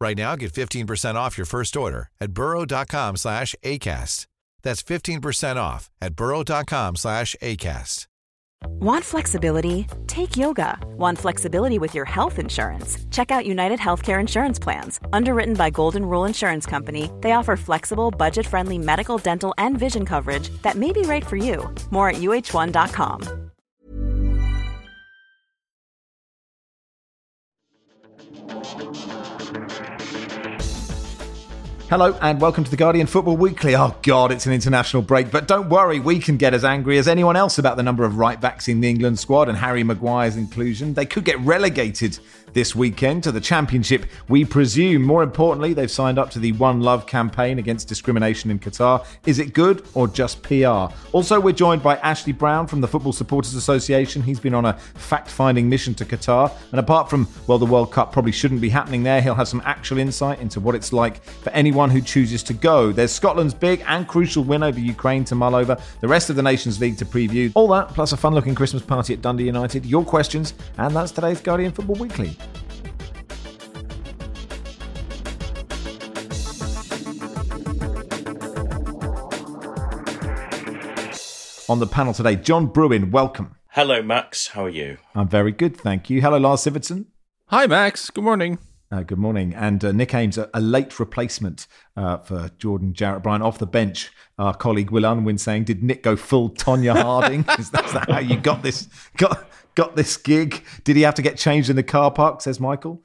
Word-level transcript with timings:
Right 0.00 0.16
now, 0.16 0.34
get 0.34 0.52
15% 0.52 1.14
off 1.14 1.36
your 1.36 1.46
first 1.46 1.76
order 1.76 2.08
at 2.20 2.32
burrow.com 2.32 3.16
slash 3.16 3.54
ACAST. 3.62 4.26
That's 4.62 4.82
15% 4.82 5.56
off 5.56 5.90
at 6.00 6.14
burrow.com 6.14 6.96
slash 6.96 7.36
ACAST. 7.42 8.06
Want 8.80 9.04
flexibility? 9.04 9.86
Take 10.06 10.36
yoga. 10.36 10.78
Want 10.96 11.18
flexibility 11.18 11.78
with 11.78 11.94
your 11.94 12.04
health 12.04 12.38
insurance? 12.38 12.98
Check 13.10 13.30
out 13.30 13.46
United 13.46 13.78
Healthcare 13.78 14.20
Insurance 14.20 14.58
Plans. 14.58 15.00
Underwritten 15.12 15.54
by 15.54 15.70
Golden 15.70 16.04
Rule 16.04 16.26
Insurance 16.26 16.66
Company, 16.66 17.10
they 17.20 17.32
offer 17.32 17.56
flexible, 17.56 18.10
budget 18.10 18.46
friendly 18.46 18.78
medical, 18.78 19.18
dental, 19.18 19.54
and 19.58 19.78
vision 19.78 20.04
coverage 20.04 20.50
that 20.62 20.76
may 20.76 20.92
be 20.92 21.02
right 21.02 21.26
for 21.26 21.36
you. 21.36 21.74
More 21.90 22.10
at 22.10 22.16
uh1.com. 22.16 23.49
Hello 31.88 32.16
and 32.20 32.40
welcome 32.40 32.64
to 32.64 32.70
the 32.70 32.76
Guardian 32.76 33.06
Football 33.06 33.36
Weekly. 33.36 33.76
Oh 33.76 33.96
God, 34.02 34.32
it's 34.32 34.46
an 34.46 34.52
international 34.52 35.02
break, 35.02 35.30
but 35.30 35.46
don't 35.46 35.68
worry, 35.68 36.00
we 36.00 36.18
can 36.18 36.36
get 36.36 36.52
as 36.52 36.64
angry 36.64 36.98
as 36.98 37.06
anyone 37.06 37.36
else 37.36 37.58
about 37.58 37.76
the 37.76 37.84
number 37.84 38.04
of 38.04 38.16
right 38.16 38.40
backs 38.40 38.66
in 38.66 38.80
the 38.80 38.88
England 38.88 39.20
squad 39.20 39.48
and 39.48 39.56
Harry 39.58 39.84
Maguire's 39.84 40.36
inclusion. 40.36 40.94
They 40.94 41.06
could 41.06 41.24
get 41.24 41.38
relegated 41.40 42.18
this 42.52 42.74
weekend 42.74 43.22
to 43.24 43.32
the 43.32 43.40
Championship, 43.40 44.06
we 44.28 44.44
presume. 44.44 45.02
More 45.02 45.22
importantly, 45.22 45.72
they've 45.72 45.90
signed 45.90 46.18
up 46.18 46.30
to 46.30 46.38
the 46.38 46.52
One 46.52 46.80
Love 46.80 47.06
campaign 47.06 47.58
against 47.58 47.88
discrimination 47.88 48.50
in 48.50 48.58
Qatar. 48.58 49.04
Is 49.26 49.38
it 49.38 49.54
good 49.54 49.84
or 49.94 50.08
just 50.08 50.42
PR? 50.42 50.92
Also, 51.12 51.40
we're 51.40 51.52
joined 51.52 51.82
by 51.82 51.96
Ashley 51.96 52.32
Brown 52.32 52.66
from 52.66 52.80
the 52.80 52.88
Football 52.88 53.12
Supporters 53.12 53.54
Association. 53.54 54.22
He's 54.22 54.40
been 54.40 54.54
on 54.54 54.64
a 54.64 54.74
fact 54.74 55.28
finding 55.28 55.68
mission 55.68 55.94
to 55.94 56.04
Qatar. 56.04 56.52
And 56.70 56.80
apart 56.80 57.10
from, 57.10 57.28
well, 57.46 57.58
the 57.58 57.66
World 57.66 57.92
Cup 57.92 58.12
probably 58.12 58.32
shouldn't 58.32 58.60
be 58.60 58.68
happening 58.68 59.02
there, 59.02 59.20
he'll 59.20 59.34
have 59.34 59.48
some 59.48 59.62
actual 59.64 59.98
insight 59.98 60.40
into 60.40 60.60
what 60.60 60.74
it's 60.74 60.92
like 60.92 61.22
for 61.22 61.50
anyone 61.50 61.90
who 61.90 62.00
chooses 62.00 62.42
to 62.44 62.54
go. 62.54 62.92
There's 62.92 63.12
Scotland's 63.12 63.54
big 63.54 63.82
and 63.86 64.06
crucial 64.06 64.44
win 64.44 64.62
over 64.62 64.78
Ukraine 64.78 65.24
to 65.24 65.34
mull 65.34 65.54
over, 65.54 65.76
the 66.00 66.08
rest 66.08 66.30
of 66.30 66.36
the 66.36 66.42
Nations 66.42 66.80
League 66.80 66.98
to 66.98 67.04
preview. 67.04 67.52
All 67.54 67.68
that, 67.68 67.88
plus 67.88 68.12
a 68.12 68.16
fun 68.16 68.34
looking 68.34 68.54
Christmas 68.54 68.82
party 68.82 69.14
at 69.14 69.22
Dundee 69.22 69.44
United, 69.44 69.86
your 69.86 70.04
questions, 70.04 70.54
and 70.78 70.94
that's 70.94 71.12
today's 71.12 71.40
Guardian 71.40 71.72
Football 71.72 71.96
Weekly. 71.96 72.36
On 81.70 81.78
the 81.78 81.86
panel 81.86 82.12
today, 82.12 82.34
John 82.34 82.66
Brewin, 82.66 83.12
welcome. 83.12 83.54
Hello, 83.68 84.02
Max. 84.02 84.48
How 84.48 84.64
are 84.64 84.68
you? 84.68 84.96
I'm 85.14 85.28
very 85.28 85.52
good, 85.52 85.76
thank 85.76 86.10
you. 86.10 86.20
Hello, 86.20 86.36
Lars 86.36 86.62
Sivertsen. 86.62 87.04
Hi, 87.46 87.68
Max. 87.68 88.10
Good 88.10 88.24
morning. 88.24 88.58
Uh, 88.90 89.04
good 89.04 89.18
morning. 89.18 89.54
And 89.54 89.84
uh, 89.84 89.92
Nick 89.92 90.12
Ames, 90.12 90.36
a, 90.36 90.50
a 90.52 90.60
late 90.60 90.98
replacement 90.98 91.68
uh, 91.96 92.16
for 92.18 92.50
Jordan 92.58 92.92
Jarrett 92.92 93.22
Bryan 93.22 93.40
off 93.40 93.58
the 93.58 93.68
bench. 93.68 94.10
Our 94.36 94.52
colleague 94.52 94.90
Will 94.90 95.04
Unwin 95.04 95.38
saying, 95.38 95.62
"Did 95.62 95.80
Nick 95.80 96.02
go 96.02 96.16
full 96.16 96.50
Tonya 96.50 97.00
Harding? 97.00 97.44
is, 97.60 97.70
that, 97.70 97.84
is 97.84 97.92
that 97.92 98.10
how 98.10 98.18
you 98.18 98.36
got 98.36 98.64
this 98.64 98.88
got 99.16 99.48
got 99.76 99.94
this 99.94 100.16
gig? 100.16 100.64
Did 100.82 100.96
he 100.96 101.02
have 101.02 101.14
to 101.14 101.22
get 101.22 101.36
changed 101.38 101.70
in 101.70 101.76
the 101.76 101.84
car 101.84 102.10
park?" 102.10 102.40
Says 102.40 102.58
Michael. 102.58 103.00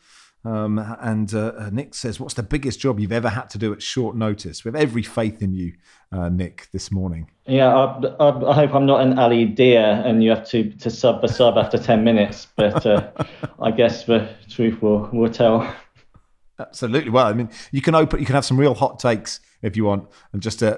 Um, 0.45 0.77
and 0.77 1.33
uh, 1.33 1.53
uh, 1.57 1.69
Nick 1.71 1.95
says, 1.95 2.19
"What's 2.19 2.35
the 2.35 2.43
biggest 2.43 2.79
job 2.79 2.99
you've 2.99 3.11
ever 3.11 3.29
had 3.29 3.49
to 3.49 3.57
do 3.57 3.73
at 3.73 3.81
short 3.81 4.15
notice?" 4.15 4.63
We 4.63 4.69
have 4.69 4.75
every 4.75 5.01
faith 5.01 5.41
in 5.41 5.53
you, 5.53 5.73
uh, 6.11 6.29
Nick, 6.29 6.67
this 6.71 6.91
morning. 6.91 7.31
Yeah, 7.47 7.73
I, 7.73 8.05
I, 8.19 8.51
I, 8.51 8.53
hope 8.53 8.75
I'm 8.75 8.85
not 8.85 9.01
an 9.01 9.17
Ali 9.17 9.45
Dia 9.45 10.03
and 10.05 10.23
you 10.23 10.29
have 10.29 10.47
to, 10.49 10.69
to 10.71 10.89
sub 10.91 11.23
a 11.23 11.27
sub 11.27 11.57
after 11.57 11.79
ten 11.79 12.03
minutes. 12.03 12.47
But 12.55 12.85
uh, 12.85 13.11
I 13.59 13.71
guess 13.71 14.05
the 14.05 14.29
truth 14.47 14.81
will 14.83 15.09
will 15.11 15.31
tell. 15.31 15.75
Absolutely. 16.59 17.09
Well, 17.09 17.25
I 17.25 17.33
mean, 17.33 17.49
you 17.71 17.81
can 17.81 17.95
open, 17.95 18.19
you 18.19 18.25
can 18.25 18.35
have 18.35 18.45
some 18.45 18.57
real 18.57 18.75
hot 18.75 18.99
takes 18.99 19.41
if 19.61 19.75
you 19.75 19.83
want, 19.83 20.07
and 20.31 20.43
just 20.43 20.61
uh, 20.61 20.77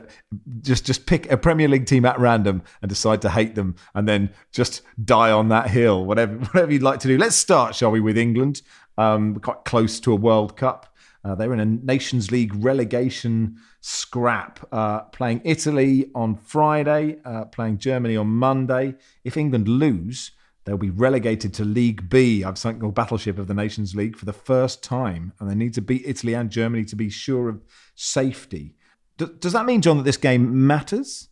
just 0.61 0.85
just 0.85 1.05
pick 1.05 1.29
a 1.29 1.35
Premier 1.35 1.67
League 1.67 1.85
team 1.85 2.05
at 2.05 2.17
random 2.19 2.63
and 2.81 2.87
decide 2.87 3.21
to 3.23 3.29
hate 3.29 3.55
them, 3.55 3.75
and 3.93 4.07
then 4.07 4.29
just 4.53 4.81
die 5.03 5.29
on 5.29 5.49
that 5.49 5.69
hill. 5.69 6.05
Whatever 6.05 6.37
whatever 6.51 6.71
you'd 6.71 6.83
like 6.83 7.01
to 7.01 7.09
do. 7.09 7.17
Let's 7.17 7.35
start, 7.35 7.75
shall 7.75 7.91
we, 7.91 7.99
with 7.99 8.17
England 8.17 8.61
um, 8.97 9.35
quite 9.35 9.65
close 9.65 9.99
to 10.01 10.13
a 10.13 10.15
World 10.15 10.57
Cup. 10.57 10.93
Uh, 11.23 11.35
they 11.35 11.47
were 11.47 11.53
in 11.53 11.59
a 11.59 11.65
Nations 11.65 12.31
League 12.31 12.53
relegation 12.55 13.57
scrap, 13.81 14.65
uh, 14.71 15.01
playing 15.01 15.41
Italy 15.43 16.09
on 16.15 16.35
Friday, 16.35 17.17
uh, 17.25 17.45
playing 17.45 17.79
Germany 17.79 18.15
on 18.15 18.27
Monday. 18.27 18.95
If 19.23 19.35
England 19.35 19.67
lose, 19.67 20.31
they'll 20.63 20.77
be 20.77 20.89
relegated 20.89 21.53
to 21.55 21.65
League 21.65 22.09
B. 22.09 22.43
I've 22.43 22.57
sunk 22.57 22.79
the 22.79 22.87
battleship 22.87 23.37
of 23.39 23.47
the 23.47 23.53
Nations 23.53 23.95
League 23.95 24.15
for 24.15 24.25
the 24.25 24.33
first 24.33 24.83
time, 24.83 25.33
and 25.39 25.49
they 25.49 25.55
need 25.55 25.73
to 25.73 25.81
beat 25.81 26.03
Italy 26.05 26.33
and 26.33 26.49
Germany 26.49 26.85
to 26.85 26.95
be 26.95 27.09
sure 27.09 27.49
of 27.49 27.61
safety. 27.95 28.75
D- 29.17 29.27
does 29.39 29.53
that 29.53 29.65
mean, 29.65 29.81
John, 29.81 29.97
that 29.97 30.03
this 30.03 30.17
game 30.17 30.65
matters? 30.67 31.29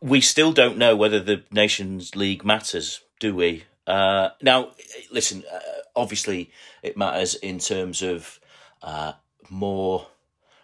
We 0.00 0.20
still 0.20 0.52
don't 0.52 0.78
know 0.78 0.96
whether 0.96 1.20
the 1.20 1.44
Nations 1.50 2.16
League 2.16 2.44
matters, 2.44 3.00
do 3.20 3.34
we? 3.34 3.64
Uh, 3.86 4.30
now, 4.42 4.72
listen, 5.10 5.44
uh, 5.52 5.58
obviously 5.94 6.50
it 6.82 6.96
matters 6.96 7.34
in 7.36 7.58
terms 7.58 8.02
of 8.02 8.40
uh, 8.82 9.12
more 9.48 10.06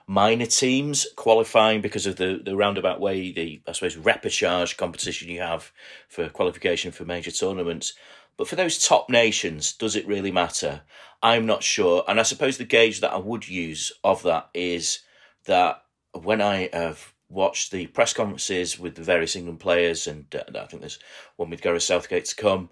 minor 0.06 0.46
teams 0.46 1.06
qualifying 1.16 1.80
because 1.80 2.06
of 2.06 2.16
the, 2.16 2.40
the 2.44 2.56
roundabout 2.56 3.00
way, 3.00 3.32
the, 3.32 3.62
I 3.66 3.72
suppose, 3.72 3.96
repechage 3.96 4.76
competition 4.76 5.28
you 5.28 5.40
have 5.40 5.72
for 6.08 6.28
qualification 6.28 6.92
for 6.92 7.04
major 7.04 7.30
tournaments. 7.30 7.94
But 8.36 8.48
for 8.48 8.56
those 8.56 8.84
top 8.84 9.08
nations, 9.08 9.72
does 9.72 9.94
it 9.94 10.06
really 10.06 10.32
matter? 10.32 10.82
I'm 11.22 11.46
not 11.46 11.62
sure. 11.62 12.04
And 12.08 12.18
I 12.18 12.24
suppose 12.24 12.58
the 12.58 12.64
gauge 12.64 13.00
that 13.00 13.12
I 13.12 13.18
would 13.18 13.48
use 13.48 13.92
of 14.02 14.22
that 14.24 14.48
is 14.52 15.00
that 15.44 15.82
when 16.12 16.40
I 16.40 16.68
have 16.72 17.12
watched 17.28 17.72
the 17.72 17.86
press 17.86 18.12
conferences 18.12 18.78
with 18.78 18.94
the 18.94 19.02
various 19.02 19.36
England 19.36 19.60
players, 19.60 20.06
and 20.06 20.26
uh, 20.34 20.42
I 20.60 20.66
think 20.66 20.80
there's 20.80 20.98
one 21.36 21.50
with 21.50 21.62
Gareth 21.62 21.82
Southgate 21.82 22.26
to 22.26 22.36
come, 22.36 22.68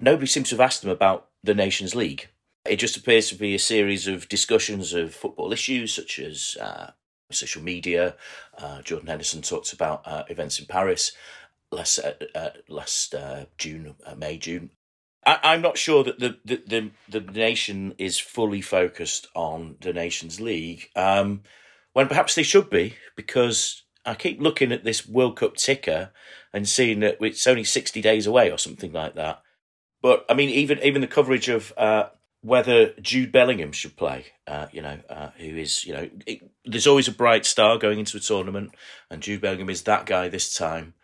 nobody 0.00 0.26
seems 0.26 0.48
to 0.50 0.56
have 0.56 0.60
asked 0.60 0.82
them 0.82 0.90
about 0.90 1.28
the 1.42 1.54
Nations 1.54 1.94
League. 1.94 2.28
It 2.64 2.76
just 2.76 2.96
appears 2.96 3.28
to 3.28 3.34
be 3.34 3.54
a 3.54 3.58
series 3.58 4.06
of 4.06 4.28
discussions 4.28 4.92
of 4.92 5.14
football 5.14 5.52
issues 5.52 5.94
such 5.94 6.18
as 6.18 6.56
uh, 6.60 6.90
social 7.30 7.62
media. 7.62 8.16
Uh, 8.56 8.82
Jordan 8.82 9.08
Henderson 9.08 9.42
talked 9.42 9.72
about 9.72 10.02
uh, 10.06 10.24
events 10.28 10.58
in 10.58 10.66
Paris 10.66 11.12
last 11.70 11.98
uh, 11.98 12.12
uh, 12.34 12.50
last 12.68 13.14
uh, 13.14 13.44
June, 13.56 13.94
May 14.16 14.38
June. 14.38 14.70
I, 15.26 15.54
am 15.54 15.62
not 15.62 15.76
sure 15.76 16.04
that 16.04 16.18
the, 16.18 16.38
the, 16.44 16.62
the 16.66 17.20
the 17.20 17.32
nation 17.32 17.94
is 17.98 18.18
fully 18.18 18.62
focused 18.62 19.26
on 19.34 19.76
the 19.80 19.92
Nations 19.92 20.40
League 20.40 20.90
um, 20.96 21.42
when 21.92 22.08
perhaps 22.08 22.34
they 22.34 22.42
should 22.42 22.70
be 22.70 22.94
because 23.14 23.82
I 24.06 24.14
keep 24.14 24.40
looking 24.40 24.72
at 24.72 24.84
this 24.84 25.06
World 25.06 25.36
Cup 25.36 25.56
ticker 25.56 26.12
and 26.54 26.66
seeing 26.66 27.00
that 27.00 27.18
it's 27.20 27.46
only 27.46 27.64
60 27.64 28.00
days 28.00 28.26
away 28.26 28.50
or 28.50 28.56
something 28.56 28.92
like 28.92 29.16
that. 29.16 29.42
But 30.00 30.24
I 30.28 30.34
mean, 30.34 30.50
even 30.50 30.78
even 30.82 31.00
the 31.00 31.06
coverage 31.06 31.48
of 31.48 31.72
uh, 31.76 32.08
whether 32.42 32.92
Jude 33.00 33.32
Bellingham 33.32 33.72
should 33.72 33.96
play, 33.96 34.26
uh, 34.46 34.66
you 34.72 34.82
know, 34.82 34.98
uh, 35.08 35.30
who 35.36 35.56
is, 35.56 35.84
you 35.84 35.92
know, 35.92 36.08
it, 36.26 36.48
there's 36.64 36.86
always 36.86 37.08
a 37.08 37.12
bright 37.12 37.44
star 37.44 37.78
going 37.78 37.98
into 37.98 38.16
a 38.16 38.20
tournament, 38.20 38.74
and 39.10 39.22
Jude 39.22 39.40
Bellingham 39.40 39.70
is 39.70 39.82
that 39.82 40.06
guy 40.06 40.28
this 40.28 40.54
time. 40.54 40.94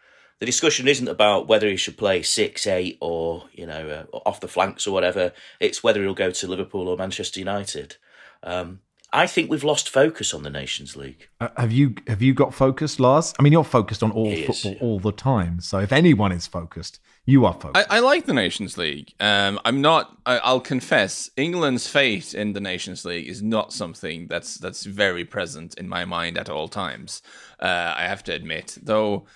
The 0.41 0.47
discussion 0.47 0.89
isn't 0.89 1.09
about 1.09 1.49
whether 1.49 1.69
he 1.69 1.77
should 1.77 1.97
play 1.97 2.23
six, 2.23 2.67
eight, 2.67 2.99
or 3.01 3.45
you 3.53 3.67
know, 3.67 4.07
uh, 4.13 4.17
off 4.19 4.41
the 4.41 4.49
flanks 4.49 4.87
or 4.87 4.93
whatever. 4.93 5.33
It's 5.61 5.83
whether 5.83 6.03
he'll 6.03 6.15
go 6.15 6.31
to 6.31 6.47
Liverpool 6.47 6.89
or 6.89 6.97
Manchester 6.97 7.41
United. 7.41 7.97
Um, 8.43 8.81
I 9.15 9.29
think 9.29 9.49
we've 9.49 9.63
lost 9.63 9.89
focus 9.89 10.35
on 10.35 10.43
the 10.43 10.51
Nations 10.51 10.97
League. 10.97 11.29
Uh, 11.41 11.49
have 11.57 11.71
you 11.71 11.95
have 12.09 12.21
you 12.21 12.35
got 12.35 12.53
focused, 12.53 12.99
Lars? 12.99 13.33
I 13.39 13.45
mean, 13.45 13.53
you're 13.53 13.63
focused 13.63 14.03
on 14.03 14.11
all 14.11 14.29
he 14.29 14.45
football 14.45 14.73
is, 14.73 14.79
yeah. 14.79 14.87
all 14.87 14.99
the 14.99 15.13
time. 15.13 15.61
So 15.61 15.79
if 15.79 15.93
anyone 15.93 16.33
is 16.33 16.49
focused, 16.49 16.99
you 17.25 17.47
are 17.47 17.53
focused. 17.53 17.87
I, 17.91 17.99
I 17.99 18.01
like 18.01 18.27
the 18.27 18.35
Nations 18.35 18.77
League. 18.77 19.15
Um, 19.21 19.61
I'm 19.65 19.81
not. 19.81 20.19
I, 20.27 20.53
will 20.53 20.61
confess, 20.61 21.31
England's 21.37 21.87
fate 21.87 22.35
in 22.35 22.55
the 22.55 22.61
Nations 22.61 23.05
League 23.05 23.29
is 23.29 23.41
not 23.41 23.73
something 23.73 24.27
that's 24.27 24.57
that's 24.57 24.85
very 24.85 25.25
present 25.25 25.75
in 25.75 25.89
my 25.89 26.05
mind 26.05 26.37
at 26.37 26.51
all 26.51 26.67
times. 26.67 27.23
Uh, 27.61 27.95
I 27.97 28.09
have 28.09 28.25
to 28.25 28.33
admit, 28.33 28.77
though. 28.83 29.27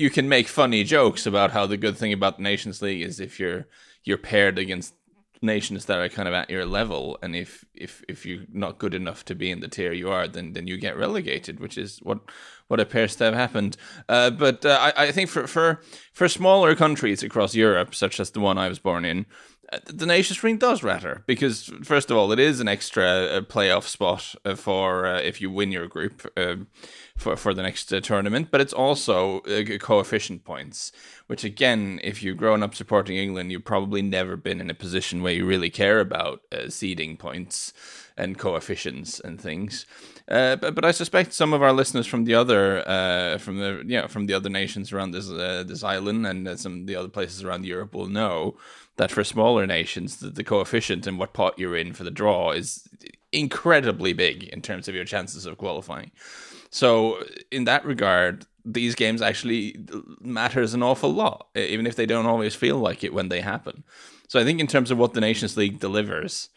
You 0.00 0.10
can 0.10 0.28
make 0.28 0.46
funny 0.46 0.84
jokes 0.84 1.26
about 1.26 1.50
how 1.50 1.66
the 1.66 1.76
good 1.76 1.96
thing 1.96 2.12
about 2.12 2.36
the 2.36 2.44
Nations 2.44 2.80
League 2.80 3.02
is 3.02 3.18
if 3.18 3.40
you're 3.40 3.66
you're 4.04 4.16
paired 4.16 4.60
against 4.60 4.94
nations 5.40 5.84
that 5.84 5.98
are 5.98 6.08
kind 6.08 6.28
of 6.28 6.34
at 6.34 6.50
your 6.50 6.66
level, 6.66 7.18
and 7.22 7.36
if 7.36 7.64
if 7.74 8.02
if 8.08 8.26
you're 8.26 8.44
not 8.52 8.78
good 8.78 8.94
enough 8.94 9.24
to 9.26 9.34
be 9.34 9.50
in 9.50 9.60
the 9.60 9.68
tier 9.68 9.92
you 9.92 10.10
are, 10.10 10.28
then 10.28 10.52
then 10.52 10.66
you 10.66 10.76
get 10.78 10.96
relegated, 10.96 11.60
which 11.60 11.78
is 11.78 11.98
what 12.02 12.20
what 12.68 12.80
appears 12.80 13.16
to 13.16 13.24
have 13.24 13.34
happened. 13.34 13.76
Uh, 14.08 14.30
but 14.30 14.64
uh, 14.64 14.78
I, 14.80 15.06
I 15.06 15.12
think 15.12 15.30
for 15.30 15.46
for 15.46 15.80
for 16.12 16.28
smaller 16.28 16.74
countries 16.74 17.22
across 17.22 17.54
Europe, 17.54 17.94
such 17.94 18.20
as 18.20 18.30
the 18.30 18.40
one 18.40 18.58
I 18.58 18.68
was 18.68 18.78
born 18.78 19.04
in, 19.04 19.26
the 19.84 20.06
Nations 20.06 20.42
Ring 20.42 20.56
does 20.56 20.82
matter 20.82 21.22
because, 21.26 21.70
first 21.82 22.10
of 22.10 22.16
all, 22.16 22.32
it 22.32 22.38
is 22.38 22.60
an 22.60 22.68
extra 22.68 23.04
uh, 23.04 23.40
playoff 23.42 23.84
spot 23.84 24.34
uh, 24.44 24.54
for 24.54 25.06
uh, 25.06 25.20
if 25.20 25.40
you 25.40 25.50
win 25.50 25.72
your 25.72 25.86
group 25.86 26.26
um, 26.38 26.68
for 27.16 27.36
for 27.36 27.52
the 27.52 27.62
next 27.62 27.92
uh, 27.92 28.00
tournament. 28.00 28.48
But 28.50 28.62
it's 28.62 28.72
also 28.72 29.40
uh, 29.40 29.78
coefficient 29.78 30.44
points, 30.44 30.90
which 31.26 31.44
again, 31.44 32.00
if 32.02 32.22
you've 32.22 32.38
grown 32.38 32.62
up 32.62 32.74
supporting 32.74 33.16
England, 33.16 33.52
you've 33.52 33.64
probably 33.64 34.00
never 34.00 34.36
been 34.36 34.60
in 34.60 34.70
a 34.70 34.74
position 34.74 35.22
where 35.22 35.34
you 35.34 35.44
really 35.44 35.70
care 35.70 36.00
about 36.00 36.40
seeding 36.68 37.16
points 37.16 37.74
and 38.16 38.38
coefficients 38.38 39.20
and 39.20 39.40
things. 39.40 39.86
but, 40.26 40.74
but 40.74 40.84
I 40.84 40.90
suspect 40.90 41.34
some 41.34 41.52
of 41.52 41.62
our 41.62 41.72
listeners 41.72 42.06
from 42.06 42.24
the 42.24 42.34
other 42.34 42.82
from 43.38 43.58
the 43.58 44.06
from 44.08 44.26
the 44.26 44.34
other 44.34 44.48
nations 44.48 44.92
around 44.92 45.10
this 45.10 45.28
this 45.28 45.84
island 45.84 46.26
and 46.26 46.58
some 46.58 46.80
of 46.80 46.86
the 46.86 46.96
other 46.96 47.08
places 47.08 47.44
around 47.44 47.66
Europe 47.66 47.94
will 47.94 48.08
know 48.08 48.56
that 48.98 49.10
for 49.10 49.24
smaller 49.24 49.66
nations, 49.66 50.18
the, 50.18 50.28
the 50.28 50.44
coefficient 50.44 51.06
and 51.06 51.18
what 51.18 51.32
pot 51.32 51.58
you're 51.58 51.76
in 51.76 51.92
for 51.94 52.04
the 52.04 52.10
draw 52.10 52.50
is 52.50 52.86
incredibly 53.32 54.12
big 54.12 54.44
in 54.44 54.60
terms 54.60 54.88
of 54.88 54.94
your 54.94 55.04
chances 55.04 55.46
of 55.46 55.56
qualifying. 55.56 56.10
So, 56.70 57.22
in 57.50 57.64
that 57.64 57.84
regard, 57.84 58.44
these 58.64 58.94
games 58.94 59.22
actually 59.22 59.76
matters 60.20 60.74
an 60.74 60.82
awful 60.82 61.10
lot, 61.10 61.48
even 61.54 61.86
if 61.86 61.96
they 61.96 62.04
don't 62.04 62.26
always 62.26 62.54
feel 62.54 62.76
like 62.76 63.02
it 63.02 63.14
when 63.14 63.30
they 63.30 63.40
happen. 63.40 63.84
So, 64.28 64.38
I 64.38 64.44
think 64.44 64.60
in 64.60 64.66
terms 64.66 64.90
of 64.90 64.98
what 64.98 65.14
the 65.14 65.20
Nations 65.20 65.56
League 65.56 65.78
delivers, 65.78 66.50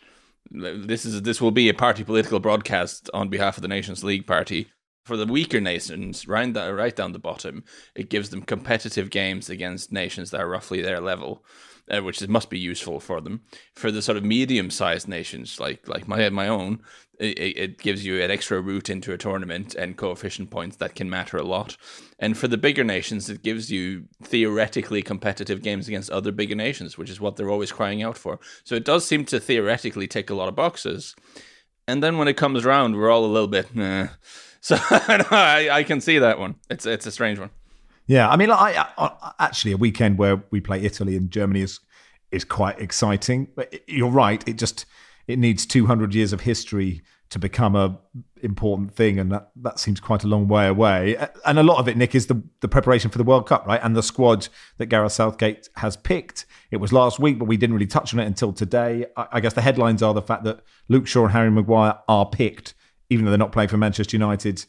this 0.50 1.06
is 1.06 1.22
this 1.22 1.40
will 1.40 1.52
be 1.52 1.70
a 1.70 1.74
party 1.74 2.04
political 2.04 2.40
broadcast 2.40 3.10
on 3.14 3.30
behalf 3.30 3.58
of 3.58 3.62
the 3.62 3.70
Nations 3.70 4.04
League 4.04 4.28
party. 4.28 4.68
For 5.06 5.18
the 5.18 5.26
weaker 5.26 5.60
nations, 5.60 6.28
right, 6.28 6.56
right 6.56 6.96
down 6.96 7.12
the 7.12 7.20
bottom, 7.20 7.64
it 7.96 8.10
gives 8.10 8.30
them 8.30 8.44
competitive 8.44 9.10
games 9.10 9.50
against 9.50 9.92
nations 9.92 10.30
that 10.30 10.42
are 10.42 10.48
roughly 10.48 10.82
their 10.82 11.00
level 11.00 11.44
uh, 11.90 12.02
which 12.02 12.28
must 12.28 12.50
be 12.50 12.60
useful 12.60 13.00
for 13.00 13.22
them. 13.22 13.42
For 13.76 13.92
the 13.92 14.02
sort 14.02 14.18
of 14.18 14.24
medium-sized 14.24 15.08
nations 15.08 15.60
like 15.60 15.88
like 15.88 16.08
my 16.08 16.30
my 16.30 16.48
own, 16.48 16.82
it, 17.20 17.58
it, 17.58 17.78
gives 17.78 18.04
you 18.04 18.22
an 18.22 18.32
extra 18.32 18.60
route 18.60 18.90
into 18.90 19.14
a 19.14 19.18
tournament 19.18 19.76
and 19.76 19.96
coefficient 19.96 20.50
points 20.50 20.78
that 20.78 20.96
can 20.96 21.10
matter 21.10 21.38
a 21.38 21.44
lot. 21.44 21.78
And 22.18 22.38
for 22.38 22.48
the 22.48 22.58
bigger 22.58 22.84
nations, 22.84 23.30
it 23.30 23.44
gives 23.44 23.72
you 23.72 24.06
theoretically 24.24 25.02
competitive 25.04 25.62
games 25.62 25.88
against 25.88 26.10
other 26.10 26.32
bigger 26.32 26.56
nations, 26.56 26.98
which 26.98 27.10
is 27.10 27.22
what 27.22 27.36
they're 27.36 27.50
always 27.50 27.72
crying 27.72 28.02
out 28.02 28.18
for. 28.18 28.40
So 28.64 28.76
it 28.76 28.86
does 28.86 29.06
seem 29.06 29.26
to 29.26 29.40
theoretically 29.40 30.08
tick 30.08 30.30
a 30.30 30.36
lot 30.36 30.50
of 30.50 30.56
boxes. 30.56 31.16
And 31.88 32.02
then 32.02 32.18
when 32.18 32.28
it 32.28 32.38
comes 32.38 32.66
around, 32.66 32.96
we're 32.96 33.12
all 33.12 33.26
a 33.26 33.28
little 33.28 33.48
bit. 33.48 33.68
So 34.64 34.78
I, 34.92 35.70
I 35.72 35.84
can 35.84 36.02
see 36.02 36.20
that 36.20 36.38
one. 36.38 36.56
It's 36.70 36.86
it's 36.86 37.08
a 37.08 37.12
strange 37.12 37.40
one. 37.40 37.50
Yeah, 38.12 38.28
I 38.28 38.36
mean, 38.36 38.52
I, 38.52 38.88
I, 38.98 39.32
actually 39.40 39.72
a 39.72 39.78
weekend 39.78 40.18
where 40.18 40.44
we 40.52 40.60
play 40.60 40.82
Italy 40.82 41.16
and 41.16 41.32
Germany 41.32 41.62
is 41.62 41.80
is 42.30 42.44
quite 42.44 42.78
exciting. 42.78 43.48
But 43.56 43.88
you're 43.88 44.10
right; 44.10 44.46
it 44.46 44.58
just 44.58 44.86
it 45.28 45.40
needs 45.40 45.66
200 45.66 46.14
years 46.14 46.34
of 46.34 46.42
history 46.42 47.04
to 47.30 47.40
become 47.40 47.74
a 47.74 47.98
important 48.44 48.94
thing, 48.94 49.18
and 49.18 49.32
that, 49.32 49.52
that 49.56 49.80
seems 49.80 50.02
quite 50.02 50.26
a 50.26 50.28
long 50.28 50.50
way 50.50 50.68
away. 50.68 51.16
And 51.46 51.58
a 51.58 51.64
lot 51.64 51.80
of 51.80 51.88
it, 51.88 51.96
Nick, 51.96 52.14
is 52.14 52.28
the 52.28 52.44
the 52.60 52.68
preparation 52.68 53.10
for 53.12 53.18
the 53.18 53.24
World 53.24 53.48
Cup, 53.48 53.66
right? 53.66 53.80
And 53.82 53.96
the 53.96 54.04
squad 54.04 54.50
that 54.78 54.88
Gareth 54.88 55.14
Southgate 55.14 55.70
has 55.78 55.96
picked. 55.96 56.46
It 56.70 56.82
was 56.82 56.92
last 56.92 57.18
week, 57.18 57.40
but 57.40 57.46
we 57.46 57.56
didn't 57.56 57.76
really 57.76 57.88
touch 57.88 58.14
on 58.14 58.20
it 58.20 58.26
until 58.26 58.52
today. 58.52 59.06
I, 59.16 59.28
I 59.32 59.40
guess 59.40 59.54
the 59.54 59.62
headlines 59.62 60.04
are 60.04 60.14
the 60.14 60.22
fact 60.22 60.44
that 60.44 60.64
Luke 60.90 61.08
Shaw 61.08 61.24
and 61.24 61.32
Harry 61.32 61.50
Maguire 61.50 61.98
are 62.10 62.26
picked, 62.26 62.74
even 63.10 63.24
though 63.24 63.32
they're 63.32 63.38
not 63.38 63.54
playing 63.54 63.70
for 63.70 63.78
Manchester 63.78 64.18
United 64.18 64.66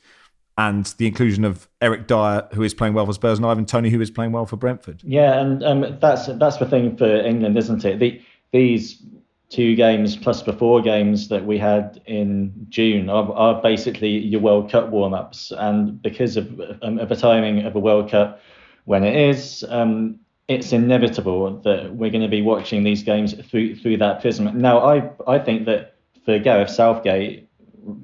and 0.68 0.86
the 0.98 1.06
inclusion 1.06 1.44
of 1.44 1.68
Eric 1.80 2.06
Dier, 2.06 2.46
who 2.52 2.62
is 2.62 2.72
playing 2.72 2.94
well 2.94 3.06
for 3.06 3.12
Spurs, 3.12 3.38
and 3.38 3.46
Ivan 3.46 3.66
Toney, 3.66 3.90
who 3.90 4.00
is 4.00 4.10
playing 4.10 4.32
well 4.32 4.46
for 4.46 4.56
Brentford. 4.56 5.02
Yeah, 5.04 5.40
and 5.40 5.62
um, 5.64 5.98
that's 6.00 6.26
that's 6.26 6.58
the 6.58 6.66
thing 6.66 6.96
for 6.96 7.10
England, 7.32 7.58
isn't 7.58 7.84
it? 7.84 7.98
The, 7.98 8.20
these 8.52 9.02
two 9.48 9.74
games 9.74 10.16
plus 10.16 10.42
the 10.42 10.52
four 10.52 10.80
games 10.80 11.28
that 11.28 11.44
we 11.44 11.58
had 11.58 12.00
in 12.06 12.52
June 12.70 13.10
are, 13.10 13.30
are 13.32 13.60
basically 13.60 14.08
your 14.08 14.40
World 14.40 14.70
Cup 14.70 14.90
warm-ups, 14.90 15.52
and 15.58 16.00
because 16.00 16.36
of, 16.36 16.60
um, 16.82 16.98
of 16.98 17.08
the 17.08 17.16
timing 17.16 17.66
of 17.66 17.74
a 17.74 17.80
World 17.80 18.10
Cup 18.10 18.40
when 18.84 19.04
it 19.04 19.16
is, 19.16 19.64
um, 19.68 20.18
it's 20.48 20.72
inevitable 20.72 21.60
that 21.60 21.94
we're 21.94 22.10
going 22.10 22.22
to 22.22 22.28
be 22.28 22.42
watching 22.42 22.84
these 22.84 23.02
games 23.02 23.34
through 23.48 23.76
through 23.76 23.96
that 23.96 24.20
prism. 24.20 24.44
Now, 24.60 24.78
I 24.78 25.10
I 25.26 25.38
think 25.40 25.66
that 25.66 25.96
for 26.24 26.38
Gareth 26.38 26.70
Southgate 26.70 27.48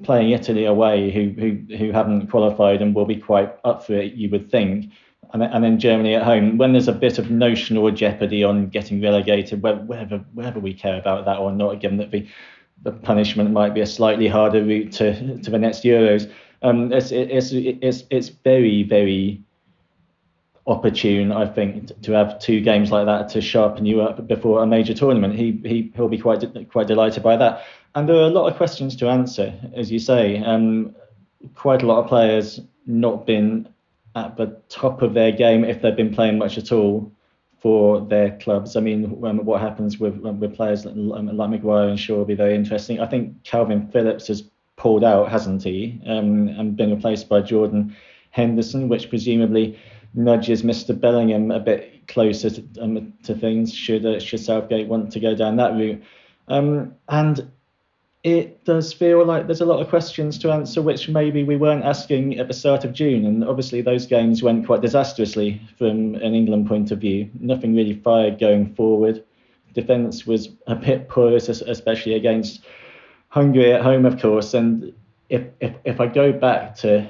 playing 0.03 0.31
Italy 0.31 0.65
away, 0.65 1.11
who 1.11 1.29
who 1.39 1.75
who 1.77 1.91
haven't 1.91 2.27
qualified 2.27 2.81
and 2.81 2.95
will 2.95 3.05
be 3.05 3.17
quite 3.17 3.53
up 3.63 3.85
for 3.85 3.93
it, 3.93 4.13
you 4.13 4.29
would 4.29 4.49
think, 4.49 4.91
and, 5.33 5.43
and 5.43 5.63
then 5.63 5.79
Germany 5.79 6.15
at 6.15 6.23
home. 6.23 6.57
When 6.57 6.73
there's 6.73 6.87
a 6.87 6.93
bit 6.93 7.17
of 7.17 7.29
notional 7.29 7.89
jeopardy 7.91 8.43
on 8.43 8.69
getting 8.69 9.01
relegated, 9.01 9.61
whether 9.61 10.17
whether 10.33 10.59
we 10.59 10.73
care 10.73 10.99
about 10.99 11.25
that 11.25 11.37
or 11.37 11.51
not, 11.51 11.79
given 11.79 11.97
that 11.97 12.11
the 12.11 12.27
the 12.83 12.91
punishment 12.91 13.51
might 13.51 13.73
be 13.73 13.81
a 13.81 13.85
slightly 13.85 14.27
harder 14.27 14.63
route 14.63 14.91
to 14.93 15.37
to 15.41 15.51
the 15.51 15.59
next 15.59 15.83
Euros. 15.83 16.31
Um, 16.61 16.91
it's 16.91 17.11
it's 17.11 17.51
it's 17.53 18.03
it's 18.09 18.29
very 18.29 18.83
very 18.83 19.43
opportune, 20.67 21.31
I 21.31 21.45
think, 21.47 22.01
to 22.03 22.11
have 22.11 22.39
two 22.39 22.61
games 22.61 22.91
like 22.91 23.05
that 23.05 23.29
to 23.29 23.41
sharpen 23.41 23.85
you 23.85 24.01
up 24.01 24.27
before 24.27 24.61
a 24.61 24.67
major 24.67 24.93
tournament. 24.93 25.35
He 25.35 25.59
he 25.63 25.91
he'll 25.95 26.07
be 26.07 26.17
quite 26.17 26.43
quite 26.71 26.87
delighted 26.87 27.23
by 27.23 27.37
that. 27.37 27.63
And 27.95 28.07
there 28.07 28.17
are 28.17 28.27
a 28.27 28.29
lot 28.29 28.47
of 28.49 28.55
questions 28.57 28.95
to 28.97 29.09
answer, 29.09 29.53
as 29.73 29.91
you 29.91 29.99
say. 29.99 30.37
Um, 30.43 30.95
quite 31.55 31.81
a 31.81 31.87
lot 31.87 32.03
of 32.03 32.07
players 32.07 32.59
not 32.85 33.25
been 33.25 33.67
at 34.15 34.37
the 34.37 34.57
top 34.69 35.01
of 35.01 35.13
their 35.13 35.31
game 35.31 35.63
if 35.63 35.81
they've 35.81 35.95
been 35.95 36.13
playing 36.13 36.37
much 36.37 36.57
at 36.57 36.71
all 36.71 37.11
for 37.59 38.01
their 38.01 38.37
clubs. 38.37 38.75
I 38.75 38.79
mean, 38.79 39.19
what 39.19 39.61
happens 39.61 39.99
with 39.99 40.17
with 40.17 40.55
players 40.55 40.85
like, 40.85 40.95
like 41.33 41.49
Maguire 41.49 41.89
and 41.89 41.99
Shaw 41.99 42.17
will 42.17 42.25
be 42.25 42.35
very 42.35 42.55
interesting. 42.55 42.99
I 42.99 43.07
think 43.07 43.43
Kalvin 43.43 43.91
Phillips 43.91 44.27
has 44.27 44.43
pulled 44.75 45.03
out, 45.03 45.29
hasn't 45.29 45.63
he, 45.63 45.99
um, 46.05 46.47
and 46.47 46.75
been 46.75 46.91
replaced 46.91 47.27
by 47.27 47.41
Jordan 47.41 47.95
Henderson, 48.31 48.87
which 48.87 49.09
presumably 49.09 49.77
nudges 50.13 50.63
Mr. 50.63 50.99
Bellingham 50.99 51.51
a 51.51 51.59
bit 51.59 52.07
closer 52.07 52.49
to, 52.49 52.63
um, 52.81 53.13
to 53.23 53.35
things. 53.35 53.73
Should 53.73 54.05
uh, 54.05 54.19
should 54.19 54.39
Southgate 54.39 54.87
want 54.87 55.11
to 55.11 55.19
go 55.19 55.35
down 55.35 55.55
that 55.57 55.73
route? 55.73 56.01
Um, 56.47 56.95
and 57.07 57.51
it 58.23 58.65
does 58.65 58.91
feel 58.91 59.25
like 59.25 59.45
there's 59.45 59.61
a 59.61 59.65
lot 59.65 59.79
of 59.79 59.87
questions 59.87 60.37
to 60.39 60.51
answer 60.51 60.81
which 60.81 61.07
maybe 61.07 61.43
we 61.43 61.55
weren't 61.55 61.85
asking 61.85 62.37
at 62.37 62.47
the 62.47 62.53
start 62.53 62.83
of 62.83 62.91
June. 62.91 63.25
And 63.25 63.43
obviously, 63.45 63.81
those 63.81 64.05
games 64.05 64.43
went 64.43 64.65
quite 64.65 64.81
disastrously 64.81 65.61
from 65.77 66.15
an 66.15 66.33
England 66.33 66.67
point 66.67 66.91
of 66.91 66.99
view. 66.99 67.29
Nothing 67.39 67.75
really 67.75 67.93
fired 67.93 68.39
going 68.39 68.73
forward. 68.75 69.23
Defence 69.73 70.25
was 70.25 70.49
a 70.67 70.75
bit 70.75 71.07
porous, 71.07 71.47
especially 71.47 72.15
against 72.15 72.65
Hungary 73.29 73.71
at 73.71 73.81
home, 73.81 74.05
of 74.05 74.19
course. 74.19 74.53
And 74.53 74.93
if, 75.29 75.43
if, 75.61 75.75
if 75.85 76.01
I 76.01 76.07
go 76.07 76.33
back 76.33 76.75
to 76.77 77.09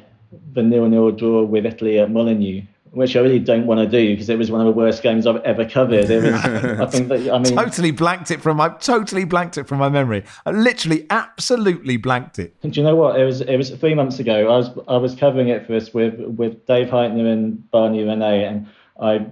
the 0.54 0.62
nil-nil 0.62 1.12
draw 1.12 1.44
with 1.44 1.66
Italy 1.66 1.98
at 2.00 2.12
Molineux, 2.12 2.62
which 2.92 3.16
I 3.16 3.20
really 3.20 3.40
don't 3.40 3.66
want 3.66 3.80
to 3.80 3.88
do 3.88 4.14
because 4.14 4.30
it 4.30 4.38
was 4.38 4.50
one 4.50 4.62
of 4.62 4.66
the 4.66 4.72
worst 4.72 5.04
games 5.04 5.28
I've 5.28 5.42
ever 5.44 5.66
covered. 5.66 6.10
It 6.10 6.24
was, 6.24 6.34
I 6.34 6.86
think 6.90 7.08
that 7.10 7.30
I 7.32 7.38
mean, 7.38 7.56
totally 7.56 7.92
blanked 7.92 8.32
it 8.32 8.42
from 8.42 8.58
my 8.58 8.70
totally 8.70 9.26
blanked 9.26 9.58
it 9.58 9.68
from 9.68 9.80
my 9.80 9.90
memory. 9.90 10.24
I 10.46 10.52
literally, 10.52 11.06
absolutely 11.10 11.98
blanked 11.98 12.40
it. 12.40 12.60
Do 12.62 12.70
you 12.70 12.84
know 12.84 12.96
what? 12.96 13.20
It 13.20 13.26
was 13.26 13.42
it 13.42 13.58
was 13.58 13.70
three 13.72 13.96
months 13.96 14.20
ago. 14.20 14.50
I 14.50 14.58
was 14.58 14.70
I 14.88 14.98
was 14.98 15.16
covering 15.16 15.50
it 15.50 15.68
for 15.68 15.76
us 15.76 15.94
with 15.94 16.20
with 16.20 16.66
Dave 16.66 16.88
Hytner 16.88 17.32
and 17.32 17.70
Barney 17.72 18.04
Ronay, 18.04 18.48
and 18.48 18.68
I 19.00 19.26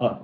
I, 0.00 0.16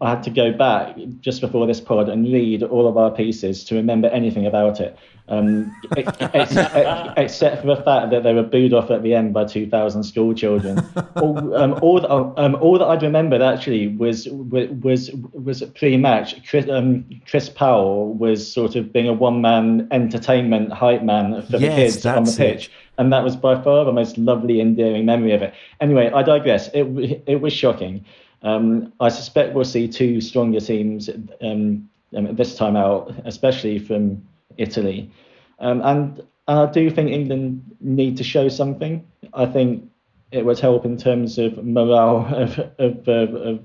I, 0.00 0.10
had 0.10 0.22
to 0.22 0.30
go 0.30 0.50
back 0.50 0.96
just 1.20 1.42
before 1.42 1.66
this 1.66 1.78
pod 1.78 2.08
and 2.08 2.24
read 2.32 2.62
all 2.62 2.88
of 2.88 2.96
our 2.96 3.10
pieces 3.10 3.64
to 3.64 3.74
remember 3.74 4.08
anything 4.08 4.46
about 4.46 4.80
it, 4.80 4.96
um, 5.28 5.76
except, 5.94 7.18
except, 7.18 7.60
for 7.60 7.66
the 7.66 7.82
fact 7.82 8.12
that 8.12 8.22
they 8.22 8.32
were 8.32 8.42
booed 8.42 8.72
off 8.72 8.90
at 8.90 9.02
the 9.02 9.14
end 9.14 9.34
by 9.34 9.44
2,000 9.44 10.04
school 10.04 10.32
children. 10.32 10.82
all, 11.16 11.54
um, 11.54 11.78
all, 11.82 12.00
that, 12.00 12.10
um, 12.10 12.54
all 12.62 12.78
that 12.78 12.86
I'd 12.86 13.02
remembered 13.02 13.42
actually 13.42 13.88
was 13.88 14.26
was 14.26 15.10
was 15.34 15.62
pre-match. 15.74 16.48
Chris, 16.48 16.66
um, 16.70 17.04
Chris 17.28 17.50
Powell 17.50 18.14
was 18.14 18.50
sort 18.50 18.74
of 18.74 18.90
being 18.90 19.08
a 19.08 19.12
one-man 19.12 19.86
entertainment 19.90 20.72
hype 20.72 21.02
man 21.02 21.42
for 21.42 21.58
yes, 21.58 21.60
the 21.60 21.76
kids 21.76 22.06
on 22.06 22.24
the 22.24 22.34
pitch. 22.34 22.66
It. 22.68 22.70
And 22.96 23.12
that 23.12 23.22
was 23.22 23.36
by 23.36 23.60
far 23.62 23.84
the 23.84 23.92
most 23.92 24.16
lovely, 24.16 24.62
endearing 24.62 25.04
memory 25.04 25.32
of 25.32 25.42
it. 25.42 25.52
Anyway, 25.78 26.10
I 26.10 26.22
digress. 26.22 26.68
It, 26.72 27.22
it 27.26 27.42
was 27.42 27.52
shocking. 27.52 28.06
Um, 28.42 28.92
I 29.00 29.08
suspect 29.08 29.54
we'll 29.54 29.64
see 29.64 29.88
two 29.88 30.20
stronger 30.20 30.60
teams 30.60 31.10
um, 31.42 31.88
um, 32.16 32.34
this 32.34 32.56
time 32.56 32.76
out, 32.76 33.14
especially 33.24 33.78
from 33.78 34.26
Italy. 34.56 35.10
Um, 35.58 35.82
and, 35.82 36.18
and 36.48 36.58
I 36.58 36.70
do 36.70 36.90
think 36.90 37.10
England 37.10 37.76
need 37.80 38.16
to 38.16 38.24
show 38.24 38.48
something. 38.48 39.06
I 39.34 39.46
think 39.46 39.90
it 40.32 40.44
would 40.44 40.58
help 40.58 40.84
in 40.84 40.96
terms 40.96 41.38
of 41.38 41.64
morale 41.64 42.26
of, 42.34 42.58
of, 42.78 43.08
of, 43.08 43.34
of 43.34 43.60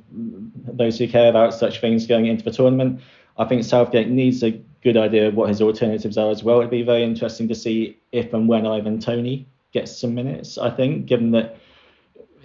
those 0.78 0.98
who 0.98 1.08
care 1.08 1.30
about 1.30 1.54
such 1.54 1.80
things 1.80 2.08
going 2.08 2.26
into 2.26 2.44
the 2.44 2.52
tournament. 2.52 3.02
I 3.38 3.46
think 3.46 3.64
Southgate 3.64 4.10
needs 4.10 4.44
a 4.44 4.52
good 4.84 4.98
idea 4.98 5.28
of 5.28 5.36
what 5.36 5.50
his 5.50 5.62
alternatives 5.62 6.18
are 6.18 6.30
as 6.30 6.44
well. 6.44 6.60
It'd 6.60 6.70
be 6.70 6.84
very 6.84 7.04
interesting 7.04 7.48
to 7.48 7.56
see 7.56 7.98
if 8.12 8.34
and 8.34 8.48
when 8.48 8.66
Ivan 8.66 9.00
Toney 9.00 9.48
gets 9.74 10.00
some 10.00 10.16
minutes. 10.16 10.58
I 10.58 10.70
think, 10.70 11.06
given 11.06 11.32
that 11.32 11.58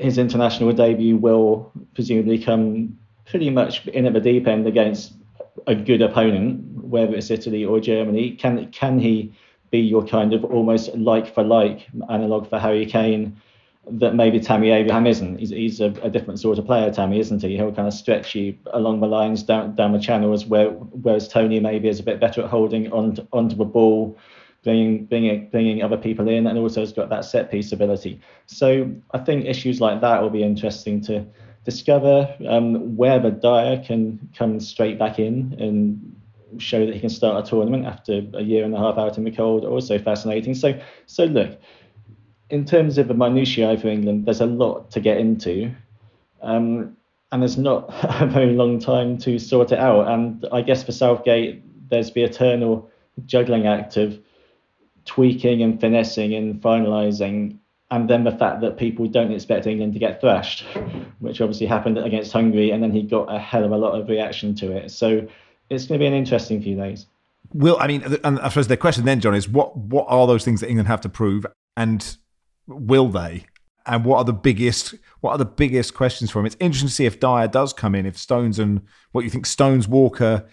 his 0.00 0.19
international 0.19 0.73
debut 0.73 1.16
will 1.16 1.71
presumably 1.95 2.38
come 2.38 2.99
pretty 3.26 3.50
much 3.50 3.87
in 3.88 4.07
at 4.07 4.12
the 4.12 4.21
deep 4.21 4.47
end 4.47 4.66
against 4.66 5.12
a 5.66 5.75
good 5.75 6.02
opponent, 6.02 6.62
whether 6.85 7.14
it's 7.14 7.30
Italy 7.30 7.64
or 7.64 7.80
Germany. 7.80 8.33
Can 8.33 8.71
can 8.73 8.99
he 8.99 9.33
be 9.71 9.78
your 9.78 10.04
kind 10.04 10.33
of 10.33 10.45
almost 10.45 10.95
like 10.97 11.33
for 11.33 11.45
like 11.45 11.87
analog 12.09 12.49
for 12.49 12.59
Harry 12.59 12.87
Kane? 12.87 13.40
that 13.92 14.14
maybe 14.14 14.38
Tammy 14.38 14.71
Abraham 14.71 15.07
isn't. 15.07 15.38
He's, 15.38 15.50
he's 15.50 15.80
a, 15.80 15.87
a, 16.02 16.11
different 16.11 16.38
sort 16.38 16.59
of 16.59 16.66
player, 16.66 16.92
Tammy, 16.92 17.19
isn't 17.19 17.42
he? 17.42 17.57
He'll 17.57 17.73
kind 17.73 17.88
of 17.88 17.95
stretch 17.95 18.35
you 18.35 18.57
along 18.73 19.00
the 19.00 19.07
lines 19.07 19.42
down 19.42 19.75
down 19.75 19.92
the 19.92 19.99
channels, 19.99 20.47
where 20.47 20.69
whereas 20.69 21.28
Toney 21.28 21.61
maybe 21.61 21.88
is 21.88 21.99
a 21.99 22.02
bit 22.02 22.21
better 22.21 22.42
at 22.42 22.50
holding 22.50 22.92
on 22.92 23.16
onto 23.33 23.57
the 23.57 23.64
ball, 23.64 24.16
bringing 24.62 25.06
bringing 25.06 25.48
bringing 25.50 25.82
other 25.82 25.96
people 25.96 26.28
in, 26.28 26.46
and 26.46 26.58
also 26.58 26.80
has 26.80 26.92
got 26.92 27.08
that 27.10 27.24
set 27.24 27.50
piece 27.50 27.72
ability. 27.72 28.20
So 28.46 28.90
I 29.12 29.18
think 29.18 29.46
issues 29.46 29.80
like 29.80 30.00
that 30.00 30.22
will 30.22 30.30
be 30.30 30.42
interesting 30.42 31.00
to 31.02 31.24
discover. 31.64 32.34
Um, 32.48 32.96
whether 32.96 33.30
Dier 33.30 33.82
can 33.84 34.28
come 34.36 34.60
straight 34.60 34.98
back 34.98 35.18
in 35.18 35.54
and 35.58 36.16
show 36.60 36.84
that 36.84 36.94
he 36.94 37.00
can 37.00 37.10
start 37.10 37.46
a 37.46 37.48
tournament 37.48 37.86
after 37.86 38.22
a 38.34 38.42
year 38.42 38.64
and 38.64 38.74
a 38.74 38.78
half 38.78 38.98
out 38.98 39.16
in 39.16 39.24
the 39.24 39.30
cold, 39.30 39.64
also 39.64 39.98
fascinating. 39.98 40.54
So 40.54 40.78
so 41.06 41.24
look 41.24 41.58
in 42.50 42.64
terms 42.64 42.98
of 42.98 43.08
the 43.08 43.14
minutiae 43.14 43.78
for 43.78 43.88
England, 43.88 44.26
there's 44.26 44.40
a 44.40 44.46
lot 44.46 44.90
to 44.90 45.00
get 45.00 45.18
into. 45.18 45.72
Um, 46.42 46.96
and 47.32 47.42
there's 47.42 47.56
not 47.56 47.86
a 48.20 48.26
very 48.26 48.52
long 48.52 48.78
time 48.78 49.16
to 49.18 49.38
sort 49.38 49.72
it 49.72 49.78
out. 49.78 50.08
And 50.08 50.46
I 50.52 50.62
guess 50.62 50.82
for 50.82 50.92
Southgate, 50.92 51.62
there's 51.88 52.12
the 52.12 52.24
eternal 52.24 52.90
juggling 53.26 53.66
act 53.66 53.96
of 53.96 54.18
tweaking 55.10 55.60
and 55.60 55.80
finessing 55.80 56.34
and 56.34 56.62
finalising, 56.62 57.58
and 57.90 58.08
then 58.08 58.22
the 58.22 58.30
fact 58.30 58.60
that 58.60 58.76
people 58.76 59.08
don't 59.08 59.32
expect 59.32 59.66
England 59.66 59.92
to 59.92 59.98
get 59.98 60.20
thrashed, 60.20 60.64
which 61.18 61.40
obviously 61.40 61.66
happened 61.66 61.98
against 61.98 62.32
Hungary, 62.32 62.70
and 62.70 62.80
then 62.80 62.92
he 62.92 63.02
got 63.02 63.26
a 63.34 63.36
hell 63.36 63.64
of 63.64 63.72
a 63.72 63.76
lot 63.76 64.00
of 64.00 64.08
reaction 64.08 64.54
to 64.54 64.70
it. 64.70 64.92
So 64.92 65.26
it's 65.68 65.86
going 65.86 65.98
to 65.98 66.02
be 66.04 66.06
an 66.06 66.14
interesting 66.14 66.62
few 66.62 66.76
days. 66.76 67.06
Will 67.52 67.76
I 67.80 67.88
mean, 67.88 68.04
and 68.22 68.38
I 68.38 68.50
suppose 68.50 68.68
the 68.68 68.76
question 68.76 69.04
then, 69.04 69.18
John, 69.18 69.34
is 69.34 69.48
what 69.48 69.76
what 69.76 70.06
are 70.08 70.28
those 70.28 70.44
things 70.44 70.60
that 70.60 70.68
England 70.68 70.86
have 70.86 71.00
to 71.00 71.08
prove, 71.08 71.44
and 71.76 72.16
will 72.68 73.08
they? 73.08 73.46
And 73.86 74.04
what 74.04 74.18
are 74.18 74.24
the 74.24 74.32
biggest 74.32 74.94
what 75.22 75.32
are 75.32 75.38
the 75.38 75.44
biggest 75.44 75.92
questions 75.94 76.30
for 76.30 76.38
him? 76.38 76.46
It's 76.46 76.56
interesting 76.60 76.88
to 76.88 76.94
see 76.94 77.06
if 77.06 77.18
Dier 77.18 77.48
does 77.48 77.72
come 77.72 77.96
in, 77.96 78.06
if 78.06 78.16
Stones 78.16 78.60
and 78.60 78.82
what 79.10 79.24
you 79.24 79.30
think 79.30 79.46
Stones, 79.46 79.88
Walker, 79.88 80.46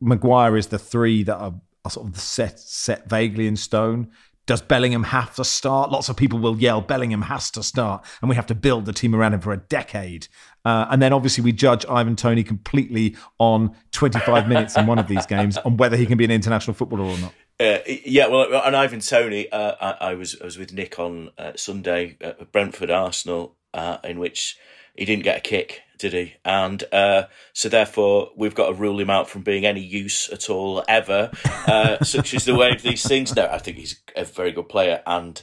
Maguire 0.00 0.56
is 0.56 0.68
the 0.68 0.78
three 0.78 1.22
that 1.24 1.36
are, 1.36 1.54
are 1.88 1.90
sort 1.90 2.08
of 2.08 2.20
set 2.20 2.60
set 2.60 3.08
vaguely 3.08 3.46
in 3.46 3.56
stone. 3.56 4.10
Does 4.46 4.62
Bellingham 4.62 5.04
have 5.04 5.34
to 5.34 5.44
start? 5.44 5.90
Lots 5.90 6.08
of 6.08 6.16
people 6.16 6.38
will 6.38 6.56
yell 6.58 6.80
Bellingham 6.80 7.22
has 7.22 7.50
to 7.50 7.62
start, 7.62 8.04
and 8.20 8.30
we 8.30 8.36
have 8.36 8.46
to 8.46 8.54
build 8.54 8.86
the 8.86 8.92
team 8.92 9.14
around 9.14 9.34
him 9.34 9.40
for 9.40 9.52
a 9.52 9.58
decade. 9.58 10.28
Uh, 10.64 10.86
and 10.90 11.02
then 11.02 11.12
obviously 11.12 11.44
we 11.44 11.52
judge 11.52 11.84
Ivan 11.86 12.16
Toney 12.16 12.42
completely 12.42 13.16
on 13.38 13.74
25 13.92 14.48
minutes 14.52 14.76
in 14.76 14.86
one 14.86 14.98
of 14.98 15.06
these 15.06 15.26
games 15.26 15.56
on 15.58 15.76
whether 15.76 15.96
he 15.96 16.06
can 16.06 16.18
be 16.18 16.24
an 16.24 16.30
international 16.30 16.74
footballer 16.74 17.04
or 17.04 17.18
not. 17.18 17.32
Uh, 17.60 17.78
yeah, 17.86 18.28
well, 18.28 18.54
on 18.54 18.74
Ivan 18.74 19.00
Toney, 19.00 19.50
uh, 19.50 19.74
I, 19.80 20.10
I, 20.10 20.14
was 20.14 20.36
I 20.40 20.44
was 20.44 20.56
with 20.56 20.72
Nick 20.72 20.98
on 20.98 21.30
uh, 21.36 21.52
Sunday 21.56 22.16
at 22.20 22.52
Brentford 22.52 22.90
Arsenal, 22.90 23.56
uh, 23.74 23.98
in 24.04 24.18
which 24.18 24.56
he 24.98 25.04
didn't 25.04 25.22
get 25.22 25.38
a 25.38 25.40
kick, 25.40 25.82
did 25.98 26.12
he? 26.12 26.34
And 26.44 26.82
uh, 26.92 27.24
so 27.52 27.68
therefore, 27.68 28.30
we've 28.36 28.54
got 28.54 28.66
to 28.66 28.74
rule 28.74 28.98
him 28.98 29.10
out 29.10 29.28
from 29.28 29.42
being 29.42 29.64
any 29.64 29.80
use 29.80 30.28
at 30.28 30.50
all 30.50 30.84
ever, 30.88 31.30
uh, 31.66 32.02
such 32.04 32.34
as 32.34 32.44
the 32.44 32.56
way 32.56 32.72
of 32.72 32.82
these 32.82 33.06
things. 33.06 33.34
No, 33.34 33.46
I 33.46 33.58
think 33.58 33.76
he's 33.76 34.00
a 34.16 34.24
very 34.24 34.52
good 34.52 34.68
player 34.68 35.02
and 35.06 35.42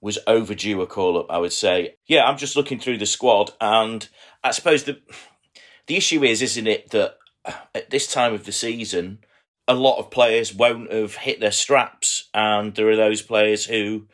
was 0.00 0.18
overdue 0.26 0.80
a 0.82 0.86
call 0.86 1.18
up. 1.18 1.26
I 1.30 1.38
would 1.38 1.52
say, 1.52 1.96
yeah, 2.06 2.24
I'm 2.24 2.38
just 2.38 2.56
looking 2.56 2.78
through 2.78 2.98
the 2.98 3.06
squad, 3.06 3.52
and 3.60 4.08
I 4.42 4.50
suppose 4.50 4.84
the 4.84 5.00
the 5.86 5.96
issue 5.96 6.24
is, 6.24 6.40
isn't 6.40 6.66
it, 6.66 6.90
that 6.90 7.18
at 7.74 7.90
this 7.90 8.10
time 8.10 8.32
of 8.32 8.44
the 8.44 8.52
season 8.52 9.18
a 9.68 9.74
lot 9.74 9.98
of 9.98 10.10
players 10.10 10.54
won't 10.54 10.92
have 10.92 11.16
hit 11.16 11.40
their 11.40 11.52
straps, 11.52 12.28
and 12.32 12.74
there 12.74 12.88
are 12.88 12.96
those 12.96 13.22
players 13.22 13.66
who, 13.66 14.06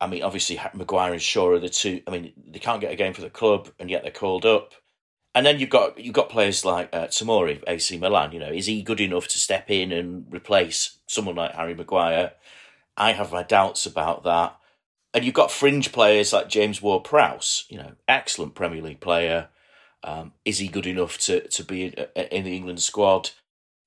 I 0.00 0.06
mean, 0.06 0.22
obviously 0.22 0.60
Maguire 0.74 1.12
and 1.12 1.22
Shaw 1.22 1.50
are 1.50 1.58
the 1.58 1.68
two. 1.68 2.02
I 2.06 2.10
mean, 2.10 2.32
they 2.46 2.58
can't 2.58 2.80
get 2.80 2.92
a 2.92 2.96
game 2.96 3.14
for 3.14 3.20
the 3.20 3.30
club, 3.30 3.70
and 3.78 3.90
yet 3.90 4.02
they're 4.02 4.12
called 4.12 4.46
up. 4.46 4.74
And 5.34 5.44
then 5.44 5.58
you've 5.58 5.70
got 5.70 5.98
you've 5.98 6.14
got 6.14 6.28
players 6.28 6.64
like 6.64 6.88
uh, 6.92 7.06
Tomori, 7.06 7.62
AC 7.66 7.98
Milan. 7.98 8.32
You 8.32 8.40
know, 8.40 8.52
is 8.52 8.66
he 8.66 8.82
good 8.82 9.00
enough 9.00 9.28
to 9.28 9.38
step 9.38 9.70
in 9.70 9.92
and 9.92 10.26
replace 10.32 10.98
someone 11.06 11.36
like 11.36 11.54
Harry 11.54 11.74
Maguire? 11.74 12.32
I 12.96 13.12
have 13.12 13.32
my 13.32 13.42
doubts 13.42 13.86
about 13.86 14.24
that. 14.24 14.56
And 15.14 15.24
you've 15.24 15.34
got 15.34 15.50
fringe 15.50 15.90
players 15.90 16.32
like 16.32 16.48
James 16.48 16.82
Ward-Prowse. 16.82 17.64
You 17.70 17.78
know, 17.78 17.92
excellent 18.06 18.54
Premier 18.54 18.82
League 18.82 19.00
player. 19.00 19.48
Um, 20.04 20.32
is 20.44 20.58
he 20.58 20.68
good 20.68 20.86
enough 20.86 21.18
to 21.18 21.46
to 21.48 21.64
be 21.64 21.84
in, 21.84 21.92
in 22.30 22.44
the 22.44 22.56
England 22.56 22.80
squad? 22.80 23.30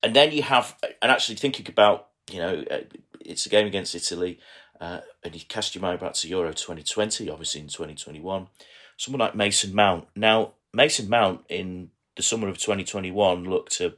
and 0.02 0.16
then 0.16 0.32
you 0.32 0.42
have, 0.42 0.76
and 1.00 1.12
actually 1.12 1.36
thinking 1.36 1.66
about, 1.68 2.08
you 2.30 2.38
know, 2.38 2.64
uh, 2.70 2.78
it's 3.20 3.46
a 3.46 3.48
game 3.48 3.66
against 3.66 3.94
Italy, 3.94 4.40
uh, 4.82 5.00
and 5.22 5.32
you 5.32 5.40
cast 5.48 5.76
your 5.76 5.82
mind 5.82 6.00
back 6.00 6.12
to 6.12 6.28
Euro 6.28 6.52
2020, 6.52 7.30
obviously 7.30 7.60
in 7.60 7.68
2021. 7.68 8.48
Someone 8.96 9.20
like 9.20 9.36
Mason 9.36 9.72
Mount. 9.72 10.08
Now, 10.16 10.54
Mason 10.74 11.08
Mount 11.08 11.42
in 11.48 11.90
the 12.16 12.22
summer 12.22 12.48
of 12.48 12.58
2021 12.58 13.44
looked 13.44 13.80
a, 13.80 13.94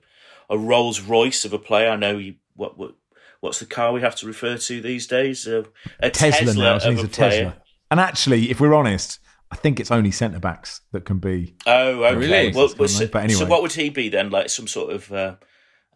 a 0.50 0.58
Rolls 0.58 1.00
Royce 1.00 1.46
of 1.46 1.54
a 1.54 1.58
player. 1.58 1.88
I 1.88 1.96
know 1.96 2.18
you, 2.18 2.34
what, 2.54 2.76
what 2.76 2.94
what's 3.40 3.60
the 3.60 3.66
car 3.66 3.92
we 3.92 4.02
have 4.02 4.14
to 4.16 4.26
refer 4.26 4.58
to 4.58 4.80
these 4.82 5.06
days? 5.06 5.48
Uh, 5.48 5.64
a 6.00 6.10
Tesla, 6.10 6.48
Tesla 6.48 6.62
now. 6.62 6.78
He's 6.78 7.02
a, 7.02 7.06
a 7.06 7.08
Tesla. 7.08 7.56
And 7.90 7.98
actually, 7.98 8.50
if 8.50 8.60
we're 8.60 8.74
honest, 8.74 9.20
I 9.50 9.56
think 9.56 9.80
it's 9.80 9.90
only 9.90 10.10
centre 10.10 10.38
backs 10.38 10.82
that 10.92 11.06
can 11.06 11.18
be. 11.18 11.54
Oh, 11.66 12.04
okay. 12.04 12.16
Really? 12.16 12.52
Well, 12.52 12.68
well 12.78 12.88
so, 12.88 13.06
but 13.06 13.24
anyway. 13.24 13.38
so 13.38 13.46
what 13.46 13.62
would 13.62 13.72
he 13.72 13.88
be 13.88 14.10
then? 14.10 14.28
Like 14.28 14.50
some 14.50 14.66
sort 14.66 14.92
of 14.92 15.12
uh, 15.12 15.36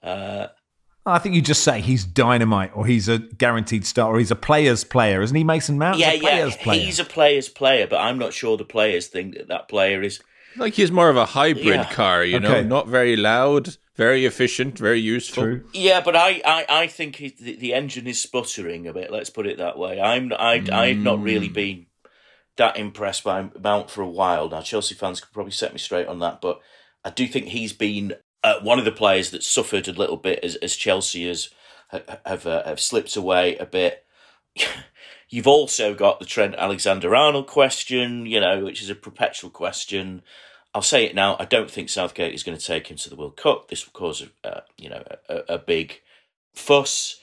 uh, 0.02 0.46
I 1.10 1.18
think 1.18 1.34
you 1.34 1.42
just 1.42 1.62
say 1.62 1.80
he's 1.80 2.04
dynamite, 2.04 2.70
or 2.74 2.86
he's 2.86 3.08
a 3.08 3.18
guaranteed 3.18 3.86
star, 3.86 4.14
or 4.14 4.18
he's 4.18 4.30
a 4.30 4.36
player's 4.36 4.84
player, 4.84 5.22
isn't 5.22 5.36
he, 5.36 5.44
Mason 5.44 5.78
Mount? 5.78 5.98
Yeah, 5.98 6.12
yeah, 6.12 6.50
player. 6.60 6.84
he's 6.84 6.98
a 6.98 7.04
player's 7.04 7.48
player, 7.48 7.86
but 7.86 8.00
I'm 8.00 8.18
not 8.18 8.32
sure 8.32 8.56
the 8.56 8.64
players 8.64 9.06
think 9.08 9.36
that 9.36 9.48
that 9.48 9.68
player 9.68 10.02
is. 10.02 10.20
Like 10.56 10.74
he's 10.74 10.90
more 10.90 11.08
of 11.08 11.16
a 11.16 11.26
hybrid 11.26 11.66
yeah. 11.66 11.92
car, 11.92 12.24
you 12.24 12.38
okay. 12.38 12.46
know, 12.46 12.62
not 12.62 12.88
very 12.88 13.16
loud, 13.16 13.76
very 13.96 14.24
efficient, 14.24 14.78
very 14.78 15.00
useful. 15.00 15.44
True. 15.44 15.64
Yeah, 15.72 16.00
but 16.00 16.16
I, 16.16 16.40
I, 16.44 16.66
I 16.68 16.86
think 16.86 17.16
he, 17.16 17.28
the, 17.28 17.56
the, 17.56 17.74
engine 17.74 18.06
is 18.06 18.20
sputtering 18.20 18.86
a 18.86 18.92
bit. 18.92 19.12
Let's 19.12 19.30
put 19.30 19.46
it 19.46 19.58
that 19.58 19.78
way. 19.78 20.00
I'm, 20.00 20.32
I, 20.32 20.60
mm. 20.60 20.70
I've 20.70 20.98
not 20.98 21.20
really 21.20 21.48
been 21.48 21.86
that 22.56 22.76
impressed 22.76 23.24
by 23.24 23.48
Mount 23.60 23.90
for 23.90 24.02
a 24.02 24.08
while 24.08 24.48
now. 24.48 24.62
Chelsea 24.62 24.94
fans 24.94 25.20
could 25.20 25.32
probably 25.32 25.52
set 25.52 25.72
me 25.72 25.78
straight 25.78 26.08
on 26.08 26.18
that, 26.20 26.40
but 26.40 26.60
I 27.04 27.10
do 27.10 27.26
think 27.26 27.46
he's 27.46 27.72
been 27.72 28.14
uh, 28.44 28.60
one 28.60 28.78
of 28.78 28.84
the 28.84 28.92
players 28.92 29.30
that 29.30 29.42
suffered 29.42 29.88
a 29.88 29.92
little 29.92 30.16
bit 30.16 30.40
as, 30.42 30.56
as 30.56 30.76
Chelsea 30.76 31.26
has 31.26 31.50
have 32.26 32.46
uh, 32.46 32.64
have 32.64 32.80
slipped 32.80 33.16
away 33.16 33.56
a 33.56 33.66
bit. 33.66 34.04
You've 35.30 35.46
also 35.46 35.94
got 35.94 36.20
the 36.20 36.24
Trent 36.24 36.54
Alexander 36.56 37.14
Arnold 37.14 37.46
question, 37.46 38.24
you 38.24 38.40
know, 38.40 38.64
which 38.64 38.82
is 38.82 38.88
a 38.88 38.94
perpetual 38.94 39.50
question. 39.50 40.22
I'll 40.74 40.82
say 40.82 41.04
it 41.04 41.14
now. 41.14 41.36
I 41.38 41.44
don't 41.44 41.70
think 41.70 41.88
Southgate 41.88 42.34
is 42.34 42.42
going 42.42 42.56
to 42.56 42.64
take 42.64 42.88
him 42.88 42.96
to 42.98 43.10
the 43.10 43.16
World 43.16 43.36
Cup. 43.36 43.68
This 43.68 43.84
will 43.84 43.92
cause, 43.92 44.22
a, 44.22 44.48
uh, 44.56 44.60
you 44.78 44.88
know, 44.88 45.02
a, 45.28 45.54
a, 45.54 45.58
big 45.58 46.00
fuss. 46.54 47.20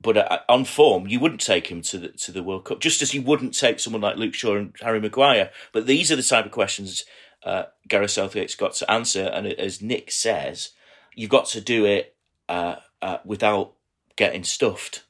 But 0.00 0.16
uh, 0.16 0.38
on 0.48 0.64
form, 0.64 1.06
you 1.06 1.20
wouldn't 1.20 1.40
take 1.40 1.68
him 1.68 1.80
to 1.82 1.98
the 1.98 2.08
to 2.08 2.32
the 2.32 2.42
World 2.42 2.64
Cup, 2.64 2.80
just 2.80 3.02
as 3.02 3.14
you 3.14 3.22
wouldn't 3.22 3.54
take 3.54 3.80
someone 3.80 4.02
like 4.02 4.16
Luke 4.16 4.34
Shaw 4.34 4.56
and 4.56 4.74
Harry 4.80 5.00
Maguire. 5.00 5.50
But 5.72 5.86
these 5.86 6.12
are 6.12 6.16
the 6.16 6.22
type 6.22 6.44
of 6.44 6.52
questions 6.52 7.04
uh, 7.48 7.64
Gareth 7.88 8.10
Southgate's 8.10 8.54
got 8.54 8.74
to 8.74 8.90
answer. 8.90 9.24
And 9.24 9.46
as 9.46 9.80
Nick 9.80 10.10
says, 10.10 10.70
you've 11.14 11.30
got 11.30 11.46
to 11.46 11.60
do 11.60 11.86
it 11.86 12.14
uh, 12.48 12.76
uh, 13.00 13.18
without 13.24 13.72
getting 14.16 14.44
stuffed 14.44 15.04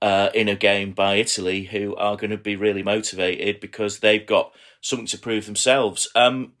uh, 0.00 0.30
in 0.34 0.48
a 0.48 0.54
game 0.54 0.92
by 0.92 1.16
Italy, 1.16 1.64
who 1.64 1.94
are 1.96 2.16
going 2.16 2.30
to 2.30 2.38
be 2.38 2.56
really 2.56 2.82
motivated 2.82 3.60
because 3.60 3.98
they've 3.98 4.26
got 4.26 4.52
something 4.80 5.06
to 5.06 5.18
prove 5.18 5.46
themselves. 5.46 6.08
Um, 6.14 6.52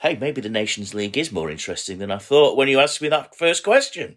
hey, 0.00 0.16
maybe 0.16 0.40
the 0.40 0.48
Nations 0.48 0.94
League 0.94 1.16
is 1.16 1.32
more 1.32 1.50
interesting 1.50 1.98
than 1.98 2.10
I 2.10 2.18
thought 2.18 2.56
when 2.56 2.68
you 2.68 2.80
asked 2.80 3.02
me 3.02 3.08
that 3.08 3.36
first 3.36 3.64
question. 3.64 4.16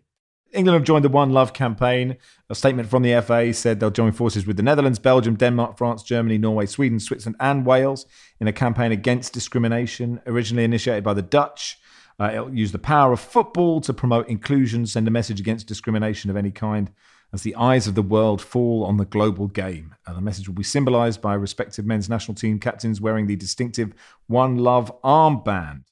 England 0.54 0.76
have 0.76 0.84
joined 0.84 1.06
the 1.06 1.10
One 1.10 1.32
Love 1.32 1.54
campaign. 1.54 2.18
A 2.50 2.56
statement 2.56 2.90
from 2.90 3.04
the 3.04 3.22
FA 3.22 3.54
said 3.54 3.80
they'll 3.80 3.90
join 3.90 4.12
forces 4.12 4.46
with 4.46 4.58
the 4.58 4.64
Netherlands, 4.64 5.00
Belgium, 5.00 5.36
Denmark, 5.36 5.78
France, 5.78 6.04
Germany, 6.04 6.38
Norway, 6.38 6.66
Sweden, 6.66 7.00
Switzerland, 7.00 7.38
and 7.40 7.66
Wales 7.66 8.06
in 8.40 8.48
a 8.48 8.54
campaign 8.54 8.92
against 8.92 9.34
discrimination, 9.34 10.22
originally 10.26 10.64
initiated 10.64 11.04
by 11.04 11.14
the 11.14 11.22
Dutch. 11.22 11.80
Uh, 12.20 12.32
it'll 12.34 12.54
use 12.54 12.72
the 12.72 12.80
power 12.80 13.14
of 13.14 13.20
football 13.20 13.82
to 13.82 13.94
promote 13.94 14.28
inclusion, 14.28 14.86
send 14.86 15.08
a 15.08 15.12
message 15.12 15.40
against 15.40 15.68
discrimination 15.68 16.30
of 16.30 16.36
any 16.36 16.52
kind 16.52 16.92
as 17.34 17.44
the 17.44 17.56
eyes 17.56 17.88
of 17.88 17.96
the 17.96 18.02
world 18.02 18.42
fall 18.42 18.84
on 18.84 18.98
the 18.98 19.06
global 19.06 19.48
game. 19.48 19.96
The 20.06 20.20
message 20.20 20.48
will 20.48 20.56
be 20.56 20.64
symbolised 20.64 21.22
by 21.22 21.34
respective 21.34 21.86
men's 21.86 22.10
national 22.10 22.36
team 22.36 22.60
captains 22.60 23.00
wearing 23.00 23.28
the 23.28 23.38
distinctive 23.38 23.94
One 24.28 24.58
Love 24.58 24.92
armband. 25.02 25.84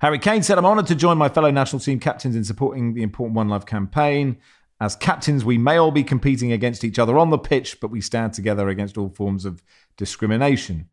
Harry 0.00 0.18
Kane 0.18 0.42
said, 0.42 0.58
I'm 0.58 0.66
honoured 0.66 0.86
to 0.88 0.94
join 0.94 1.16
my 1.16 1.28
fellow 1.28 1.50
national 1.50 1.80
team 1.80 1.98
captains 1.98 2.36
in 2.36 2.44
supporting 2.44 2.94
the 2.94 3.02
important 3.02 3.36
One 3.36 3.48
Love 3.48 3.66
campaign. 3.66 4.36
As 4.78 4.94
captains, 4.94 5.44
we 5.44 5.56
may 5.56 5.78
all 5.78 5.90
be 5.90 6.04
competing 6.04 6.52
against 6.52 6.84
each 6.84 6.98
other 6.98 7.16
on 7.16 7.30
the 7.30 7.38
pitch, 7.38 7.80
but 7.80 7.90
we 7.90 8.02
stand 8.02 8.34
together 8.34 8.68
against 8.68 8.98
all 8.98 9.08
forms 9.08 9.46
of 9.46 9.62
discrimination. 9.96 10.90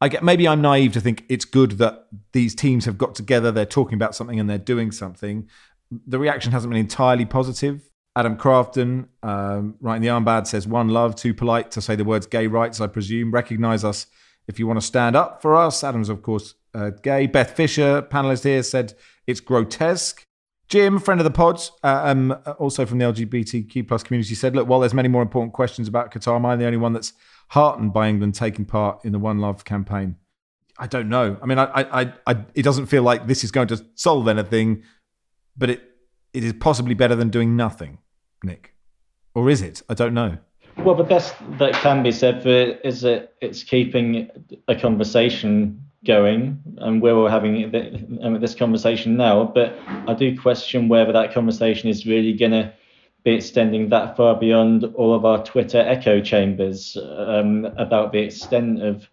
I 0.00 0.08
get 0.08 0.22
maybe 0.22 0.46
I'm 0.46 0.60
naive 0.60 0.92
to 0.92 1.00
think 1.00 1.24
it's 1.28 1.44
good 1.44 1.72
that 1.72 2.06
these 2.32 2.54
teams 2.54 2.84
have 2.84 2.98
got 2.98 3.14
together, 3.14 3.50
they're 3.50 3.64
talking 3.64 3.94
about 3.94 4.14
something 4.14 4.38
and 4.38 4.48
they're 4.48 4.58
doing 4.58 4.92
something. 4.92 5.48
The 6.06 6.18
reaction 6.18 6.52
hasn't 6.52 6.70
been 6.70 6.80
entirely 6.80 7.24
positive. 7.24 7.88
Adam 8.14 8.36
Crafton, 8.36 9.08
um, 9.22 9.76
right 9.80 9.96
in 9.96 10.02
the 10.02 10.08
armband, 10.08 10.46
says 10.46 10.66
one 10.66 10.88
love, 10.88 11.14
too 11.16 11.32
polite 11.32 11.70
to 11.72 11.80
say 11.80 11.96
the 11.96 12.04
words 12.04 12.26
gay 12.26 12.46
rights, 12.46 12.80
I 12.80 12.86
presume. 12.86 13.32
Recognise 13.32 13.84
us 13.84 14.06
if 14.46 14.58
you 14.58 14.66
want 14.66 14.80
to 14.80 14.86
stand 14.86 15.16
up 15.16 15.40
for 15.40 15.56
us. 15.56 15.82
Adam's, 15.82 16.08
of 16.08 16.22
course, 16.22 16.54
uh, 16.74 16.90
gay. 17.02 17.26
Beth 17.26 17.56
Fisher, 17.56 18.02
panelist 18.02 18.44
here, 18.44 18.62
said 18.62 18.94
it's 19.26 19.40
grotesque. 19.40 20.24
Jim, 20.68 20.98
friend 20.98 21.20
of 21.20 21.24
the 21.24 21.30
pod, 21.30 21.62
uh, 21.84 22.02
um, 22.04 22.32
also 22.58 22.86
from 22.86 22.98
the 22.98 23.04
LGBTQ 23.04 23.86
plus 23.86 24.02
community, 24.02 24.34
said, 24.34 24.56
"Look, 24.56 24.68
while 24.68 24.80
there's 24.80 24.94
many 24.94 25.08
more 25.08 25.22
important 25.22 25.52
questions 25.52 25.86
about 25.86 26.12
Qatar, 26.12 26.36
am 26.36 26.46
I 26.46 26.56
the 26.56 26.64
only 26.64 26.78
one 26.78 26.92
that's 26.92 27.12
heartened 27.48 27.92
by 27.92 28.08
England 28.08 28.34
taking 28.34 28.64
part 28.64 29.04
in 29.04 29.12
the 29.12 29.18
One 29.18 29.38
Love 29.38 29.64
campaign?" 29.64 30.16
I 30.78 30.86
don't 30.86 31.08
know. 31.08 31.36
I 31.42 31.46
mean, 31.46 31.58
I, 31.58 31.64
I, 31.74 32.12
I, 32.26 32.44
it 32.54 32.62
doesn't 32.62 32.86
feel 32.86 33.02
like 33.02 33.26
this 33.26 33.44
is 33.44 33.50
going 33.50 33.68
to 33.68 33.84
solve 33.94 34.26
anything, 34.26 34.82
but 35.56 35.68
it, 35.70 35.82
it 36.32 36.42
is 36.42 36.54
possibly 36.54 36.94
better 36.94 37.14
than 37.14 37.28
doing 37.28 37.54
nothing, 37.54 37.98
Nick, 38.42 38.74
or 39.34 39.50
is 39.50 39.60
it? 39.60 39.82
I 39.88 39.94
don't 39.94 40.14
know. 40.14 40.38
Well, 40.78 40.94
the 40.94 41.04
best 41.04 41.34
that 41.58 41.74
can 41.74 42.02
be 42.02 42.10
said 42.10 42.42
for 42.42 42.48
it 42.48 42.80
is 42.82 43.02
that 43.02 43.34
it's 43.42 43.62
keeping 43.62 44.30
a 44.68 44.74
conversation 44.74 45.84
going, 46.04 46.60
and 46.78 47.00
where 47.00 47.16
we're 47.16 47.30
having 47.30 48.20
um, 48.22 48.40
this 48.40 48.54
conversation 48.54 49.16
now. 49.16 49.44
But 49.44 49.78
I 49.88 50.14
do 50.14 50.38
question 50.38 50.88
whether 50.88 51.12
that 51.12 51.32
conversation 51.32 51.88
is 51.88 52.06
really 52.06 52.32
going 52.32 52.52
to 52.52 52.72
be 53.24 53.32
extending 53.32 53.88
that 53.90 54.16
far 54.16 54.36
beyond 54.36 54.84
all 54.96 55.14
of 55.14 55.24
our 55.24 55.44
Twitter 55.44 55.78
echo 55.78 56.20
chambers 56.20 56.96
um, 56.96 57.66
about 57.76 58.12
the 58.12 58.18
extent 58.18 58.82
of 58.82 59.08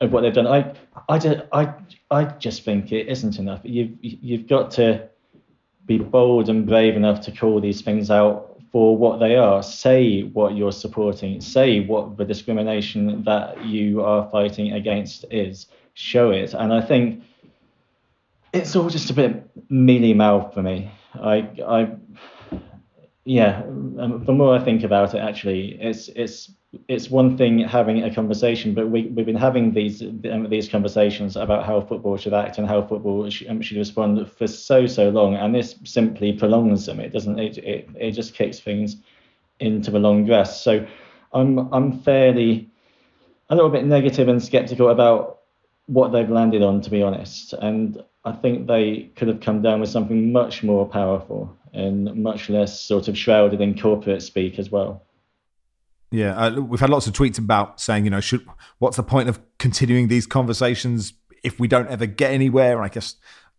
of 0.00 0.12
what 0.12 0.20
they've 0.20 0.34
done. 0.34 0.46
I 0.46 0.74
I 1.08 1.18
just, 1.18 1.40
I 1.52 1.74
I 2.10 2.24
just 2.24 2.64
think 2.64 2.92
it 2.92 3.08
isn't 3.08 3.38
enough. 3.38 3.60
You've 3.64 3.96
you've 4.02 4.46
got 4.46 4.70
to 4.72 5.08
be 5.86 5.98
bold 5.98 6.48
and 6.48 6.66
brave 6.66 6.96
enough 6.96 7.20
to 7.22 7.32
call 7.32 7.60
these 7.60 7.82
things 7.82 8.10
out 8.10 8.60
for 8.72 8.96
what 8.96 9.20
they 9.20 9.36
are. 9.36 9.62
Say 9.62 10.22
what 10.22 10.56
you're 10.56 10.72
supporting. 10.72 11.40
Say 11.40 11.86
what 11.86 12.16
the 12.16 12.24
discrimination 12.24 13.22
that 13.24 13.64
you 13.64 14.02
are 14.02 14.28
fighting 14.30 14.72
against 14.72 15.24
is. 15.30 15.66
Show 15.94 16.30
it. 16.30 16.54
And 16.54 16.72
I 16.72 16.80
think 16.80 17.22
it's 18.52 18.76
all 18.76 18.88
just 18.88 19.10
a 19.10 19.14
bit 19.14 19.50
mealy 19.70 20.14
mouth 20.14 20.52
for 20.52 20.62
me. 20.62 20.90
I, 21.14 21.48
I, 21.66 21.96
yeah. 23.24 23.62
Um, 23.64 24.22
the 24.24 24.32
more 24.32 24.54
I 24.54 24.58
think 24.58 24.82
about 24.82 25.14
it, 25.14 25.18
actually, 25.18 25.80
it's 25.80 26.08
it's 26.08 26.50
it's 26.88 27.08
one 27.08 27.36
thing 27.36 27.60
having 27.60 28.02
a 28.02 28.14
conversation, 28.14 28.74
but 28.74 28.88
we, 28.88 29.06
we've 29.06 29.26
been 29.26 29.36
having 29.36 29.72
these 29.72 30.02
um, 30.02 30.48
these 30.50 30.68
conversations 30.68 31.36
about 31.36 31.64
how 31.64 31.80
football 31.80 32.16
should 32.16 32.34
act 32.34 32.58
and 32.58 32.66
how 32.66 32.82
football 32.82 33.28
should, 33.30 33.48
um, 33.48 33.62
should 33.62 33.76
respond 33.76 34.30
for 34.30 34.46
so 34.46 34.86
so 34.86 35.08
long, 35.10 35.34
and 35.36 35.54
this 35.54 35.76
simply 35.84 36.32
prolongs 36.32 36.86
them. 36.86 37.00
It 37.00 37.12
doesn't. 37.12 37.38
It, 37.38 37.58
it 37.58 37.88
it 37.98 38.10
just 38.12 38.34
kicks 38.34 38.60
things 38.60 38.96
into 39.60 39.90
the 39.90 39.98
long 39.98 40.26
grass. 40.26 40.62
So 40.62 40.86
I'm 41.32 41.72
I'm 41.72 42.00
fairly 42.00 42.68
a 43.48 43.54
little 43.54 43.70
bit 43.70 43.84
negative 43.84 44.28
and 44.28 44.42
skeptical 44.42 44.90
about 44.90 45.40
what 45.86 46.12
they've 46.12 46.28
landed 46.28 46.62
on, 46.62 46.80
to 46.82 46.90
be 46.90 47.02
honest. 47.02 47.52
And 47.54 48.02
I 48.24 48.32
think 48.32 48.66
they 48.66 49.10
could 49.16 49.28
have 49.28 49.40
come 49.40 49.62
down 49.62 49.80
with 49.80 49.90
something 49.90 50.32
much 50.32 50.62
more 50.62 50.88
powerful 50.88 51.54
and 51.72 52.14
much 52.16 52.48
less 52.48 52.80
sort 52.80 53.08
of 53.08 53.18
shrouded 53.18 53.60
in 53.60 53.78
corporate 53.78 54.22
speak 54.22 54.58
as 54.58 54.70
well. 54.70 55.02
Yeah, 56.10 56.36
uh, 56.36 56.60
we've 56.60 56.80
had 56.80 56.90
lots 56.90 57.06
of 57.06 57.12
tweets 57.12 57.38
about 57.38 57.80
saying, 57.80 58.04
you 58.04 58.10
know, 58.10 58.20
should 58.20 58.46
what's 58.78 58.96
the 58.96 59.02
point 59.02 59.28
of 59.28 59.40
continuing 59.58 60.08
these 60.08 60.26
conversations 60.26 61.12
if 61.42 61.58
we 61.58 61.66
don't 61.66 61.88
ever 61.88 62.06
get 62.06 62.30
anywhere? 62.30 62.80
I 62.80 62.88
guess 62.88 63.16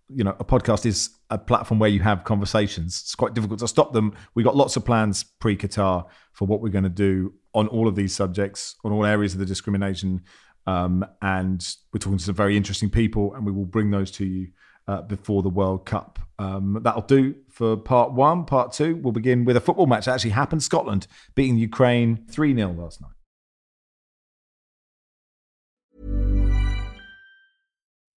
you 0.09 0.23
know, 0.23 0.35
a 0.39 0.45
podcast 0.45 0.85
is 0.85 1.09
a 1.29 1.37
platform 1.37 1.79
where 1.79 1.89
you 1.89 1.99
have 2.01 2.23
conversations. 2.23 3.01
It's 3.01 3.15
quite 3.15 3.33
difficult 3.33 3.59
to 3.59 3.67
stop 3.67 3.93
them. 3.93 4.13
We 4.35 4.43
got 4.43 4.55
lots 4.55 4.75
of 4.75 4.85
plans 4.85 5.23
pre 5.23 5.57
Qatar 5.57 6.05
for 6.31 6.45
what 6.45 6.61
we're 6.61 6.69
going 6.69 6.83
to 6.83 6.89
do 6.89 7.33
on 7.53 7.67
all 7.69 7.87
of 7.87 7.95
these 7.95 8.13
subjects, 8.13 8.75
on 8.83 8.91
all 8.91 9.05
areas 9.05 9.33
of 9.33 9.39
the 9.39 9.45
discrimination, 9.45 10.21
um, 10.67 11.05
and 11.21 11.75
we're 11.93 11.99
talking 11.99 12.17
to 12.17 12.23
some 12.23 12.35
very 12.35 12.57
interesting 12.57 12.89
people, 12.89 13.33
and 13.33 13.45
we 13.45 13.51
will 13.51 13.65
bring 13.65 13.91
those 13.91 14.11
to 14.11 14.25
you 14.25 14.47
uh, 14.87 15.01
before 15.01 15.41
the 15.41 15.49
World 15.49 15.85
Cup. 15.85 16.19
Um, 16.37 16.79
that'll 16.83 17.01
do 17.01 17.35
for 17.49 17.77
part 17.77 18.13
one. 18.13 18.45
Part 18.45 18.73
two, 18.73 18.97
we'll 18.97 19.13
begin 19.13 19.45
with 19.45 19.57
a 19.57 19.61
football 19.61 19.87
match 19.87 20.05
that 20.05 20.15
actually 20.15 20.31
happened. 20.31 20.63
Scotland 20.63 21.07
beating 21.33 21.57
Ukraine 21.57 22.25
3 22.29 22.55
0 22.55 22.73
last 22.73 23.01
night. 23.01 23.11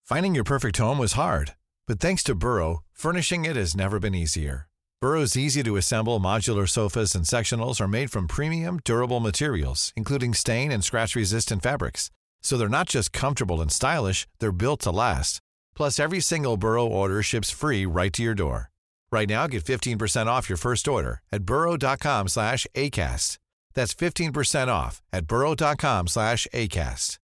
Finding 0.05 0.35
your 0.35 0.45
perfect 0.45 0.79
home 0.79 0.99
was 0.99 1.13
hard, 1.13 1.55
but 1.87 2.01
thanks 2.01 2.23
to 2.25 2.35
Burrow, 2.35 2.83
furnishing 2.95 3.45
it 3.45 3.57
has 3.57 3.77
never 3.77 4.01
been 4.01 4.15
easier. 4.15 4.69
Burrow's 5.03 5.37
easy 5.37 5.63
to 5.63 5.77
assemble 5.77 6.19
modular 6.19 6.69
sofas 6.69 7.15
and 7.15 7.25
sectionals 7.25 7.81
are 7.81 7.87
made 7.87 8.11
from 8.11 8.27
premium, 8.27 8.81
durable 8.85 9.21
materials, 9.21 9.93
including 9.97 10.35
stain 10.35 10.73
and 10.73 10.83
scratch 10.83 11.15
resistant 11.15 11.63
fabrics. 11.63 12.11
So 12.43 12.57
they're 12.57 12.69
not 12.69 12.89
just 12.89 13.13
comfortable 13.13 13.61
and 13.61 13.73
stylish, 13.73 14.27
they're 14.39 14.53
built 14.53 14.81
to 14.83 14.91
last. 14.91 15.41
Plus, 15.75 15.99
every 15.99 16.21
single 16.21 16.57
Burrow 16.57 16.87
order 16.87 17.23
ships 17.23 17.51
free 17.51 17.87
right 17.87 18.13
to 18.13 18.23
your 18.23 18.35
door. 18.35 18.71
Right 19.11 19.29
now, 19.29 19.47
get 19.47 19.65
15% 19.65 20.27
off 20.27 20.49
your 20.49 20.59
first 20.59 20.87
order 20.89 21.23
at 21.33 21.45
burrow.com 21.45 22.29
slash 22.29 22.67
ACAST. 22.75 23.39
That's 23.75 23.95
15% 23.95 24.69
off 24.69 25.01
at 25.13 25.27
burrow.com 25.27 26.09
slash 26.09 26.47
ACAST. 26.53 27.19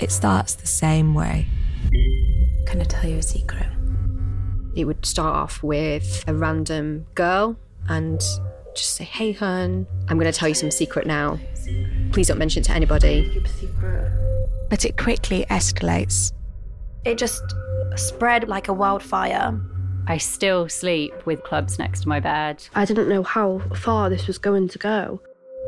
It 0.00 0.10
starts 0.10 0.54
the 0.54 0.66
same 0.66 1.14
way. 1.14 1.46
Can 2.66 2.80
I 2.80 2.84
tell 2.84 3.08
you 3.08 3.18
a 3.18 3.22
secret? 3.22 3.68
It 4.76 4.84
would 4.84 5.04
start 5.06 5.34
off 5.34 5.62
with 5.62 6.24
a 6.26 6.34
random 6.34 7.06
girl 7.14 7.56
and 7.88 8.20
just 8.74 8.94
say, 8.94 9.04
hey, 9.04 9.32
hun, 9.32 9.86
I'm 10.08 10.18
going 10.18 10.30
to 10.30 10.36
tell 10.36 10.48
you 10.48 10.54
some 10.54 10.70
secret 10.70 11.06
now. 11.06 11.38
Please 12.12 12.28
don't 12.28 12.38
mention 12.38 12.62
it 12.62 12.64
to 12.66 12.72
anybody. 12.72 13.42
But 14.68 14.84
it 14.84 14.96
quickly 14.96 15.46
escalates. 15.50 16.32
It 17.04 17.18
just 17.18 17.42
spread 17.96 18.48
like 18.48 18.68
a 18.68 18.72
wildfire. 18.72 19.60
I 20.06 20.18
still 20.18 20.68
sleep 20.68 21.14
with 21.24 21.42
clubs 21.44 21.78
next 21.78 22.02
to 22.02 22.08
my 22.08 22.20
bed. 22.20 22.66
I 22.74 22.84
didn't 22.84 23.08
know 23.08 23.22
how 23.22 23.60
far 23.74 24.10
this 24.10 24.26
was 24.26 24.38
going 24.38 24.68
to 24.68 24.78
go. 24.78 25.20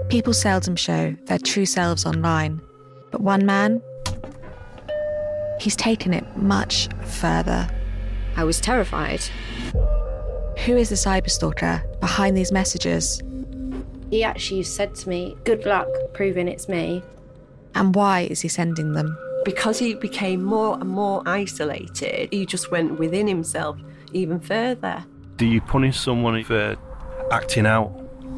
People 0.09 0.35
seldom 0.35 0.77
show 0.77 1.14
their 1.25 1.38
true 1.38 1.64
selves 1.64 2.05
online, 2.05 2.61
but 3.11 3.23
one 3.23 3.47
man, 3.47 3.81
he's 5.61 5.77
taken 5.77 6.12
it 6.12 6.37
much 6.37 6.88
further. 7.03 7.71
I 8.37 8.44
was 8.44 8.61
terrified. 8.61 9.22
Who 10.64 10.77
is 10.77 10.90
the 10.90 10.94
cyberstalker 10.94 12.01
behind 12.01 12.37
these 12.37 12.53
messages? 12.53 13.22
He 14.11 14.22
actually 14.22 14.62
said 14.62 14.94
to 14.96 15.09
me, 15.09 15.37
Good 15.44 15.64
luck 15.64 15.88
proving 16.12 16.46
it's 16.46 16.68
me. 16.68 17.03
And 17.75 17.94
why 17.94 18.20
is 18.31 18.42
he 18.42 18.49
sending 18.49 18.92
them? 18.92 19.16
Because 19.44 19.79
he 19.79 19.94
became 19.94 20.42
more 20.42 20.75
and 20.75 20.88
more 20.88 21.22
isolated, 21.25 22.29
he 22.31 22.46
just 22.46 22.70
went 22.70 22.99
within 22.99 23.27
himself 23.27 23.79
even 24.12 24.40
further. 24.40 25.05
Do 25.37 25.46
you 25.46 25.61
punish 25.61 25.99
someone 25.99 26.42
for 26.44 26.77
acting 27.31 27.66
out 27.66 27.88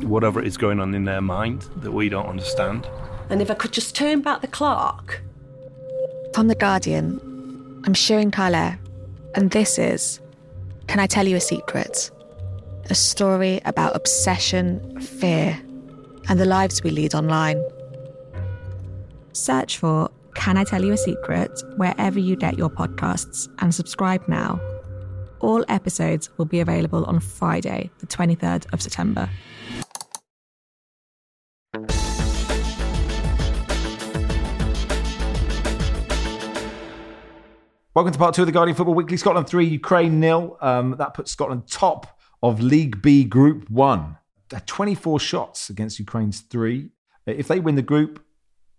whatever 0.02 0.42
is 0.42 0.56
going 0.56 0.80
on 0.80 0.94
in 0.94 1.04
their 1.04 1.20
mind 1.20 1.62
that 1.78 1.92
we 1.92 2.08
don't 2.08 2.26
understand? 2.26 2.86
And 3.30 3.42
if 3.42 3.50
I 3.50 3.54
could 3.54 3.72
just 3.72 3.94
turn 3.94 4.20
back 4.20 4.42
the 4.42 4.48
clock. 4.48 5.20
From 6.34 6.48
The 6.48 6.54
Guardian, 6.54 7.20
I'm 7.84 7.94
Sirin 7.94 8.32
Kale, 8.32 8.78
and 9.34 9.50
this 9.50 9.78
is 9.78 10.20
Can 10.86 11.00
I 11.00 11.06
Tell 11.06 11.26
You 11.26 11.36
a 11.36 11.40
Secret? 11.40 12.10
A 12.90 12.94
story 12.94 13.60
about 13.64 13.94
obsession, 13.94 15.00
fear, 15.00 15.60
and 16.28 16.40
the 16.40 16.44
lives 16.44 16.82
we 16.82 16.90
lead 16.90 17.14
online. 17.14 17.62
Search 19.32 19.78
for 19.78 20.10
Can 20.34 20.56
I 20.56 20.64
Tell 20.64 20.84
You 20.84 20.92
a 20.92 20.96
Secret 20.96 21.50
wherever 21.76 22.18
you 22.18 22.36
get 22.36 22.56
your 22.56 22.70
podcasts 22.70 23.48
and 23.60 23.74
subscribe 23.74 24.26
now. 24.28 24.60
All 25.40 25.64
episodes 25.68 26.30
will 26.36 26.46
be 26.46 26.60
available 26.60 27.04
on 27.04 27.20
Friday, 27.20 27.90
the 27.98 28.06
23rd 28.06 28.72
of 28.72 28.82
September. 28.82 29.28
Welcome 37.98 38.12
to 38.12 38.18
part 38.20 38.32
two 38.32 38.42
of 38.42 38.46
the 38.46 38.52
Guardian 38.52 38.76
Football 38.76 38.94
Weekly. 38.94 39.16
Scotland 39.16 39.48
3, 39.48 39.66
Ukraine 39.66 40.20
nil. 40.20 40.56
Um, 40.60 40.94
that 40.98 41.14
puts 41.14 41.32
Scotland 41.32 41.66
top 41.66 42.16
of 42.44 42.60
League 42.60 43.02
B 43.02 43.24
Group 43.24 43.68
1. 43.68 44.16
24 44.66 45.18
shots 45.18 45.68
against 45.68 45.98
Ukraine's 45.98 46.42
three. 46.42 46.90
If 47.26 47.48
they 47.48 47.58
win 47.58 47.74
the 47.74 47.82
group 47.82 48.24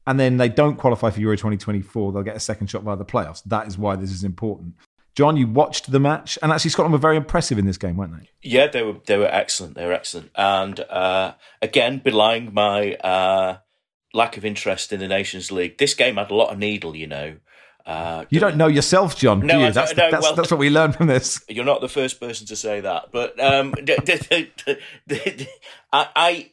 and 0.07 0.17
then 0.17 0.37
they 0.37 0.47
don't 0.47 0.77
qualify 0.77 1.09
for 1.09 1.19
Euro 1.19 1.35
2024, 1.35 2.13
they'll 2.13 2.23
get 2.23 2.37
a 2.37 2.39
second 2.39 2.67
shot 2.67 2.83
via 2.83 2.95
the 2.95 3.03
playoffs. 3.03 3.43
That 3.43 3.67
is 3.67 3.77
why 3.77 3.97
this 3.97 4.09
is 4.09 4.23
important. 4.23 4.75
John, 5.15 5.35
you 5.35 5.47
watched 5.47 5.91
the 5.91 5.99
match, 5.99 6.39
and 6.41 6.53
actually 6.53 6.71
Scotland 6.71 6.93
were 6.93 6.97
very 6.97 7.17
impressive 7.17 7.57
in 7.57 7.65
this 7.65 7.77
game, 7.77 7.97
weren't 7.97 8.17
they? 8.17 8.29
Yeah, 8.41 8.67
they 8.67 8.83
were. 8.83 9.01
They 9.05 9.17
were 9.17 9.27
excellent. 9.27 9.75
They 9.75 9.85
were 9.85 9.91
excellent, 9.91 10.31
and 10.35 10.79
uh, 10.79 11.33
again, 11.61 11.99
belying 12.01 12.53
my 12.53 12.93
uh, 12.93 13.57
lack 14.13 14.37
of 14.37 14.45
interest 14.45 14.93
in 14.93 15.01
the 15.01 15.09
Nations 15.09 15.51
League, 15.51 15.77
this 15.77 15.93
game 15.93 16.15
had 16.15 16.31
a 16.31 16.35
lot 16.35 16.53
of 16.53 16.57
needle. 16.57 16.95
You 16.95 17.07
know, 17.07 17.35
uh, 17.89 18.25
you 18.29 18.39
don't 18.39 18.55
know 18.55 18.67
yourself, 18.67 19.17
John. 19.17 19.39
No, 19.39 19.57
do 19.57 19.65
you? 19.65 19.71
That's, 19.71 19.95
no, 19.97 20.11
that's, 20.11 20.23
well, 20.23 20.35
that's, 20.35 20.51
what 20.51 20.59
we 20.59 20.69
learned 20.69 20.95
from 20.95 21.07
this. 21.07 21.43
You're 21.49 21.65
not 21.65 21.81
the 21.81 21.89
first 21.89 22.19
person 22.19 22.45
to 22.45 22.55
say 22.55 22.81
that, 22.81 23.11
but 23.11 23.39
um, 23.39 23.73
I, 25.91 26.07
I, 26.15 26.49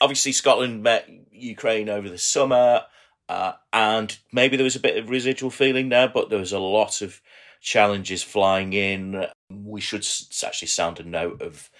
obviously 0.00 0.30
Scotland 0.30 0.84
met 0.84 1.10
Ukraine 1.32 1.88
over 1.88 2.08
the 2.08 2.16
summer, 2.16 2.84
uh, 3.28 3.54
and 3.72 4.16
maybe 4.32 4.56
there 4.56 4.62
was 4.62 4.76
a 4.76 4.80
bit 4.80 4.96
of 4.96 5.10
residual 5.10 5.50
feeling 5.50 5.88
there, 5.88 6.06
but 6.06 6.30
there 6.30 6.38
was 6.38 6.52
a 6.52 6.60
lot 6.60 7.02
of 7.02 7.20
challenges 7.60 8.22
flying 8.22 8.72
in. 8.72 9.26
We 9.50 9.80
should 9.80 10.06
actually 10.44 10.68
sound 10.68 11.00
a 11.00 11.02
note 11.02 11.42
of, 11.42 11.70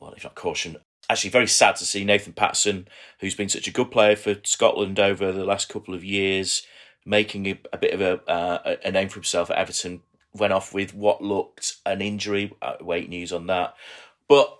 well, 0.00 0.14
if 0.16 0.24
not 0.24 0.34
caution, 0.34 0.78
actually 1.08 1.30
very 1.30 1.46
sad 1.46 1.76
to 1.76 1.84
see 1.84 2.02
Nathan 2.02 2.32
Patterson, 2.32 2.88
who's 3.20 3.36
been 3.36 3.48
such 3.48 3.68
a 3.68 3.72
good 3.72 3.92
player 3.92 4.16
for 4.16 4.34
Scotland 4.42 4.98
over 4.98 5.30
the 5.30 5.44
last 5.44 5.68
couple 5.68 5.94
of 5.94 6.02
years, 6.02 6.66
making 7.06 7.46
a, 7.46 7.58
a 7.72 7.78
bit 7.78 7.94
of 7.94 8.00
a, 8.02 8.30
uh, 8.30 8.76
a 8.84 8.90
name 8.90 9.08
for 9.08 9.14
himself 9.14 9.50
at 9.50 9.56
Everton, 9.56 10.02
went 10.34 10.52
off 10.52 10.74
with 10.74 10.92
what 10.92 11.22
looked 11.22 11.76
an 11.86 12.02
injury. 12.02 12.52
Uh, 12.60 12.74
wait 12.80 13.08
news 13.08 13.32
on 13.32 13.46
that, 13.46 13.74
but 14.28 14.58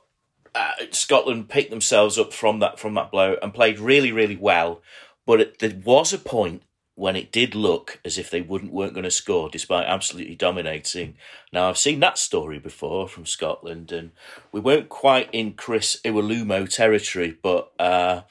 uh, 0.55 0.73
Scotland 0.91 1.49
picked 1.51 1.71
themselves 1.71 2.19
up 2.19 2.33
from 2.33 2.61
that 2.61 2.79
from 2.79 2.95
that 2.95 3.11
blow 3.11 3.37
and 3.43 3.53
played 3.53 3.79
really 3.79 4.13
really 4.13 4.37
well. 4.37 4.81
But 5.27 5.41
it, 5.41 5.59
there 5.59 5.79
was 5.85 6.13
a 6.13 6.19
point 6.19 6.63
when 6.95 7.15
it 7.15 7.31
did 7.31 7.55
look 7.55 8.01
as 8.07 8.17
if 8.17 8.31
they 8.31 8.41
wouldn't 8.41 8.73
weren't 8.73 8.95
going 8.95 9.05
to 9.05 9.11
score 9.11 9.51
despite 9.51 9.87
absolutely 9.87 10.35
dominating. 10.35 11.17
Now 11.53 11.69
I've 11.69 11.77
seen 11.77 12.01
that 12.01 12.17
story 12.17 12.59
before 12.59 13.07
from 13.07 13.27
Scotland, 13.27 13.93
and 13.93 14.13
we 14.51 14.61
weren't 14.61 14.89
quite 14.89 15.29
in 15.33 15.53
Chris 15.53 16.01
Iwelumo 16.05 16.75
territory, 16.75 17.37
but 17.43 17.71
uh, 17.79 18.23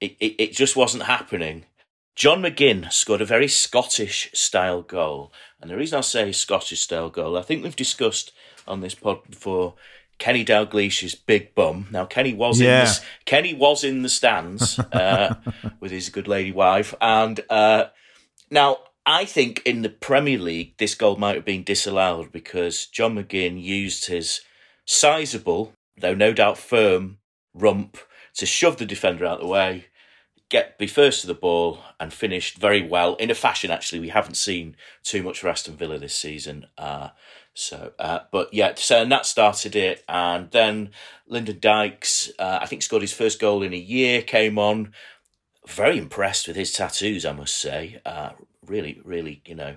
it, 0.00 0.16
it, 0.20 0.34
it 0.38 0.52
just 0.52 0.76
wasn't 0.76 1.04
happening. 1.04 1.64
John 2.14 2.42
McGinn 2.42 2.92
scored 2.92 3.20
a 3.20 3.26
very 3.26 3.48
Scottish 3.48 4.30
style 4.34 4.82
goal, 4.82 5.32
and 5.60 5.70
the 5.70 5.76
reason 5.76 5.98
I 5.98 6.02
say 6.02 6.32
Scottish 6.32 6.80
style 6.80 7.10
goal, 7.10 7.38
I 7.38 7.42
think 7.42 7.62
we've 7.62 7.76
discussed 7.76 8.32
on 8.66 8.80
this 8.80 8.94
pod 8.94 9.20
before. 9.28 9.74
Kenny 10.18 10.44
Dalglish's 10.44 11.16
big 11.16 11.52
bum. 11.56 11.88
Now 11.90 12.04
Kenny 12.04 12.32
was 12.32 12.60
yeah. 12.60 12.82
in 12.82 12.86
the, 12.86 13.00
Kenny 13.24 13.54
was 13.54 13.82
in 13.82 14.02
the 14.02 14.08
stands 14.08 14.78
uh, 14.92 15.34
with 15.80 15.90
his 15.90 16.10
good 16.10 16.28
lady 16.28 16.52
wife, 16.52 16.94
and 17.00 17.40
uh, 17.50 17.86
now, 18.52 18.80
I 19.06 19.24
think 19.24 19.62
in 19.64 19.80
the 19.80 19.88
Premier 19.88 20.38
League, 20.38 20.76
this 20.76 20.94
goal 20.94 21.16
might 21.16 21.36
have 21.36 21.44
been 21.46 21.64
disallowed 21.64 22.30
because 22.32 22.84
John 22.84 23.14
McGinn 23.14 23.60
used 23.60 24.06
his 24.06 24.42
sizable, 24.84 25.72
though 25.96 26.14
no 26.14 26.34
doubt 26.34 26.58
firm, 26.58 27.16
rump 27.54 27.96
to 28.34 28.44
shove 28.44 28.76
the 28.76 28.84
defender 28.84 29.24
out 29.24 29.40
of 29.40 29.46
the 29.46 29.46
way, 29.46 29.86
get 30.52 30.78
be 30.78 30.86
first 30.86 31.22
to 31.22 31.26
the 31.26 31.34
ball, 31.34 31.80
and 31.98 32.12
finished 32.12 32.58
very 32.58 32.86
well 32.86 33.16
in 33.16 33.30
a 33.30 33.34
fashion. 33.34 33.70
Actually, 33.70 34.00
we 34.00 34.10
haven't 34.10 34.36
seen 34.36 34.76
too 35.02 35.22
much 35.22 35.40
for 35.40 35.48
Aston 35.48 35.76
Villa 35.76 35.98
this 35.98 36.14
season. 36.14 36.66
Uh, 36.76 37.08
so, 37.54 37.92
uh, 37.98 38.20
but 38.30 38.52
yeah, 38.52 38.74
so 38.76 39.02
and 39.02 39.10
that 39.10 39.26
started 39.26 39.74
it, 39.74 40.04
and 40.08 40.50
then 40.52 40.90
Lyndon 41.26 41.58
Dykes, 41.58 42.30
uh, 42.38 42.58
I 42.60 42.66
think, 42.66 42.82
scored 42.82 43.02
his 43.02 43.12
first 43.12 43.40
goal 43.40 43.62
in 43.62 43.72
a 43.72 43.76
year. 43.76 44.22
Came 44.22 44.58
on, 44.58 44.92
very 45.66 45.98
impressed 45.98 46.46
with 46.46 46.56
his 46.56 46.72
tattoos, 46.72 47.24
I 47.24 47.32
must 47.32 47.58
say. 47.58 48.00
Uh, 48.04 48.30
really, 48.66 49.00
really, 49.04 49.42
you 49.46 49.54
know, 49.54 49.76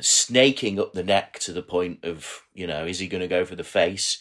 snaking 0.00 0.80
up 0.80 0.92
the 0.92 1.04
neck 1.04 1.38
to 1.40 1.52
the 1.52 1.62
point 1.62 2.04
of, 2.04 2.42
you 2.54 2.66
know, 2.66 2.84
is 2.84 2.98
he 2.98 3.06
going 3.06 3.20
to 3.20 3.28
go 3.28 3.44
for 3.44 3.56
the 3.56 3.64
face? 3.64 4.18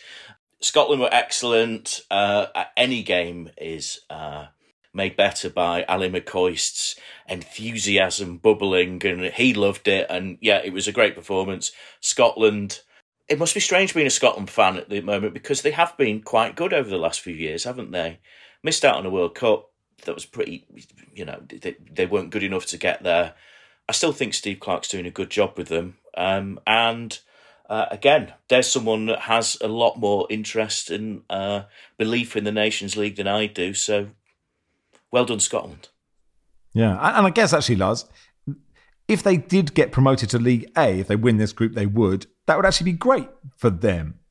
Scotland 0.59 1.01
were 1.01 1.09
excellent. 1.11 2.01
Uh, 2.11 2.45
any 2.77 3.01
game 3.01 3.49
is 3.57 4.01
uh, 4.09 4.47
made 4.93 5.15
better 5.15 5.49
by 5.49 5.83
Ally 5.83 6.09
McCoist's 6.09 6.95
enthusiasm 7.27 8.37
bubbling, 8.37 9.05
and 9.05 9.21
he 9.33 9.53
loved 9.53 9.87
it. 9.87 10.07
And 10.09 10.37
yeah, 10.41 10.61
it 10.63 10.73
was 10.73 10.87
a 10.87 10.91
great 10.91 11.15
performance. 11.15 11.71
Scotland. 11.99 12.81
It 13.29 13.39
must 13.39 13.53
be 13.53 13.61
strange 13.61 13.93
being 13.93 14.07
a 14.07 14.09
Scotland 14.09 14.49
fan 14.49 14.75
at 14.75 14.89
the 14.89 14.99
moment 14.99 15.33
because 15.33 15.61
they 15.61 15.71
have 15.71 15.95
been 15.95 16.21
quite 16.21 16.57
good 16.57 16.73
over 16.73 16.89
the 16.89 16.97
last 16.97 17.21
few 17.21 17.33
years, 17.33 17.63
haven't 17.63 17.91
they? 17.91 18.19
Missed 18.61 18.83
out 18.83 18.97
on 18.97 19.05
a 19.05 19.09
World 19.09 19.35
Cup, 19.35 19.69
that 20.03 20.15
was 20.15 20.25
pretty, 20.25 20.65
you 21.13 21.25
know, 21.25 21.41
they, 21.47 21.77
they 21.89 22.05
weren't 22.05 22.31
good 22.31 22.43
enough 22.43 22.65
to 22.67 22.77
get 22.77 23.03
there. 23.03 23.33
I 23.87 23.93
still 23.93 24.11
think 24.11 24.33
Steve 24.33 24.59
Clarke's 24.59 24.89
doing 24.89 25.05
a 25.05 25.11
good 25.11 25.29
job 25.29 25.57
with 25.57 25.67
them. 25.67 25.97
Um, 26.17 26.59
and 26.67 27.17
uh, 27.69 27.85
again, 27.91 28.33
there's 28.49 28.69
someone 28.69 29.05
that 29.05 29.21
has 29.21 29.57
a 29.61 29.67
lot 29.67 29.97
more 29.97 30.27
interest 30.29 30.89
and 30.89 31.23
uh, 31.29 31.63
belief 31.97 32.35
in 32.35 32.43
the 32.43 32.51
Nations 32.51 32.97
League 32.97 33.15
than 33.15 33.27
I 33.27 33.45
do. 33.47 33.73
So 33.73 34.09
well 35.11 35.25
done, 35.25 35.39
Scotland. 35.39 35.89
Yeah. 36.73 36.91
And 36.91 37.27
I 37.27 37.29
guess 37.29 37.53
actually, 37.53 37.75
Lars, 37.75 38.05
if 39.07 39.23
they 39.23 39.37
did 39.37 39.73
get 39.73 39.91
promoted 39.91 40.29
to 40.31 40.39
League 40.39 40.71
A, 40.77 40.99
if 40.99 41.07
they 41.07 41.15
win 41.15 41.37
this 41.37 41.53
group, 41.53 41.73
they 41.73 41.85
would. 41.85 42.27
That 42.47 42.55
would 42.57 42.65
actually 42.65 42.91
be 42.91 42.97
great 42.97 43.29
for 43.57 43.69
them 43.69 44.21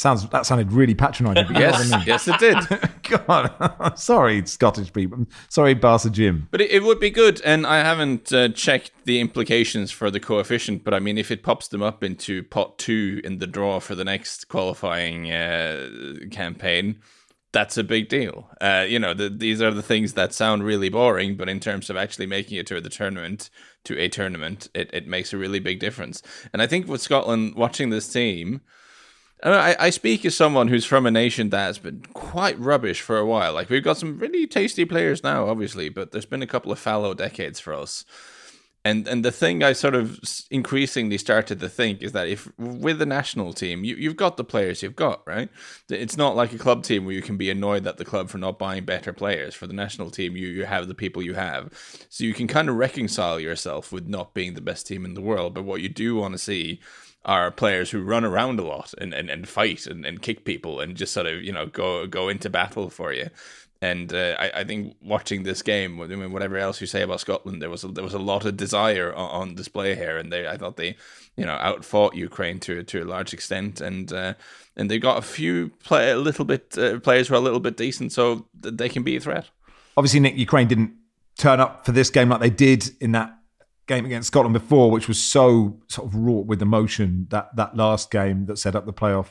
Sounds 0.00 0.26
that 0.30 0.46
sounded 0.46 0.72
really 0.72 0.94
patronising. 0.94 1.54
yes, 1.54 1.92
I 1.92 1.98
mean. 1.98 2.06
yes, 2.06 2.26
it 2.26 2.38
did. 2.38 2.56
God, 3.26 3.92
sorry, 3.98 4.46
Scottish 4.46 4.90
people. 4.94 5.26
Sorry, 5.50 5.74
Barca 5.74 6.08
Jim. 6.08 6.48
But 6.50 6.62
it, 6.62 6.70
it 6.70 6.82
would 6.84 7.00
be 7.00 7.10
good, 7.10 7.42
and 7.44 7.66
I 7.66 7.80
haven't 7.80 8.32
uh, 8.32 8.48
checked 8.48 8.92
the 9.04 9.20
implications 9.20 9.90
for 9.90 10.10
the 10.10 10.18
coefficient. 10.18 10.84
But 10.84 10.94
I 10.94 11.00
mean, 11.00 11.18
if 11.18 11.30
it 11.30 11.42
pops 11.42 11.68
them 11.68 11.82
up 11.82 12.02
into 12.02 12.42
pot 12.44 12.78
two 12.78 13.20
in 13.24 13.40
the 13.40 13.46
draw 13.46 13.78
for 13.78 13.94
the 13.94 14.04
next 14.04 14.48
qualifying 14.48 15.30
uh, 15.30 15.90
campaign, 16.30 17.00
that's 17.52 17.76
a 17.76 17.84
big 17.84 18.08
deal. 18.08 18.48
Uh, 18.60 18.86
you 18.88 18.98
know, 18.98 19.12
the, 19.14 19.28
these 19.28 19.60
are 19.60 19.72
the 19.72 19.82
things 19.82 20.14
that 20.14 20.32
sound 20.32 20.64
really 20.64 20.88
boring, 20.88 21.36
but 21.36 21.48
in 21.48 21.60
terms 21.60 21.90
of 21.90 21.96
actually 21.96 22.26
making 22.26 22.58
it 22.58 22.66
to 22.68 22.80
the 22.80 22.88
tournament, 22.88 23.50
to 23.84 23.98
a 23.98 24.08
tournament, 24.08 24.68
it, 24.74 24.90
it 24.92 25.06
makes 25.06 25.32
a 25.32 25.38
really 25.38 25.58
big 25.58 25.80
difference. 25.80 26.22
And 26.52 26.62
I 26.62 26.66
think 26.66 26.86
with 26.86 27.00
Scotland 27.00 27.54
watching 27.56 27.90
this 27.90 28.12
team 28.12 28.60
I, 29.42 29.76
I 29.78 29.90
speak 29.90 30.24
as 30.24 30.36
someone 30.36 30.68
who's 30.68 30.84
from 30.84 31.06
a 31.06 31.10
nation 31.10 31.48
that's 31.50 31.78
been 31.78 32.02
quite 32.12 32.58
rubbish 32.58 33.00
for 33.00 33.16
a 33.18 33.26
while. 33.26 33.54
Like 33.54 33.70
we've 33.70 33.84
got 33.84 33.96
some 33.96 34.18
really 34.18 34.46
tasty 34.46 34.84
players 34.84 35.22
now, 35.22 35.48
obviously, 35.48 35.88
but 35.88 36.12
there's 36.12 36.26
been 36.26 36.42
a 36.42 36.46
couple 36.46 36.72
of 36.72 36.78
fallow 36.78 37.14
decades 37.14 37.58
for 37.58 37.72
us. 37.72 38.04
And 38.82 39.06
and 39.06 39.22
the 39.22 39.30
thing 39.30 39.62
I 39.62 39.74
sort 39.74 39.94
of 39.94 40.18
increasingly 40.50 41.18
started 41.18 41.60
to 41.60 41.68
think 41.68 42.02
is 42.02 42.12
that 42.12 42.28
if 42.28 42.50
with 42.58 42.98
the 42.98 43.04
national 43.04 43.52
team, 43.52 43.84
you, 43.84 43.94
you've 43.96 44.16
got 44.16 44.38
the 44.38 44.44
players 44.44 44.82
you've 44.82 44.96
got, 44.96 45.22
right? 45.26 45.50
It's 45.90 46.16
not 46.16 46.34
like 46.34 46.54
a 46.54 46.58
club 46.58 46.82
team 46.82 47.04
where 47.04 47.14
you 47.14 47.20
can 47.20 47.36
be 47.36 47.50
annoyed 47.50 47.86
at 47.86 47.98
the 47.98 48.06
club 48.06 48.30
for 48.30 48.38
not 48.38 48.58
buying 48.58 48.86
better 48.86 49.12
players. 49.12 49.54
For 49.54 49.66
the 49.66 49.74
national 49.74 50.10
team, 50.10 50.34
you, 50.34 50.48
you 50.48 50.64
have 50.64 50.88
the 50.88 50.94
people 50.94 51.22
you 51.22 51.34
have. 51.34 51.72
So 52.08 52.24
you 52.24 52.32
can 52.32 52.46
kind 52.46 52.70
of 52.70 52.76
reconcile 52.76 53.38
yourself 53.38 53.92
with 53.92 54.08
not 54.08 54.32
being 54.32 54.54
the 54.54 54.62
best 54.62 54.86
team 54.86 55.04
in 55.04 55.12
the 55.12 55.20
world. 55.20 55.52
But 55.52 55.64
what 55.64 55.82
you 55.82 55.90
do 55.90 56.16
want 56.16 56.32
to 56.32 56.38
see 56.38 56.80
are 57.26 57.50
players 57.50 57.90
who 57.90 58.02
run 58.02 58.24
around 58.24 58.58
a 58.58 58.64
lot 58.64 58.94
and, 58.96 59.12
and, 59.12 59.28
and 59.28 59.46
fight 59.46 59.86
and, 59.86 60.06
and 60.06 60.22
kick 60.22 60.44
people 60.44 60.80
and 60.80 60.96
just 60.96 61.12
sort 61.12 61.26
of 61.26 61.42
you 61.42 61.52
know 61.52 61.66
go 61.66 62.06
go 62.06 62.28
into 62.30 62.48
battle 62.48 62.88
for 62.88 63.12
you. 63.12 63.28
And 63.82 64.12
uh, 64.12 64.36
I, 64.38 64.60
I 64.60 64.64
think 64.64 64.96
watching 65.00 65.42
this 65.42 65.62
game, 65.62 66.00
I 66.02 66.06
mean, 66.06 66.32
whatever 66.32 66.58
else 66.58 66.82
you 66.82 66.86
say 66.86 67.00
about 67.00 67.20
Scotland, 67.20 67.62
there 67.62 67.70
was 67.70 67.82
a, 67.82 67.88
there 67.88 68.04
was 68.04 68.12
a 68.12 68.18
lot 68.18 68.44
of 68.44 68.58
desire 68.58 69.14
on, 69.14 69.30
on 69.30 69.54
display 69.54 69.94
here, 69.94 70.18
and 70.18 70.30
they 70.30 70.46
I 70.46 70.58
thought 70.58 70.76
they, 70.76 70.96
you 71.36 71.46
know, 71.46 71.54
outfought 71.54 72.14
Ukraine 72.14 72.60
to 72.60 72.82
to 72.82 73.02
a 73.02 73.06
large 73.06 73.32
extent, 73.32 73.80
and 73.80 74.12
uh, 74.12 74.34
and 74.76 74.90
they 74.90 74.98
got 74.98 75.16
a 75.16 75.22
few 75.22 75.70
play 75.82 76.10
a 76.10 76.18
little 76.18 76.44
bit 76.44 76.76
uh, 76.76 77.00
players 77.00 77.28
who 77.28 77.34
are 77.34 77.38
a 77.38 77.40
little 77.40 77.60
bit 77.60 77.78
decent, 77.78 78.12
so 78.12 78.46
they 78.54 78.90
can 78.90 79.02
be 79.02 79.16
a 79.16 79.20
threat. 79.20 79.48
Obviously, 79.96 80.20
Nick, 80.20 80.36
Ukraine 80.36 80.68
didn't 80.68 80.92
turn 81.38 81.58
up 81.58 81.86
for 81.86 81.92
this 81.92 82.10
game 82.10 82.28
like 82.28 82.40
they 82.40 82.50
did 82.50 82.90
in 83.00 83.12
that 83.12 83.34
game 83.86 84.04
against 84.04 84.26
Scotland 84.26 84.52
before, 84.52 84.90
which 84.90 85.08
was 85.08 85.18
so 85.18 85.80
sort 85.88 86.06
of 86.06 86.14
wrought 86.14 86.46
with 86.46 86.60
emotion, 86.60 87.28
that 87.30 87.56
that 87.56 87.74
last 87.74 88.10
game 88.10 88.44
that 88.44 88.58
set 88.58 88.76
up 88.76 88.84
the 88.84 88.92
playoff 88.92 89.28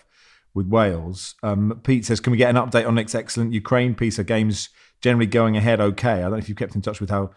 with 0.53 0.67
Wales. 0.67 1.35
Um, 1.43 1.79
Pete 1.83 2.05
says, 2.05 2.19
"Can 2.19 2.31
we 2.31 2.37
get 2.37 2.49
an 2.49 2.55
update 2.55 2.87
on 2.87 2.95
Nick's 2.95 3.15
excellent 3.15 3.53
Ukraine 3.53 3.95
piece? 3.95 4.19
Are 4.19 4.23
games 4.23 4.69
generally 5.01 5.27
going 5.27 5.55
ahead 5.57 5.79
okay? 5.79 6.19
I 6.19 6.21
don't 6.21 6.31
know 6.31 6.37
if 6.37 6.49
you've 6.49 6.57
kept 6.57 6.75
in 6.75 6.81
touch 6.81 6.99
with 6.99 7.09
how 7.09 7.31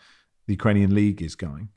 the 0.47 0.55
Ukrainian 0.55 0.95
league 0.95 1.23
is 1.23 1.35
going." 1.35 1.69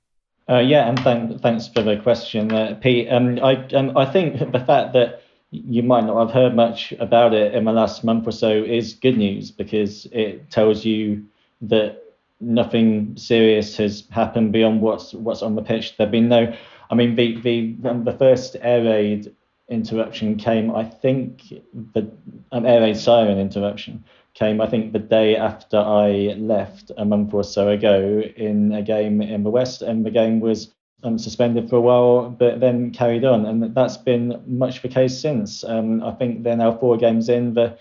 Uh, 0.47 0.59
yeah, 0.59 0.87
and 0.87 0.99
thank, 0.99 1.41
thanks 1.41 1.67
for 1.67 1.81
the 1.81 1.97
question, 1.97 2.51
uh, 2.51 2.77
Pete. 2.79 3.07
Um, 3.11 3.39
I 3.43 3.65
um, 3.73 3.97
I 3.97 4.05
think 4.05 4.39
the 4.51 4.59
fact 4.59 4.93
that 4.93 5.21
you 5.51 5.83
might 5.83 6.03
not 6.05 6.19
have 6.19 6.31
heard 6.31 6.55
much 6.55 6.93
about 6.99 7.33
it 7.33 7.53
in 7.53 7.65
the 7.65 7.71
last 7.71 8.03
month 8.03 8.27
or 8.27 8.31
so 8.31 8.51
is 8.51 8.93
good 8.93 9.17
news 9.17 9.51
because 9.51 10.05
it 10.07 10.49
tells 10.51 10.85
you 10.85 11.23
that 11.61 12.03
nothing 12.41 13.15
serious 13.15 13.77
has 13.77 14.03
happened 14.11 14.51
beyond 14.51 14.81
what's 14.81 15.13
what's 15.13 15.41
on 15.41 15.55
the 15.55 15.61
pitch. 15.61 15.97
There've 15.97 16.11
been 16.11 16.29
no, 16.29 16.53
I 16.89 16.95
mean, 16.95 17.15
the 17.15 17.39
the 17.41 17.75
the 17.81 18.15
first 18.17 18.55
air 18.61 18.83
raid 18.83 19.33
interruption 19.69 20.35
came, 20.35 20.73
I 20.75 20.83
think, 20.83 21.53
the 21.93 22.11
an 22.51 22.65
air 22.65 22.81
raid 22.81 22.97
siren 22.97 23.39
interruption 23.39 24.03
came, 24.33 24.61
I 24.61 24.67
think, 24.67 24.93
the 24.93 24.99
day 24.99 25.35
after 25.35 25.77
I 25.77 26.35
left 26.37 26.91
a 26.97 27.05
month 27.05 27.33
or 27.33 27.43
so 27.43 27.69
ago 27.69 28.21
in 28.35 28.73
a 28.73 28.81
game 28.81 29.21
in 29.21 29.43
the 29.43 29.49
West, 29.49 29.81
and 29.81 30.05
the 30.05 30.11
game 30.11 30.39
was 30.39 30.73
um, 31.03 31.17
suspended 31.17 31.69
for 31.69 31.77
a 31.77 31.81
while, 31.81 32.29
but 32.29 32.59
then 32.59 32.91
carried 32.91 33.25
on, 33.25 33.45
and 33.45 33.73
that's 33.75 33.97
been 33.97 34.41
much 34.45 34.81
the 34.81 34.89
case 34.89 35.17
since. 35.19 35.63
Um, 35.63 36.03
I 36.03 36.11
think 36.11 36.43
they're 36.43 36.57
now 36.57 36.77
four 36.77 36.97
games 36.97 37.29
in. 37.29 37.53
The 37.53 37.77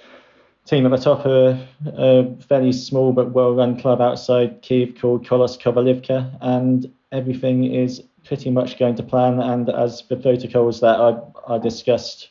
team 0.66 0.86
at 0.86 0.90
the 0.90 0.96
top 0.96 1.26
are 1.26 1.58
a 1.86 2.36
fairly 2.48 2.72
small 2.72 3.12
but 3.12 3.32
well-run 3.32 3.78
club 3.78 4.00
outside 4.00 4.62
Kiev 4.62 4.94
called 5.00 5.26
Kolos 5.26 5.58
Kovalivka, 5.58 6.38
and 6.40 6.92
everything 7.14 7.72
is 7.72 8.02
pretty 8.24 8.50
much 8.50 8.78
going 8.78 8.96
to 8.96 9.02
plan. 9.02 9.40
And 9.40 9.68
as 9.68 10.02
the 10.08 10.16
protocols 10.16 10.80
that 10.80 10.98
I, 11.00 11.54
I 11.54 11.58
discussed 11.58 12.30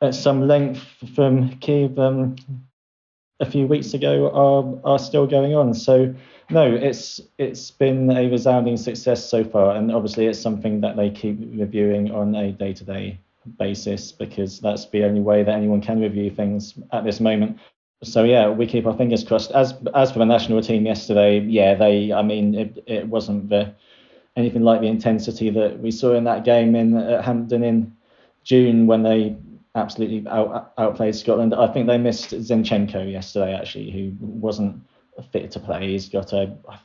at 0.00 0.14
some 0.14 0.46
length 0.46 0.82
from 1.14 1.50
Kiev 1.58 1.98
um, 1.98 2.36
a 3.40 3.46
few 3.46 3.66
weeks 3.66 3.94
ago 3.94 4.30
are 4.30 4.92
are 4.92 4.98
still 4.98 5.26
going 5.26 5.54
on. 5.54 5.74
So 5.74 6.14
no, 6.50 6.74
it's 6.74 7.20
it's 7.38 7.70
been 7.70 8.10
a 8.10 8.28
resounding 8.28 8.76
success 8.76 9.28
so 9.28 9.44
far, 9.44 9.76
and 9.76 9.92
obviously 9.92 10.26
it's 10.26 10.40
something 10.40 10.80
that 10.80 10.96
they 10.96 11.10
keep 11.10 11.38
reviewing 11.40 12.10
on 12.10 12.34
a 12.34 12.52
day-to-day 12.52 13.18
basis 13.58 14.12
because 14.12 14.60
that's 14.60 14.86
the 14.90 15.04
only 15.04 15.20
way 15.20 15.42
that 15.42 15.54
anyone 15.54 15.80
can 15.80 16.00
review 16.00 16.30
things 16.30 16.74
at 16.92 17.04
this 17.04 17.20
moment. 17.20 17.58
So 18.02 18.24
yeah, 18.24 18.48
we 18.48 18.66
keep 18.66 18.86
our 18.86 18.96
fingers 18.96 19.24
crossed. 19.24 19.50
As 19.52 19.74
as 19.94 20.12
for 20.12 20.18
the 20.18 20.24
national 20.24 20.62
team 20.62 20.86
yesterday, 20.86 21.40
yeah, 21.40 21.74
they 21.74 22.12
I 22.12 22.22
mean 22.22 22.54
it 22.54 22.84
it 22.86 23.08
wasn't 23.08 23.48
the 23.48 23.74
anything 24.36 24.62
like 24.62 24.80
the 24.80 24.86
intensity 24.86 25.50
that 25.50 25.78
we 25.80 25.90
saw 25.90 26.14
in 26.14 26.24
that 26.24 26.44
game 26.44 26.74
in 26.76 26.96
at 26.96 27.24
Hampden 27.24 27.64
in 27.64 27.96
June 28.44 28.86
when 28.86 29.02
they 29.02 29.36
absolutely 29.74 30.26
out, 30.28 30.72
outplayed 30.78 31.14
Scotland. 31.14 31.54
I 31.54 31.66
think 31.72 31.86
they 31.86 31.98
missed 31.98 32.30
Zinchenko 32.30 33.10
yesterday 33.10 33.54
actually, 33.54 33.90
who 33.90 34.12
wasn't 34.20 34.82
fit 35.32 35.50
to 35.52 35.60
play. 35.60 35.90
He's 35.92 36.08
got 36.08 36.32
a 36.32 36.54
I 36.68 36.78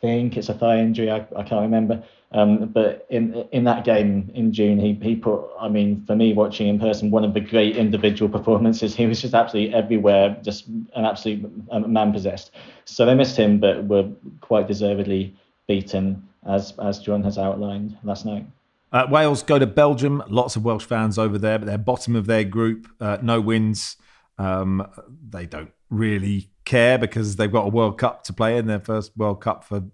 think 0.00 0.36
it's 0.36 0.48
a 0.50 0.54
thigh 0.54 0.80
injury. 0.80 1.10
I, 1.10 1.26
I 1.36 1.42
can't 1.42 1.62
remember. 1.62 2.02
Um, 2.32 2.66
but 2.66 3.06
in 3.10 3.46
in 3.52 3.64
that 3.64 3.84
game 3.84 4.30
in 4.34 4.52
June, 4.52 4.78
he 4.78 4.94
he 4.94 5.16
put. 5.16 5.46
I 5.58 5.68
mean, 5.68 6.04
for 6.04 6.16
me, 6.16 6.34
watching 6.34 6.68
in 6.68 6.78
person, 6.78 7.10
one 7.10 7.24
of 7.24 7.32
the 7.32 7.40
great 7.40 7.76
individual 7.76 8.28
performances. 8.38 8.94
He 8.94 9.06
was 9.06 9.20
just 9.22 9.34
absolutely 9.34 9.74
everywhere, 9.74 10.36
just 10.42 10.66
an 10.66 11.04
absolute 11.04 11.50
um, 11.70 11.92
man 11.92 12.12
possessed. 12.12 12.50
So 12.84 13.06
they 13.06 13.14
missed 13.14 13.36
him, 13.36 13.60
but 13.60 13.84
were 13.84 14.10
quite 14.40 14.66
deservedly 14.66 15.34
beaten, 15.66 16.28
as 16.46 16.74
as 16.78 16.98
John 16.98 17.22
has 17.22 17.38
outlined 17.38 17.96
last 18.02 18.26
night. 18.26 18.46
Uh, 18.92 19.06
Wales 19.10 19.42
go 19.42 19.58
to 19.58 19.66
Belgium. 19.66 20.22
Lots 20.28 20.54
of 20.54 20.64
Welsh 20.64 20.84
fans 20.84 21.18
over 21.18 21.36
there, 21.36 21.58
but 21.58 21.66
they're 21.66 21.78
bottom 21.78 22.14
of 22.14 22.26
their 22.26 22.44
group. 22.44 22.86
Uh, 23.00 23.18
no 23.20 23.40
wins. 23.40 23.96
Um, 24.38 24.88
they 25.28 25.46
don't 25.46 25.72
really 25.90 26.50
care 26.64 26.98
because 26.98 27.36
they've 27.36 27.50
got 27.50 27.66
a 27.66 27.70
World 27.70 27.98
Cup 27.98 28.24
to 28.24 28.32
play 28.32 28.56
in 28.56 28.66
their 28.66 28.80
first 28.80 29.16
World 29.16 29.40
Cup 29.40 29.64
for 29.64 29.84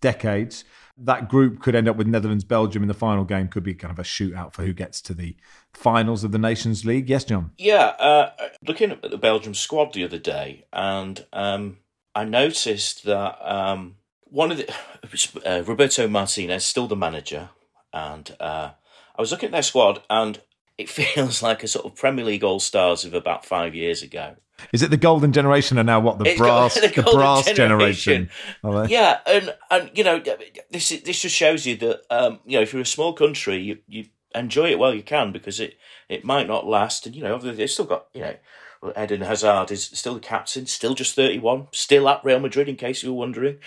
decades. 0.00 0.64
That 0.96 1.28
group 1.28 1.62
could 1.62 1.74
end 1.74 1.88
up 1.88 1.96
with 1.96 2.06
Netherlands, 2.06 2.44
Belgium 2.44 2.82
in 2.82 2.88
the 2.88 2.94
final 2.94 3.24
game. 3.24 3.48
Could 3.48 3.62
be 3.62 3.74
kind 3.74 3.92
of 3.92 3.98
a 3.98 4.02
shootout 4.02 4.52
for 4.52 4.62
who 4.62 4.72
gets 4.72 5.00
to 5.02 5.14
the 5.14 5.36
finals 5.72 6.24
of 6.24 6.32
the 6.32 6.38
Nations 6.38 6.84
League. 6.84 7.08
Yes, 7.08 7.24
John. 7.24 7.52
Yeah, 7.56 7.94
uh, 7.98 8.30
looking 8.66 8.90
at 8.90 9.02
the 9.02 9.16
Belgium 9.16 9.54
squad 9.54 9.94
the 9.94 10.04
other 10.04 10.18
day, 10.18 10.66
and 10.72 11.24
um, 11.32 11.78
I 12.14 12.24
noticed 12.24 13.04
that 13.04 13.38
um, 13.40 13.94
one 14.30 14.50
of 14.50 14.58
the 14.58 14.72
uh, 15.46 15.62
Roberto 15.62 16.08
Martinez 16.08 16.64
still 16.64 16.86
the 16.86 16.96
manager, 16.96 17.50
and 17.92 18.34
uh, 18.40 18.70
I 19.16 19.20
was 19.20 19.30
looking 19.30 19.48
at 19.48 19.52
their 19.52 19.62
squad, 19.62 20.02
and 20.08 20.40
it 20.78 20.88
feels 20.88 21.42
like 21.42 21.62
a 21.62 21.68
sort 21.68 21.86
of 21.86 21.96
Premier 21.96 22.24
League 22.24 22.44
All 22.44 22.60
Stars 22.60 23.04
of 23.04 23.14
about 23.14 23.44
five 23.44 23.74
years 23.74 24.02
ago. 24.02 24.36
Is 24.72 24.82
it 24.82 24.90
the 24.90 24.96
golden 24.96 25.32
generation 25.32 25.78
or 25.78 25.84
now 25.84 26.00
what 26.00 26.18
the 26.18 26.30
It's 26.30 26.38
brass 26.38 26.80
got- 26.80 26.94
the, 26.94 27.02
brass 27.12 27.52
generation? 27.52 28.28
They? 28.64 28.86
Yeah, 28.88 29.18
and 29.24 29.54
and 29.70 29.90
you 29.94 30.02
know 30.02 30.22
this 30.70 30.88
this 30.88 31.22
just 31.22 31.34
shows 31.34 31.64
you 31.64 31.76
that 31.76 32.02
um, 32.10 32.40
you 32.44 32.58
know 32.58 32.62
if 32.62 32.72
you're 32.72 32.82
a 32.82 32.86
small 32.86 33.12
country, 33.12 33.58
you, 33.58 33.78
you 33.86 34.06
enjoy 34.34 34.70
it 34.70 34.78
while 34.78 34.94
you 34.94 35.02
can 35.02 35.32
because 35.32 35.60
it 35.60 35.76
it 36.08 36.24
might 36.24 36.48
not 36.48 36.66
last, 36.66 37.06
and 37.06 37.14
you 37.14 37.22
know 37.22 37.38
they've 37.38 37.70
still 37.70 37.84
got 37.84 38.06
you 38.12 38.22
know. 38.22 38.34
Well, 38.80 38.92
Eden 38.96 39.22
Hazard 39.22 39.72
is 39.72 39.86
still 39.86 40.14
the 40.14 40.20
captain, 40.20 40.66
still 40.66 40.94
just 40.94 41.16
31, 41.16 41.66
still 41.72 42.08
at 42.08 42.24
Real 42.24 42.38
Madrid, 42.38 42.68
in 42.68 42.76
case 42.76 43.02
you 43.02 43.12
were 43.12 43.18
wondering. 43.18 43.58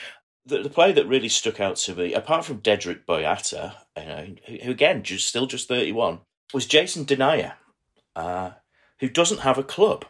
The, 0.52 0.64
the 0.64 0.70
player 0.70 0.92
that 0.92 1.08
really 1.08 1.30
stuck 1.30 1.62
out 1.62 1.78
to 1.78 1.96
me, 1.96 2.14
apart 2.14 2.44
from 2.44 2.60
Dedryck 2.60 3.06
Boyata, 3.06 3.74
you 3.98 4.06
know, 4.06 4.28
who, 4.46 4.58
who 4.66 4.72
again, 4.72 5.02
just 5.02 5.26
still 5.26 5.48
just 5.48 5.70
31, 5.70 6.20
was 6.54 6.66
Jason 6.66 7.06
Denayer, 7.06 7.54
uh, 8.18 8.52
who 9.00 9.08
doesn't 9.08 9.40
have 9.40 9.58
a 9.58 9.64
club. 9.64 10.04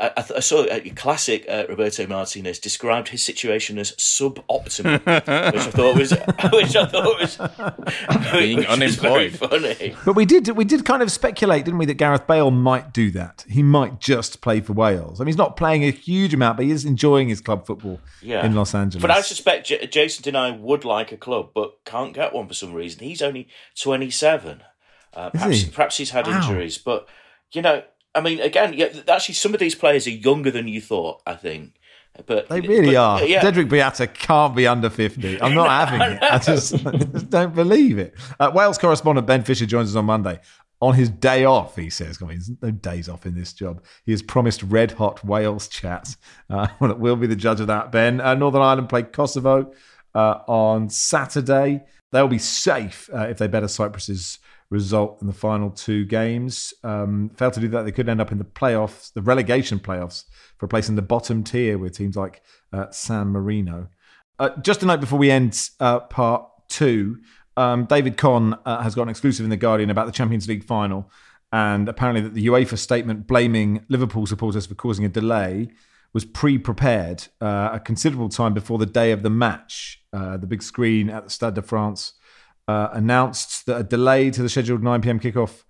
I, 0.00 0.12
I, 0.16 0.22
th- 0.22 0.36
I 0.36 0.40
saw 0.40 0.64
a 0.70 0.80
classic 0.90 1.44
uh, 1.48 1.64
Roberto 1.68 2.06
Martinez 2.06 2.58
described 2.58 3.08
his 3.08 3.22
situation 3.22 3.78
as 3.78 3.92
suboptimal, 3.92 5.04
which 5.52 5.66
I 5.66 5.70
thought 5.70 5.96
was 5.96 6.10
which 6.52 6.76
I 6.76 6.86
thought 6.86 7.20
was 7.20 7.36
Being 8.32 8.58
which 8.58 8.68
was 8.68 8.96
very 8.96 9.26
unemployed. 9.28 9.36
funny. 9.38 9.96
But 10.04 10.16
we 10.16 10.24
did 10.24 10.48
we 10.56 10.64
did 10.64 10.84
kind 10.84 11.02
of 11.02 11.10
speculate, 11.10 11.64
didn't 11.64 11.78
we, 11.78 11.86
that 11.86 11.94
Gareth 11.94 12.26
Bale 12.26 12.50
might 12.50 12.92
do 12.92 13.10
that. 13.12 13.44
He 13.48 13.62
might 13.62 14.00
just 14.00 14.40
play 14.40 14.60
for 14.60 14.72
Wales. 14.72 15.20
I 15.20 15.24
mean, 15.24 15.28
he's 15.28 15.36
not 15.38 15.56
playing 15.56 15.84
a 15.84 15.90
huge 15.90 16.34
amount, 16.34 16.56
but 16.56 16.66
he 16.66 16.72
is 16.72 16.84
enjoying 16.84 17.28
his 17.28 17.40
club 17.40 17.66
football 17.66 18.00
Yeah. 18.22 18.44
in 18.44 18.54
Los 18.54 18.74
Angeles. 18.74 19.02
But 19.02 19.10
I 19.10 19.20
suspect 19.20 19.66
J- 19.68 19.86
Jason 19.86 20.22
Denayer 20.30 20.58
would 20.60 20.84
like 20.84 21.12
a 21.12 21.16
club, 21.16 21.50
but 21.54 21.84
can't 21.84 22.12
get 22.12 22.32
one 22.34 22.46
for 22.48 22.54
some 22.54 22.72
reason. 22.72 23.00
He's 23.04 23.22
only 23.22 23.48
27. 23.80 24.62
Uh, 25.14 25.30
Is 25.32 25.40
perhaps, 25.40 25.56
he? 25.62 25.70
perhaps 25.70 25.96
he's 25.96 26.10
had 26.10 26.26
Wow. 26.26 26.36
injuries, 26.42 26.78
but 26.78 27.08
you 27.52 27.62
know, 27.62 27.82
I 28.16 28.20
mean, 28.20 28.40
again, 28.40 28.72
yeah, 28.72 28.88
actually, 29.08 29.34
some 29.34 29.54
of 29.54 29.60
these 29.60 29.74
players 29.74 30.06
are 30.06 30.10
younger 30.10 30.50
than 30.50 30.66
you 30.66 30.80
thought. 30.80 31.22
I 31.26 31.34
think, 31.34 31.74
but 32.24 32.48
They 32.48 32.60
really 32.60 32.94
but, 32.94 32.96
are. 32.96 33.24
Yeah, 33.24 33.42
Dedryck 33.42 33.68
Boyata 33.68 34.12
can't 34.12 34.56
be 34.56 34.66
under 34.66 34.88
50. 34.88 35.40
I'm 35.42 35.54
not 35.54 35.68
having 35.88 36.00
it. 36.00 36.22
I 36.22 36.38
just, 36.38 36.86
I 36.86 36.92
just 36.96 37.30
don't 37.30 37.54
believe 37.54 37.98
it. 37.98 38.14
Uh, 38.40 38.50
Wales 38.54 38.78
correspondent 38.78 39.26
Ben 39.26 39.42
Fisher 39.42 39.66
joins 39.66 39.90
us 39.90 39.96
on 39.96 40.06
Monday. 40.06 40.40
On 40.82 40.92
his 40.92 41.08
day 41.08 41.44
off, 41.46 41.76
he 41.76 41.88
says, 41.88 42.18
I 42.22 42.26
mean, 42.26 42.36
there's 42.36 42.50
no 42.62 42.70
days 42.70 43.08
off 43.08 43.24
in 43.24 43.34
this 43.34 43.52
job. 43.54 43.82
He 44.04 44.12
has 44.12 44.22
promised 44.22 44.62
red 44.62 44.92
hot 44.92 45.24
Wales 45.24 45.68
chat. 45.68 46.16
Uh, 46.50 46.68
we'll 46.80 47.16
be 47.16 47.26
the 47.26 47.36
judge 47.36 47.60
of 47.60 47.66
that, 47.68 47.90
Ben. 47.92 48.20
Uh, 48.20 48.34
Northern 48.34 48.62
Ireland 48.62 48.88
play 48.88 49.02
Kosovo 49.02 49.72
uh, 50.14 50.40
on 50.46 50.90
Saturday. 50.90 51.82
They'll 52.12 52.28
be 52.28 52.38
safe 52.38 53.08
uh, 53.12 53.26
if 53.28 53.38
they 53.38 53.46
better 53.48 53.66
Cyprus's 53.66 54.38
result 54.70 55.18
in 55.20 55.26
the 55.26 55.32
final 55.32 55.70
two 55.70 56.04
games. 56.04 56.74
Um, 56.82 57.30
failed 57.36 57.54
to 57.54 57.60
do 57.60 57.68
that, 57.68 57.84
they 57.84 57.92
could 57.92 58.08
end 58.08 58.20
up 58.20 58.32
in 58.32 58.38
the 58.38 58.44
playoffs, 58.44 59.12
the 59.12 59.22
relegation 59.22 59.78
playoffs, 59.78 60.24
for 60.58 60.66
a 60.66 60.68
place 60.68 60.88
in 60.88 60.96
the 60.96 61.02
bottom 61.02 61.44
tier 61.44 61.78
with 61.78 61.96
teams 61.96 62.16
like 62.16 62.42
uh, 62.72 62.90
San 62.90 63.28
Marino. 63.28 63.88
Uh, 64.38 64.50
just 64.60 64.82
a 64.82 64.86
note 64.86 65.00
before 65.00 65.18
we 65.18 65.30
end 65.30 65.70
uh, 65.80 66.00
part 66.00 66.48
two, 66.68 67.18
um, 67.56 67.84
David 67.86 68.16
Conn 68.16 68.56
uh, 68.66 68.82
has 68.82 68.94
got 68.94 69.02
an 69.02 69.08
exclusive 69.08 69.44
in 69.44 69.50
The 69.50 69.56
Guardian 69.56 69.90
about 69.90 70.06
the 70.06 70.12
Champions 70.12 70.48
League 70.48 70.64
final. 70.64 71.10
And 71.52 71.88
apparently, 71.88 72.20
that 72.22 72.34
the 72.34 72.46
UEFA 72.48 72.76
statement 72.76 73.26
blaming 73.26 73.84
Liverpool 73.88 74.26
supporters 74.26 74.66
for 74.66 74.74
causing 74.74 75.04
a 75.04 75.08
delay 75.08 75.68
was 76.12 76.24
pre 76.24 76.58
prepared 76.58 77.28
uh, 77.40 77.70
a 77.72 77.80
considerable 77.80 78.28
time 78.28 78.52
before 78.52 78.78
the 78.78 78.86
day 78.86 79.12
of 79.12 79.22
the 79.22 79.30
match. 79.30 80.02
Uh, 80.12 80.36
the 80.36 80.46
big 80.46 80.62
screen 80.62 81.08
at 81.08 81.24
the 81.24 81.30
Stade 81.30 81.54
de 81.54 81.62
France 81.62 82.14
uh, 82.68 82.88
announced 82.92 83.66
that 83.66 83.80
a 83.80 83.84
delay 83.84 84.30
to 84.30 84.42
the 84.42 84.48
scheduled 84.48 84.82
9 84.82 85.00
pm 85.00 85.20
kickoff 85.20 85.62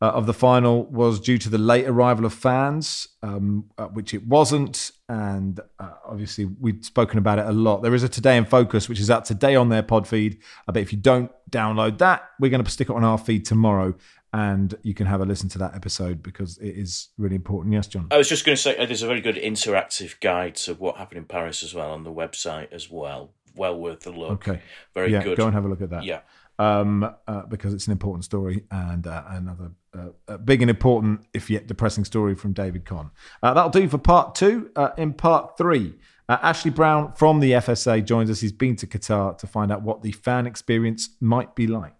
uh, 0.00 0.06
of 0.06 0.26
the 0.26 0.34
final 0.34 0.84
was 0.86 1.18
due 1.18 1.38
to 1.38 1.48
the 1.50 1.58
late 1.58 1.86
arrival 1.86 2.24
of 2.24 2.32
fans, 2.32 3.08
um, 3.22 3.64
uh, 3.78 3.86
which 3.86 4.14
it 4.14 4.24
wasn't. 4.26 4.92
And 5.08 5.58
uh, 5.78 5.94
obviously, 6.06 6.44
we've 6.44 6.84
spoken 6.84 7.18
about 7.18 7.40
it 7.40 7.46
a 7.46 7.52
lot. 7.52 7.82
There 7.82 7.94
is 7.94 8.04
a 8.04 8.08
Today 8.08 8.36
in 8.36 8.44
Focus, 8.44 8.88
which 8.88 9.00
is 9.00 9.10
out 9.10 9.24
today 9.24 9.56
on 9.56 9.70
their 9.70 9.82
pod 9.82 10.06
feed. 10.06 10.38
I 10.68 10.72
bet 10.72 10.82
if 10.82 10.92
you 10.92 10.98
don't 10.98 11.32
download 11.50 11.98
that, 11.98 12.30
we're 12.38 12.50
going 12.50 12.62
to 12.62 12.70
stick 12.70 12.90
it 12.90 12.94
on 12.94 13.02
our 13.02 13.18
feed 13.18 13.44
tomorrow. 13.44 13.94
And 14.32 14.76
you 14.82 14.92
can 14.92 15.06
have 15.06 15.22
a 15.22 15.24
listen 15.24 15.48
to 15.50 15.58
that 15.58 15.74
episode 15.74 16.22
because 16.22 16.58
it 16.58 16.76
is 16.76 17.08
really 17.16 17.34
important. 17.34 17.72
Yes, 17.72 17.86
John. 17.86 18.08
I 18.10 18.18
was 18.18 18.28
just 18.28 18.44
going 18.44 18.54
to 18.54 18.62
say 18.62 18.76
uh, 18.76 18.84
there's 18.84 19.02
a 19.02 19.06
very 19.06 19.22
good 19.22 19.36
interactive 19.36 20.20
guide 20.20 20.54
to 20.56 20.74
what 20.74 20.98
happened 20.98 21.18
in 21.18 21.24
Paris 21.24 21.62
as 21.62 21.74
well 21.74 21.90
on 21.90 22.04
the 22.04 22.12
website 22.12 22.70
as 22.70 22.90
well. 22.90 23.32
Well 23.58 23.78
worth 23.78 24.00
the 24.00 24.12
look. 24.12 24.48
Okay. 24.48 24.62
very 24.94 25.12
yeah, 25.12 25.22
good. 25.22 25.36
Go 25.36 25.46
and 25.46 25.54
have 25.54 25.64
a 25.64 25.68
look 25.68 25.82
at 25.82 25.90
that. 25.90 26.04
Yeah. 26.04 26.20
Um, 26.60 27.14
uh, 27.28 27.42
because 27.42 27.72
it's 27.72 27.86
an 27.86 27.92
important 27.92 28.24
story 28.24 28.64
and 28.70 29.06
uh, 29.06 29.22
another 29.28 29.70
uh, 29.94 30.36
big 30.38 30.60
and 30.60 30.70
important, 30.70 31.24
if 31.32 31.50
yet 31.50 31.66
depressing 31.66 32.04
story 32.04 32.34
from 32.34 32.52
David 32.52 32.84
Conn. 32.84 33.10
Uh, 33.42 33.54
that'll 33.54 33.70
do 33.70 33.88
for 33.88 33.98
part 33.98 34.34
two. 34.34 34.70
Uh, 34.74 34.90
in 34.96 35.12
part 35.12 35.56
three, 35.56 35.94
uh, 36.28 36.38
Ashley 36.42 36.70
Brown 36.70 37.12
from 37.12 37.40
the 37.40 37.52
FSA 37.52 38.04
joins 38.04 38.30
us. 38.30 38.40
He's 38.40 38.52
been 38.52 38.76
to 38.76 38.86
Qatar 38.86 39.38
to 39.38 39.46
find 39.46 39.70
out 39.70 39.82
what 39.82 40.02
the 40.02 40.12
fan 40.12 40.46
experience 40.46 41.10
might 41.20 41.54
be 41.54 41.66
like. 41.66 41.94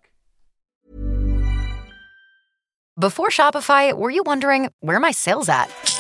Before 2.99 3.29
Shopify, 3.29 3.97
were 3.97 4.11
you 4.11 4.25
wondering 4.27 4.71
where 4.81 4.97
are 4.97 5.01
my 5.01 5.13
sales 5.13 5.49
at? 5.49 5.71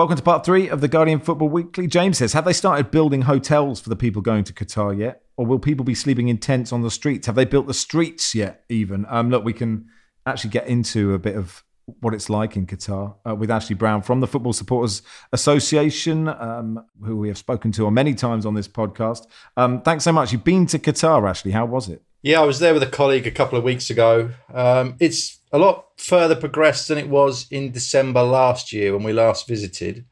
Welcome 0.00 0.16
to 0.16 0.22
part 0.22 0.46
three 0.46 0.70
of 0.70 0.80
the 0.80 0.88
Guardian 0.88 1.20
Football 1.20 1.50
Weekly. 1.50 1.86
James 1.86 2.16
says, 2.16 2.32
Have 2.32 2.46
they 2.46 2.54
started 2.54 2.90
building 2.90 3.20
hotels 3.20 3.82
for 3.82 3.90
the 3.90 3.96
people 3.96 4.22
going 4.22 4.44
to 4.44 4.52
Qatar 4.54 4.98
yet? 4.98 5.24
Or 5.36 5.44
will 5.44 5.58
people 5.58 5.84
be 5.84 5.94
sleeping 5.94 6.28
in 6.28 6.38
tents 6.38 6.72
on 6.72 6.80
the 6.80 6.90
streets? 6.90 7.26
Have 7.26 7.34
they 7.34 7.44
built 7.44 7.66
the 7.66 7.74
streets 7.74 8.34
yet, 8.34 8.64
even? 8.70 9.04
Um, 9.10 9.28
look, 9.28 9.44
we 9.44 9.52
can 9.52 9.90
actually 10.24 10.48
get 10.52 10.68
into 10.68 11.12
a 11.12 11.18
bit 11.18 11.36
of 11.36 11.62
what 12.00 12.14
it's 12.14 12.30
like 12.30 12.56
in 12.56 12.66
Qatar 12.66 13.16
uh, 13.28 13.34
with 13.34 13.50
Ashley 13.50 13.74
Brown 13.74 14.00
from 14.00 14.20
the 14.20 14.26
Football 14.26 14.54
Supporters 14.54 15.02
Association, 15.34 16.28
um, 16.28 16.82
who 17.04 17.18
we 17.18 17.28
have 17.28 17.36
spoken 17.36 17.70
to 17.72 17.86
on 17.86 17.92
many 17.92 18.14
times 18.14 18.46
on 18.46 18.54
this 18.54 18.68
podcast. 18.68 19.26
Um, 19.58 19.82
thanks 19.82 20.04
so 20.04 20.12
much. 20.12 20.32
You've 20.32 20.44
been 20.44 20.64
to 20.68 20.78
Qatar, 20.78 21.28
Ashley. 21.28 21.50
How 21.50 21.66
was 21.66 21.90
it? 21.90 22.02
Yeah, 22.22 22.40
I 22.40 22.44
was 22.44 22.58
there 22.58 22.72
with 22.72 22.82
a 22.82 22.90
colleague 22.90 23.26
a 23.26 23.30
couple 23.30 23.58
of 23.58 23.64
weeks 23.64 23.90
ago. 23.90 24.30
Um, 24.50 24.96
it's 24.98 25.39
a 25.52 25.58
lot 25.58 25.86
further 25.96 26.36
progressed 26.36 26.88
than 26.88 26.98
it 26.98 27.08
was 27.08 27.46
in 27.50 27.72
December 27.72 28.22
last 28.22 28.72
year 28.72 28.92
when 28.92 29.02
we 29.02 29.12
last 29.12 29.48
visited. 29.48 30.04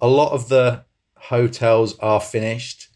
A 0.00 0.08
lot 0.08 0.32
of 0.32 0.48
the 0.48 0.84
hotels 1.16 1.98
are 1.98 2.20
finished. 2.20 2.88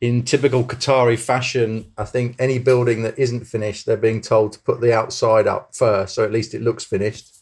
In 0.00 0.22
typical 0.22 0.64
Qatari 0.64 1.18
fashion, 1.18 1.92
I 1.96 2.04
think 2.04 2.36
any 2.38 2.58
building 2.58 3.02
that 3.02 3.18
isn't 3.18 3.46
finished, 3.46 3.86
they're 3.86 3.96
being 3.96 4.20
told 4.20 4.52
to 4.52 4.58
put 4.58 4.80
the 4.80 4.94
outside 4.94 5.46
up 5.46 5.74
first, 5.74 6.14
so 6.14 6.24
at 6.24 6.32
least 6.32 6.52
it 6.52 6.60
looks 6.60 6.84
finished. 6.84 7.34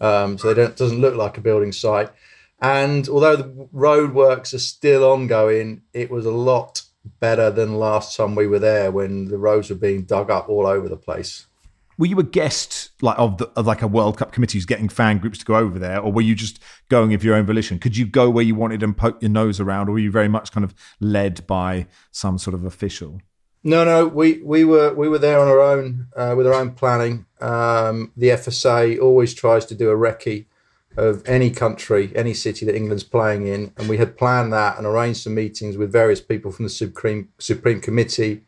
Um, 0.00 0.38
so 0.38 0.50
it 0.50 0.76
doesn't 0.76 1.00
look 1.00 1.16
like 1.16 1.36
a 1.36 1.42
building 1.42 1.72
site. 1.72 2.10
And 2.62 3.08
although 3.08 3.36
the 3.36 3.68
road 3.72 4.14
works 4.14 4.54
are 4.54 4.58
still 4.58 5.04
ongoing, 5.04 5.82
it 5.92 6.10
was 6.10 6.24
a 6.24 6.30
lot 6.30 6.82
better 7.20 7.50
than 7.50 7.78
last 7.78 8.16
time 8.16 8.34
we 8.34 8.46
were 8.46 8.58
there 8.58 8.90
when 8.90 9.26
the 9.26 9.38
roads 9.38 9.70
were 9.70 9.76
being 9.76 10.02
dug 10.02 10.30
up 10.30 10.48
all 10.48 10.66
over 10.66 10.88
the 10.88 10.96
place 10.96 11.46
were 11.98 12.06
you 12.06 12.18
a 12.18 12.24
guest 12.24 12.90
like 13.02 13.18
of, 13.18 13.38
the, 13.38 13.46
of 13.56 13.66
like 13.66 13.82
a 13.82 13.88
World 13.88 14.16
Cup 14.16 14.32
committee 14.32 14.56
who's 14.56 14.64
getting 14.64 14.88
fan 14.88 15.18
groups 15.18 15.38
to 15.38 15.44
go 15.44 15.56
over 15.56 15.78
there, 15.78 16.00
or 16.00 16.12
were 16.12 16.22
you 16.22 16.34
just 16.34 16.60
going 16.88 17.12
of 17.12 17.24
your 17.24 17.34
own 17.34 17.44
volition? 17.44 17.78
Could 17.78 17.96
you 17.96 18.06
go 18.06 18.30
where 18.30 18.44
you 18.44 18.54
wanted 18.54 18.82
and 18.82 18.96
poke 18.96 19.20
your 19.20 19.30
nose 19.30 19.60
around, 19.60 19.88
or 19.88 19.92
were 19.92 19.98
you 19.98 20.10
very 20.10 20.28
much 20.28 20.52
kind 20.52 20.64
of 20.64 20.74
led 21.00 21.46
by 21.46 21.86
some 22.12 22.38
sort 22.38 22.54
of 22.54 22.64
official? 22.64 23.20
No, 23.64 23.84
no, 23.84 24.06
we 24.06 24.40
we 24.44 24.64
were 24.64 24.94
we 24.94 25.08
were 25.08 25.18
there 25.18 25.40
on 25.40 25.48
our 25.48 25.60
own 25.60 26.06
uh, 26.16 26.34
with 26.36 26.46
our 26.46 26.54
own 26.54 26.72
planning. 26.72 27.26
Um, 27.40 28.12
the 28.16 28.28
FSA 28.28 29.00
always 29.00 29.34
tries 29.34 29.66
to 29.66 29.74
do 29.74 29.90
a 29.90 29.96
recce 29.96 30.46
of 30.96 31.22
any 31.28 31.50
country, 31.50 32.12
any 32.14 32.34
city 32.34 32.64
that 32.66 32.76
England's 32.76 33.04
playing 33.04 33.46
in, 33.46 33.72
and 33.76 33.88
we 33.88 33.98
had 33.98 34.16
planned 34.16 34.52
that 34.52 34.78
and 34.78 34.86
arranged 34.86 35.22
some 35.22 35.34
meetings 35.34 35.76
with 35.76 35.92
various 35.92 36.20
people 36.20 36.52
from 36.52 36.64
the 36.64 36.70
Supreme 36.70 37.30
Supreme 37.38 37.80
Committee 37.80 38.42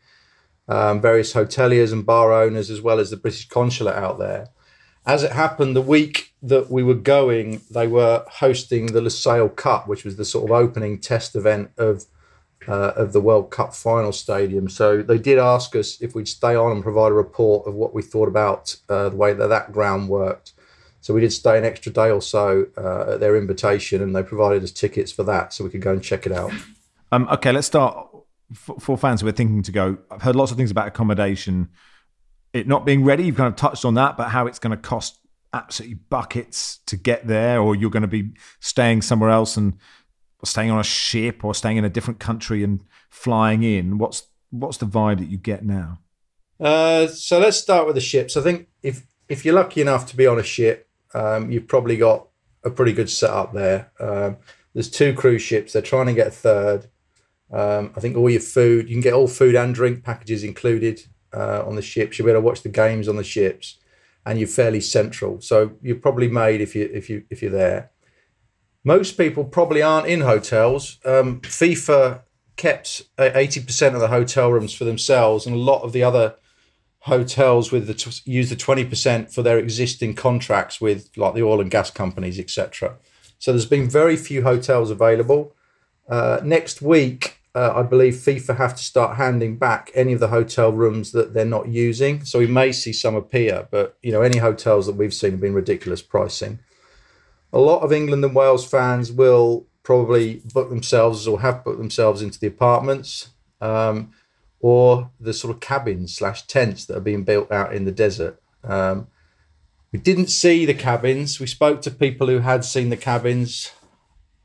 um, 0.71 1.01
various 1.01 1.33
hoteliers 1.33 1.91
and 1.91 2.05
bar 2.05 2.31
owners, 2.31 2.69
as 2.69 2.81
well 2.81 2.99
as 2.99 3.09
the 3.09 3.17
British 3.17 3.47
consulate 3.49 3.95
out 3.95 4.19
there. 4.19 4.47
As 5.05 5.21
it 5.23 5.33
happened, 5.33 5.75
the 5.75 5.81
week 5.81 6.33
that 6.41 6.71
we 6.71 6.81
were 6.81 6.93
going, 6.93 7.61
they 7.69 7.87
were 7.87 8.23
hosting 8.29 8.85
the 8.87 9.01
Lusail 9.01 9.53
Cup, 9.53 9.87
which 9.87 10.05
was 10.05 10.15
the 10.15 10.23
sort 10.23 10.45
of 10.45 10.51
opening 10.51 10.99
test 10.99 11.35
event 11.35 11.71
of 11.77 12.05
uh, 12.67 12.93
of 12.95 13.11
the 13.11 13.19
World 13.19 13.49
Cup 13.49 13.73
final 13.73 14.11
stadium. 14.11 14.69
So 14.69 15.01
they 15.01 15.17
did 15.17 15.39
ask 15.39 15.75
us 15.75 15.99
if 15.99 16.13
we'd 16.13 16.27
stay 16.27 16.55
on 16.55 16.71
and 16.71 16.83
provide 16.83 17.11
a 17.11 17.15
report 17.15 17.67
of 17.67 17.73
what 17.73 17.93
we 17.95 18.03
thought 18.03 18.27
about 18.27 18.75
uh, 18.87 19.09
the 19.09 19.15
way 19.15 19.33
that 19.33 19.47
that 19.47 19.73
ground 19.73 20.07
worked. 20.09 20.53
So 21.01 21.13
we 21.15 21.21
did 21.21 21.33
stay 21.33 21.57
an 21.57 21.65
extra 21.65 21.91
day 21.91 22.11
or 22.11 22.21
so 22.21 22.67
uh, 22.77 23.13
at 23.13 23.19
their 23.19 23.35
invitation, 23.35 24.03
and 24.03 24.15
they 24.15 24.23
provided 24.23 24.63
us 24.63 24.71
tickets 24.71 25.11
for 25.11 25.23
that, 25.23 25.53
so 25.53 25.63
we 25.63 25.71
could 25.71 25.81
go 25.81 25.91
and 25.91 26.03
check 26.03 26.27
it 26.27 26.31
out. 26.31 26.53
Um, 27.11 27.27
okay, 27.29 27.51
let's 27.51 27.67
start 27.67 28.10
for, 28.53 28.97
fans 28.97 29.21
who 29.21 29.27
are 29.27 29.31
thinking 29.31 29.63
to 29.63 29.71
go, 29.71 29.97
I've 30.09 30.21
heard 30.21 30.35
lots 30.35 30.51
of 30.51 30.57
things 30.57 30.71
about 30.71 30.87
accommodation, 30.87 31.69
it 32.53 32.67
not 32.67 32.85
being 32.85 33.03
ready. 33.03 33.23
You've 33.23 33.37
kind 33.37 33.47
of 33.47 33.55
touched 33.55 33.85
on 33.85 33.93
that, 33.95 34.17
but 34.17 34.29
how 34.29 34.47
it's 34.47 34.59
going 34.59 34.71
to 34.71 34.77
cost 34.77 35.19
absolutely 35.53 35.95
buckets 36.09 36.79
to 36.85 36.95
get 36.97 37.27
there, 37.27 37.61
or 37.61 37.75
you're 37.75 37.89
going 37.89 38.01
to 38.01 38.07
be 38.07 38.31
staying 38.59 39.01
somewhere 39.01 39.29
else 39.29 39.57
and 39.57 39.77
staying 40.43 40.71
on 40.71 40.79
a 40.79 40.83
ship 40.83 41.43
or 41.45 41.53
staying 41.53 41.77
in 41.77 41.85
a 41.85 41.89
different 41.89 42.19
country 42.19 42.63
and 42.63 42.83
flying 43.09 43.63
in. 43.63 43.97
What's 43.97 44.27
what's 44.49 44.77
the 44.77 44.85
vibe 44.85 45.19
that 45.19 45.29
you 45.29 45.37
get 45.37 45.63
now? 45.63 45.99
Uh, 46.59 47.07
so 47.07 47.39
let's 47.39 47.57
start 47.57 47.85
with 47.85 47.95
the 47.95 48.01
ships. 48.01 48.37
I 48.37 48.41
think 48.41 48.67
if 48.83 49.05
if 49.29 49.45
you're 49.45 49.55
lucky 49.55 49.81
enough 49.81 50.05
to 50.07 50.17
be 50.17 50.27
on 50.27 50.39
a 50.39 50.43
ship, 50.43 50.87
um, 51.13 51.51
you've 51.51 51.67
probably 51.67 51.97
got 51.97 52.27
a 52.63 52.69
pretty 52.69 52.93
good 52.93 53.09
setup 53.09 53.53
there. 53.53 53.91
Um, 53.99 54.37
there's 54.73 54.89
two 54.89 55.13
cruise 55.13 55.41
ships. 55.41 55.73
They're 55.73 55.81
trying 55.81 56.07
to 56.07 56.13
get 56.13 56.27
a 56.27 56.31
third. 56.31 56.87
Um, 57.51 57.91
I 57.95 57.99
think 57.99 58.15
all 58.15 58.29
your 58.29 58.41
food, 58.41 58.87
you 58.87 58.95
can 58.95 59.01
get 59.01 59.13
all 59.13 59.27
food 59.27 59.55
and 59.55 59.75
drink 59.75 60.03
packages 60.03 60.43
included 60.43 61.01
uh, 61.33 61.63
on 61.65 61.75
the 61.75 61.81
ships. 61.81 62.17
You'll 62.17 62.25
be 62.25 62.31
able 62.31 62.41
to 62.41 62.45
watch 62.45 62.61
the 62.61 62.69
games 62.69 63.07
on 63.07 63.17
the 63.17 63.23
ships, 63.23 63.77
and 64.25 64.39
you're 64.39 64.47
fairly 64.47 64.81
central. 64.81 65.41
So 65.41 65.73
you're 65.81 65.95
probably 65.95 66.29
made 66.29 66.61
if 66.61 66.75
you 66.75 66.89
if 66.93 67.09
you 67.09 67.23
if 67.29 67.41
you're 67.41 67.51
there. 67.51 67.91
Most 68.83 69.17
people 69.17 69.43
probably 69.43 69.81
aren't 69.81 70.07
in 70.07 70.21
hotels. 70.21 70.97
Um, 71.05 71.41
FIFA 71.41 72.21
kept 72.55 73.03
eighty 73.19 73.61
percent 73.61 73.95
of 73.95 74.01
the 74.01 74.07
hotel 74.07 74.51
rooms 74.51 74.73
for 74.73 74.85
themselves, 74.85 75.45
and 75.45 75.55
a 75.55 75.59
lot 75.59 75.83
of 75.83 75.91
the 75.91 76.03
other 76.03 76.35
hotels 76.99 77.71
with 77.71 77.87
the 77.87 77.93
t- 77.93 78.21
use 78.31 78.49
the 78.49 78.55
twenty 78.55 78.85
percent 78.85 79.31
for 79.31 79.41
their 79.41 79.59
existing 79.59 80.15
contracts 80.15 80.79
with 80.79 81.09
like 81.17 81.33
the 81.33 81.43
oil 81.43 81.59
and 81.59 81.71
gas 81.71 81.91
companies, 81.91 82.39
etc. 82.39 82.97
So 83.39 83.51
there's 83.51 83.65
been 83.65 83.89
very 83.89 84.15
few 84.15 84.43
hotels 84.43 84.89
available. 84.89 85.55
Uh, 86.07 86.39
next 86.43 86.81
week, 86.81 87.40
uh, 87.53 87.73
I 87.75 87.83
believe 87.83 88.13
FIFA 88.13 88.57
have 88.57 88.75
to 88.75 88.83
start 88.83 89.17
handing 89.17 89.57
back 89.57 89.91
any 89.93 90.13
of 90.13 90.21
the 90.21 90.29
hotel 90.29 90.71
rooms 90.71 91.11
that 91.11 91.33
they're 91.33 91.45
not 91.45 91.67
using. 91.67 92.23
So 92.23 92.39
we 92.39 92.47
may 92.47 92.71
see 92.71 92.93
some 92.93 93.15
appear, 93.15 93.67
but 93.71 93.97
you 94.01 94.11
know, 94.11 94.21
any 94.21 94.37
hotels 94.37 94.85
that 94.85 94.95
we've 94.95 95.13
seen 95.13 95.31
have 95.31 95.41
been 95.41 95.53
ridiculous 95.53 96.01
pricing. 96.01 96.59
A 97.51 97.59
lot 97.59 97.81
of 97.81 97.91
England 97.91 98.23
and 98.23 98.33
Wales 98.33 98.65
fans 98.65 99.11
will 99.11 99.67
probably 99.83 100.41
book 100.53 100.69
themselves 100.69 101.27
or 101.27 101.41
have 101.41 101.63
booked 101.65 101.79
themselves 101.79 102.21
into 102.21 102.39
the 102.39 102.47
apartments 102.47 103.29
um, 103.59 104.13
or 104.61 105.11
the 105.19 105.33
sort 105.33 105.53
of 105.53 105.59
cabins 105.59 106.15
slash 106.15 106.43
tents 106.43 106.85
that 106.85 106.95
are 106.95 107.01
being 107.01 107.23
built 107.23 107.51
out 107.51 107.73
in 107.73 107.83
the 107.83 107.91
desert. 107.91 108.41
Um, 108.63 109.07
we 109.91 109.99
didn't 109.99 110.27
see 110.27 110.65
the 110.65 110.73
cabins. 110.73 111.41
We 111.41 111.47
spoke 111.47 111.81
to 111.81 111.91
people 111.91 112.27
who 112.27 112.39
had 112.39 112.63
seen 112.63 112.89
the 112.89 112.95
cabins. 112.95 113.71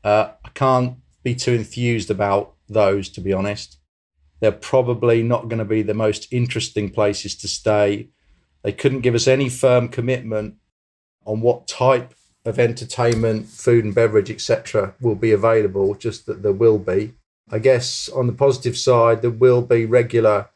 Uh, 0.03 0.31
I 0.43 0.49
can't 0.49 0.97
be 1.23 1.35
too 1.35 1.53
enthused 1.53 2.11
about 2.11 2.56
those, 2.67 3.09
to 3.09 3.21
be 3.21 3.33
honest. 3.33 3.77
They're 4.39 4.51
probably 4.51 5.23
not 5.23 5.49
going 5.49 5.59
to 5.59 5.65
be 5.65 5.81
the 5.81 5.93
most 5.93 6.27
interesting 6.31 6.89
places 6.89 7.35
to 7.37 7.47
stay. 7.47 8.09
They 8.63 8.71
couldn't 8.71 9.01
give 9.01 9.15
us 9.15 9.27
any 9.27 9.49
firm 9.49 9.89
commitment 9.89 10.55
on 11.25 11.41
what 11.41 11.67
type 11.67 12.13
of 12.45 12.59
entertainment, 12.59 13.47
food 13.47 13.83
and 13.83 13.93
beverage, 13.93 14.31
etc., 14.31 14.93
will 15.01 15.15
be 15.15 15.31
available, 15.31 15.95
just 15.95 16.25
that 16.27 16.43
there 16.43 16.53
will 16.53 16.77
be. 16.77 17.13
I 17.51 17.59
guess 17.59 18.09
on 18.09 18.27
the 18.27 18.33
positive 18.33 18.77
side, 18.77 19.21
there 19.21 19.31
will 19.31 19.61
be 19.61 19.85
regular 19.85 20.47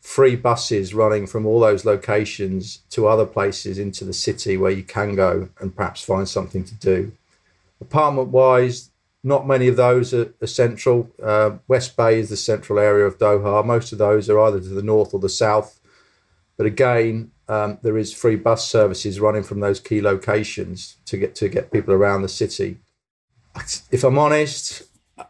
free 0.00 0.36
buses 0.36 0.94
running 0.94 1.26
from 1.26 1.46
all 1.46 1.60
those 1.60 1.84
locations 1.84 2.78
to 2.90 3.06
other 3.06 3.26
places 3.26 3.78
into 3.78 4.04
the 4.04 4.12
city 4.12 4.56
where 4.56 4.70
you 4.70 4.82
can 4.82 5.14
go 5.14 5.48
and 5.60 5.74
perhaps 5.74 6.02
find 6.02 6.28
something 6.28 6.64
to 6.64 6.74
do. 6.74 7.12
Apartment 7.80 8.28
wise, 8.28 8.89
not 9.22 9.46
many 9.46 9.68
of 9.68 9.76
those 9.76 10.14
are, 10.14 10.32
are 10.40 10.46
central. 10.46 11.10
Uh, 11.22 11.58
West 11.68 11.96
Bay 11.96 12.18
is 12.18 12.30
the 12.30 12.36
central 12.36 12.78
area 12.78 13.04
of 13.04 13.18
Doha. 13.18 13.64
Most 13.64 13.92
of 13.92 13.98
those 13.98 14.30
are 14.30 14.38
either 14.40 14.60
to 14.60 14.68
the 14.68 14.82
north 14.82 15.12
or 15.12 15.20
the 15.20 15.28
south. 15.28 15.78
But 16.56 16.66
again, 16.66 17.32
um, 17.48 17.78
there 17.82 17.98
is 17.98 18.12
free 18.12 18.36
bus 18.36 18.68
services 18.68 19.20
running 19.20 19.42
from 19.42 19.60
those 19.60 19.80
key 19.80 20.00
locations 20.00 20.96
to 21.06 21.16
get 21.16 21.34
to 21.36 21.48
get 21.48 21.72
people 21.72 21.92
around 21.94 22.22
the 22.22 22.28
city. 22.28 22.78
If 23.90 24.04
I'm 24.04 24.18
honest, 24.18 24.82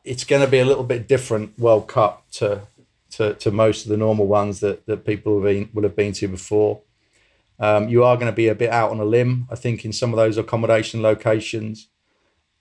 it's 0.05 0.25
going 0.25 0.43
to 0.43 0.51
be 0.51 0.59
a 0.59 0.65
little 0.65 0.85
bit 0.85 1.09
different 1.09 1.59
World 1.59 1.89
Cup 1.89 2.31
to 2.33 2.63
to, 3.13 3.35
to 3.35 3.51
most 3.51 3.85
of 3.85 3.91
the 3.91 3.97
normal 3.97 4.27
ones 4.27 4.61
that, 4.61 4.87
that 4.87 5.05
people 5.05 5.35
have 5.35 5.45
been, 5.45 5.69
would 5.75 5.85
have 5.85 5.97
been 5.97 6.13
to 6.13 6.29
before. 6.29 6.81
Um, 7.59 7.89
you 7.89 8.05
are 8.05 8.17
going 8.17 8.31
to 8.31 8.33
be 8.33 8.49
a 8.49 8.55
bit 8.55 8.71
out 8.71 8.91
on 8.91 9.01
a 9.01 9.05
limb, 9.05 9.47
I 9.51 9.57
think, 9.57 9.85
in 9.85 9.93
some 9.93 10.13
of 10.13 10.17
those 10.17 10.39
accommodation 10.39 11.03
locations 11.03 11.89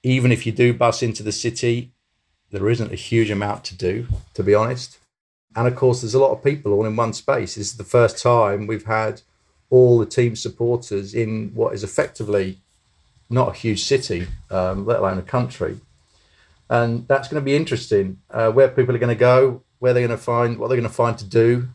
even 0.03 0.31
if 0.31 0.45
you 0.45 0.51
do 0.51 0.73
bus 0.73 1.03
into 1.03 1.23
the 1.23 1.31
city, 1.31 1.91
there 2.51 2.69
isn't 2.69 2.91
a 2.91 2.95
huge 2.95 3.29
amount 3.29 3.63
to 3.65 3.75
do, 3.75 4.07
to 4.33 4.43
be 4.43 4.55
honest. 4.55 4.97
And 5.55 5.67
of 5.67 5.75
course, 5.75 6.01
there's 6.01 6.13
a 6.13 6.19
lot 6.19 6.31
of 6.31 6.43
people 6.43 6.73
all 6.73 6.85
in 6.85 6.95
one 6.95 7.13
space. 7.13 7.55
This 7.55 7.71
is 7.71 7.77
the 7.77 7.83
first 7.83 8.21
time 8.21 8.67
we've 8.67 8.85
had 8.85 9.21
all 9.69 9.99
the 9.99 10.05
team 10.05 10.35
supporters 10.35 11.13
in 11.13 11.51
what 11.53 11.73
is 11.73 11.83
effectively 11.83 12.59
not 13.29 13.49
a 13.49 13.53
huge 13.53 13.83
city, 13.83 14.27
um, 14.49 14.85
let 14.85 14.99
alone 14.99 15.19
a 15.19 15.23
country. 15.23 15.79
And 16.69 17.07
that's 17.07 17.27
going 17.27 17.41
to 17.41 17.45
be 17.45 17.55
interesting 17.55 18.19
uh, 18.31 18.51
where 18.51 18.67
people 18.67 18.95
are 18.95 18.99
going 18.99 19.15
to 19.15 19.19
go, 19.19 19.63
where 19.79 19.93
they're 19.93 20.05
going 20.05 20.17
to 20.17 20.23
find, 20.23 20.57
what 20.57 20.67
they're 20.67 20.77
going 20.77 20.89
to 20.89 20.95
find 20.95 21.17
to 21.17 21.25
do, 21.25 21.69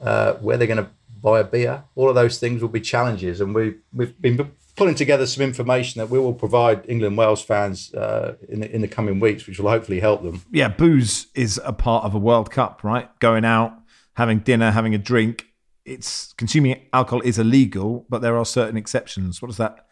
uh, 0.00 0.34
where 0.34 0.56
they're 0.56 0.66
going 0.66 0.84
to 0.84 0.90
buy 1.22 1.40
a 1.40 1.44
beer. 1.44 1.84
All 1.94 2.08
of 2.08 2.14
those 2.14 2.38
things 2.38 2.62
will 2.62 2.68
be 2.68 2.80
challenges, 2.80 3.40
and 3.40 3.54
we 3.54 3.76
we've 3.92 4.20
been 4.20 4.36
pulling 4.78 4.94
together 4.94 5.26
some 5.26 5.42
information 5.42 5.98
that 5.98 6.08
we 6.08 6.18
will 6.18 6.32
provide 6.32 6.88
England 6.88 7.18
Wales 7.18 7.42
fans 7.42 7.92
uh, 7.92 8.36
in 8.48 8.60
the, 8.60 8.74
in 8.74 8.80
the 8.80 8.88
coming 8.88 9.18
weeks, 9.18 9.46
which 9.46 9.58
will 9.58 9.68
hopefully 9.68 9.98
help 10.00 10.22
them. 10.22 10.40
Yeah, 10.52 10.68
booze 10.68 11.26
is 11.34 11.60
a 11.64 11.72
part 11.72 12.04
of 12.04 12.14
a 12.14 12.18
World 12.18 12.50
Cup, 12.50 12.84
right? 12.84 13.08
Going 13.18 13.44
out, 13.44 13.72
having 14.14 14.38
dinner, 14.38 14.70
having 14.70 14.94
a 14.94 14.98
drink. 14.98 15.46
It's 15.84 16.32
consuming 16.34 16.80
alcohol 16.92 17.20
is 17.22 17.38
illegal, 17.38 18.06
but 18.08 18.22
there 18.22 18.36
are 18.38 18.44
certain 18.44 18.76
exceptions. 18.76 19.42
What 19.42 19.48
does 19.48 19.56
that 19.56 19.86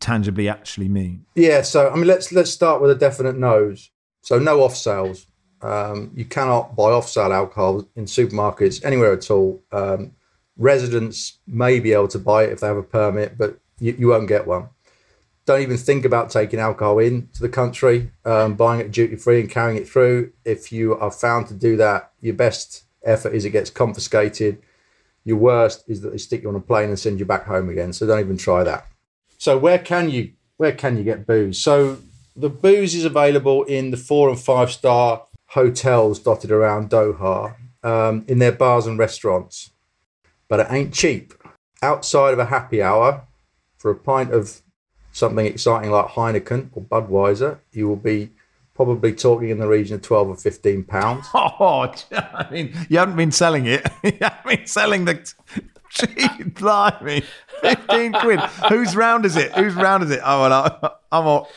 tangibly 0.00 0.48
actually 0.48 0.88
mean? 0.88 1.24
Yeah, 1.34 1.62
so 1.62 1.88
I 1.88 1.94
mean, 1.94 2.06
let's 2.06 2.30
let's 2.30 2.50
start 2.50 2.82
with 2.82 2.90
a 2.90 2.94
definite 2.94 3.36
no's. 3.36 3.90
So 4.20 4.38
no 4.38 4.62
off 4.62 4.76
sales. 4.76 5.26
Um, 5.62 6.10
you 6.14 6.24
cannot 6.24 6.76
buy 6.76 6.90
off 6.90 7.08
sale 7.08 7.32
alcohol 7.32 7.88
in 7.96 8.04
supermarkets 8.04 8.84
anywhere 8.84 9.12
at 9.12 9.30
all. 9.30 9.62
Um, 9.72 10.12
residents 10.56 11.38
may 11.46 11.80
be 11.80 11.92
able 11.92 12.08
to 12.08 12.18
buy 12.18 12.44
it 12.44 12.52
if 12.52 12.60
they 12.60 12.66
have 12.66 12.76
a 12.76 12.82
permit, 12.82 13.38
but 13.38 13.58
you, 13.80 13.96
you 13.98 14.08
won't 14.08 14.28
get 14.28 14.46
one. 14.46 14.68
Don't 15.46 15.62
even 15.62 15.76
think 15.76 16.04
about 16.04 16.30
taking 16.30 16.60
alcohol 16.60 16.98
into 16.98 17.40
the 17.40 17.48
country, 17.48 18.12
um, 18.24 18.54
buying 18.54 18.80
it 18.80 18.92
duty 18.92 19.16
free 19.16 19.40
and 19.40 19.50
carrying 19.50 19.80
it 19.80 19.88
through. 19.88 20.32
If 20.44 20.70
you 20.70 20.96
are 20.96 21.10
found 21.10 21.48
to 21.48 21.54
do 21.54 21.76
that, 21.78 22.12
your 22.20 22.34
best 22.34 22.84
effort 23.04 23.34
is 23.34 23.44
it 23.44 23.50
gets 23.50 23.70
confiscated. 23.70 24.62
Your 25.24 25.38
worst 25.38 25.84
is 25.88 26.02
that 26.02 26.10
they 26.10 26.18
stick 26.18 26.42
you 26.42 26.48
on 26.48 26.54
a 26.54 26.60
plane 26.60 26.88
and 26.88 26.98
send 26.98 27.18
you 27.18 27.26
back 27.26 27.46
home 27.46 27.68
again. 27.68 27.92
So 27.92 28.06
don't 28.06 28.20
even 28.20 28.36
try 28.36 28.62
that. 28.64 28.86
So 29.38 29.58
where 29.58 29.78
can 29.78 30.10
you 30.10 30.32
where 30.58 30.72
can 30.72 30.98
you 30.98 31.04
get 31.04 31.26
booze? 31.26 31.58
So 31.58 31.98
the 32.36 32.50
booze 32.50 32.94
is 32.94 33.04
available 33.04 33.64
in 33.64 33.90
the 33.90 33.96
four 33.96 34.28
and 34.28 34.38
five 34.38 34.70
star 34.70 35.24
hotels 35.46 36.20
dotted 36.20 36.50
around 36.50 36.90
Doha, 36.90 37.56
um, 37.82 38.24
in 38.28 38.38
their 38.38 38.52
bars 38.52 38.86
and 38.86 38.98
restaurants, 38.98 39.70
but 40.48 40.60
it 40.60 40.66
ain't 40.70 40.94
cheap. 40.94 41.34
Outside 41.82 42.32
of 42.32 42.38
a 42.38 42.46
happy 42.46 42.82
hour, 42.82 43.26
for 43.80 43.90
a 43.90 43.96
pint 43.96 44.30
of 44.32 44.60
something 45.10 45.46
exciting 45.46 45.90
like 45.90 46.08
Heineken 46.08 46.68
or 46.72 46.82
Budweiser, 46.82 47.58
you 47.72 47.88
will 47.88 47.96
be 47.96 48.30
probably 48.74 49.14
talking 49.14 49.48
in 49.48 49.58
the 49.58 49.66
region 49.66 49.94
of 49.94 50.02
12 50.02 50.28
or 50.28 50.36
15 50.36 50.84
pounds. 50.84 51.26
Oh, 51.34 51.92
I 52.12 52.46
mean, 52.50 52.74
you 52.90 52.98
haven't 52.98 53.16
been 53.16 53.32
selling 53.32 53.66
it. 53.66 53.86
you 54.04 54.12
haven't 54.20 54.46
been 54.46 54.66
selling 54.66 55.06
the. 55.06 55.14
Gee, 55.92 56.44
blimey. 56.44 57.24
15 57.62 58.12
quid. 58.12 58.40
Whose 58.68 58.94
round 58.94 59.24
is 59.24 59.36
it? 59.36 59.50
Whose 59.52 59.74
round 59.74 60.04
is 60.04 60.10
it? 60.12 60.20
Oh, 60.22 60.42
well, 60.42 60.98
I'm 61.10 61.26
all, 61.26 61.48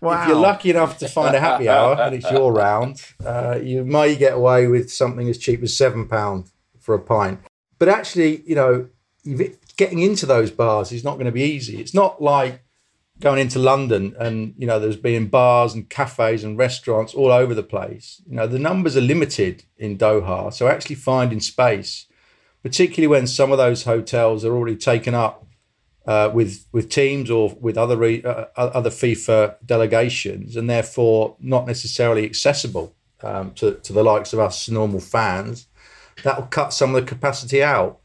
wow. 0.00 0.22
If 0.22 0.28
you're 0.28 0.36
lucky 0.36 0.70
enough 0.70 0.98
to 0.98 1.08
find 1.08 1.36
a 1.36 1.40
happy 1.40 1.68
hour 1.68 1.94
and 2.00 2.14
it's 2.14 2.28
your 2.30 2.52
round, 2.52 3.00
uh, 3.24 3.60
you 3.62 3.84
may 3.84 4.16
get 4.16 4.32
away 4.32 4.66
with 4.66 4.90
something 4.90 5.28
as 5.28 5.38
cheap 5.38 5.62
as 5.62 5.72
£7 5.72 6.50
for 6.80 6.94
a 6.96 6.98
pint. 6.98 7.38
But 7.78 7.88
actually, 7.88 8.42
you 8.44 8.56
know, 8.56 8.88
getting 9.76 10.00
into 10.00 10.26
those 10.26 10.50
bars 10.50 10.92
is 10.92 11.04
not 11.04 11.14
going 11.14 11.26
to 11.26 11.32
be 11.32 11.42
easy. 11.42 11.80
It's 11.80 11.94
not 11.94 12.22
like 12.22 12.62
going 13.20 13.38
into 13.38 13.58
London 13.58 14.14
and, 14.18 14.54
you 14.58 14.66
know, 14.66 14.78
there's 14.78 14.96
being 14.96 15.28
bars 15.28 15.74
and 15.74 15.88
cafes 15.88 16.44
and 16.44 16.58
restaurants 16.58 17.14
all 17.14 17.32
over 17.32 17.54
the 17.54 17.62
place. 17.62 18.20
You 18.28 18.36
know, 18.36 18.46
the 18.46 18.58
numbers 18.58 18.96
are 18.96 19.02
limited 19.02 19.64
in 19.78 19.96
Doha. 19.96 20.52
So 20.52 20.68
actually 20.68 20.96
finding 20.96 21.40
space, 21.40 22.06
particularly 22.62 23.06
when 23.06 23.26
some 23.26 23.52
of 23.52 23.58
those 23.58 23.84
hotels 23.84 24.44
are 24.44 24.54
already 24.54 24.76
taken 24.76 25.14
up 25.14 25.46
uh, 26.06 26.30
with 26.32 26.66
with 26.72 26.88
teams 26.88 27.30
or 27.30 27.56
with 27.60 27.76
other 27.76 27.96
re, 27.96 28.22
uh, 28.22 28.44
other 28.56 28.90
FIFA 28.90 29.56
delegations, 29.66 30.56
and 30.56 30.70
therefore 30.70 31.36
not 31.40 31.66
necessarily 31.66 32.24
accessible 32.24 32.94
um, 33.22 33.52
to 33.54 33.74
to 33.74 33.92
the 33.92 34.04
likes 34.04 34.32
of 34.32 34.38
us 34.38 34.68
normal 34.68 35.00
fans. 35.00 35.66
That 36.22 36.38
will 36.38 36.46
cut 36.46 36.72
some 36.72 36.94
of 36.94 37.04
the 37.04 37.08
capacity 37.08 37.62
out. 37.62 37.98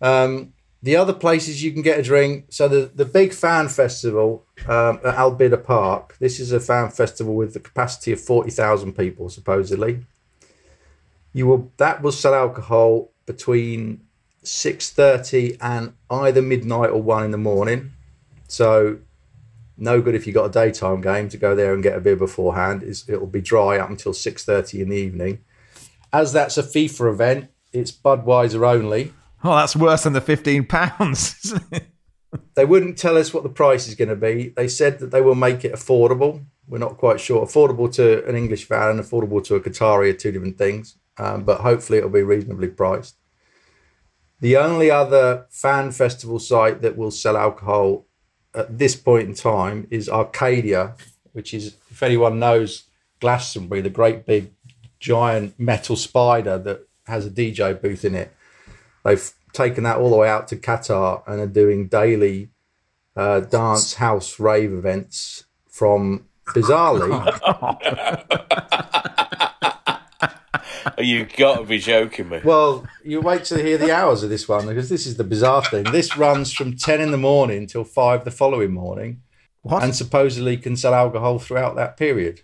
Um, 0.00 0.52
the 0.82 0.96
other 0.96 1.12
places 1.12 1.62
you 1.62 1.72
can 1.72 1.82
get 1.82 1.98
a 1.98 2.02
drink. 2.02 2.46
So 2.50 2.68
the 2.68 2.90
the 2.94 3.04
big 3.04 3.32
fan 3.32 3.68
festival 3.68 4.46
um, 4.66 5.00
at 5.04 5.14
Al 5.14 5.36
Bidda 5.36 5.64
Park. 5.64 6.16
This 6.18 6.38
is 6.38 6.52
a 6.52 6.60
fan 6.60 6.90
festival 6.90 7.34
with 7.34 7.54
the 7.54 7.60
capacity 7.60 8.12
of 8.12 8.20
forty 8.20 8.50
thousand 8.50 8.92
people 8.92 9.28
supposedly. 9.28 10.04
You 11.32 11.46
will 11.46 11.72
that 11.76 12.02
will 12.02 12.12
sell 12.12 12.34
alcohol 12.34 13.10
between 13.26 14.02
six 14.42 14.90
thirty 14.90 15.56
and 15.60 15.92
either 16.10 16.40
midnight 16.40 16.90
or 16.90 17.02
one 17.02 17.24
in 17.24 17.32
the 17.32 17.38
morning. 17.38 17.92
So 18.46 18.98
no 19.76 20.00
good 20.00 20.14
if 20.14 20.26
you 20.26 20.32
got 20.32 20.46
a 20.46 20.50
daytime 20.50 21.00
game 21.00 21.28
to 21.28 21.36
go 21.36 21.54
there 21.54 21.74
and 21.74 21.82
get 21.82 21.96
a 21.96 22.00
beer 22.00 22.16
beforehand. 22.16 22.82
It's, 22.82 23.08
it'll 23.08 23.26
be 23.26 23.40
dry 23.40 23.78
up 23.78 23.90
until 23.90 24.12
six 24.12 24.44
thirty 24.44 24.80
in 24.80 24.88
the 24.88 24.96
evening. 24.96 25.44
As 26.12 26.32
that's 26.32 26.56
a 26.56 26.62
FIFA 26.62 27.12
event, 27.12 27.50
it's 27.72 27.92
Budweiser 27.92 28.66
only. 28.66 29.12
Oh, 29.44 29.54
that's 29.56 29.76
worse 29.76 30.04
than 30.04 30.12
the 30.12 30.20
fifteen 30.20 30.64
pounds. 30.66 31.54
they 32.54 32.64
wouldn't 32.64 32.98
tell 32.98 33.16
us 33.16 33.32
what 33.32 33.42
the 33.42 33.48
price 33.48 33.88
is 33.88 33.94
going 33.94 34.08
to 34.08 34.16
be. 34.16 34.48
They 34.48 34.68
said 34.68 34.98
that 34.98 35.10
they 35.10 35.20
will 35.20 35.34
make 35.34 35.64
it 35.64 35.72
affordable. 35.72 36.44
We're 36.66 36.78
not 36.78 36.98
quite 36.98 37.20
sure. 37.20 37.44
Affordable 37.44 37.92
to 37.94 38.26
an 38.26 38.36
English 38.36 38.64
fan 38.64 38.90
and 38.90 39.00
affordable 39.00 39.42
to 39.44 39.54
a 39.54 39.60
Qatari 39.60 40.10
are 40.10 40.16
two 40.16 40.32
different 40.32 40.58
things. 40.58 40.96
Um, 41.16 41.44
but 41.44 41.60
hopefully 41.60 41.98
it'll 41.98 42.10
be 42.10 42.22
reasonably 42.22 42.68
priced. 42.68 43.16
The 44.40 44.56
only 44.56 44.90
other 44.90 45.46
fan 45.50 45.90
festival 45.90 46.38
site 46.38 46.80
that 46.82 46.96
will 46.96 47.10
sell 47.10 47.36
alcohol 47.36 48.06
at 48.54 48.78
this 48.78 48.94
point 48.94 49.28
in 49.28 49.34
time 49.34 49.88
is 49.90 50.08
Arcadia, 50.08 50.94
which 51.32 51.52
is, 51.52 51.76
if 51.90 52.02
anyone 52.02 52.38
knows 52.38 52.84
Glastonbury, 53.20 53.80
the 53.80 53.90
great 53.90 54.26
big 54.26 54.52
giant 55.00 55.58
metal 55.58 55.96
spider 55.96 56.58
that 56.58 56.86
has 57.06 57.26
a 57.26 57.30
DJ 57.30 57.80
booth 57.80 58.04
in 58.04 58.14
it. 58.14 58.32
They've 59.04 59.32
taken 59.52 59.84
that 59.84 59.98
all 59.98 60.10
the 60.10 60.16
way 60.16 60.28
out 60.28 60.48
to 60.48 60.56
Qatar 60.56 61.22
and 61.26 61.40
are 61.40 61.46
doing 61.46 61.88
daily 61.88 62.50
uh, 63.16 63.40
dance 63.40 63.94
house 63.94 64.38
rave 64.38 64.72
events 64.72 65.44
from 65.68 66.26
bizarrely. 66.46 67.08
You've 70.98 71.34
got 71.36 71.58
to 71.58 71.64
be 71.64 71.78
joking 71.78 72.28
me. 72.28 72.40
Well, 72.42 72.86
you 73.04 73.20
wait 73.20 73.44
to 73.44 73.62
hear 73.62 73.78
the 73.78 73.92
hours 73.92 74.22
of 74.22 74.30
this 74.30 74.48
one 74.48 74.66
because 74.66 74.88
this 74.88 75.06
is 75.06 75.16
the 75.16 75.24
bizarre 75.24 75.64
thing. 75.64 75.84
This 75.84 76.16
runs 76.16 76.52
from 76.52 76.76
10 76.76 77.00
in 77.00 77.10
the 77.12 77.18
morning 77.18 77.66
till 77.66 77.84
5 77.84 78.24
the 78.24 78.30
following 78.30 78.72
morning. 78.72 79.22
What? 79.62 79.82
And 79.82 79.94
supposedly 79.94 80.56
can 80.56 80.76
sell 80.76 80.94
alcohol 80.94 81.38
throughout 81.38 81.76
that 81.76 81.96
period. 81.96 82.42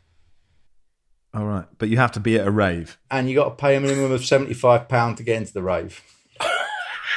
All 1.32 1.46
right. 1.46 1.66
But 1.78 1.88
you 1.88 1.96
have 1.96 2.12
to 2.12 2.20
be 2.20 2.38
at 2.38 2.46
a 2.46 2.50
rave. 2.50 2.98
And 3.10 3.28
you 3.28 3.34
got 3.34 3.44
to 3.44 3.54
pay 3.56 3.76
a 3.76 3.80
minimum 3.80 4.12
of 4.12 4.20
£75 4.20 5.16
to 5.16 5.22
get 5.22 5.36
into 5.36 5.52
the 5.52 5.62
rave. 5.62 6.00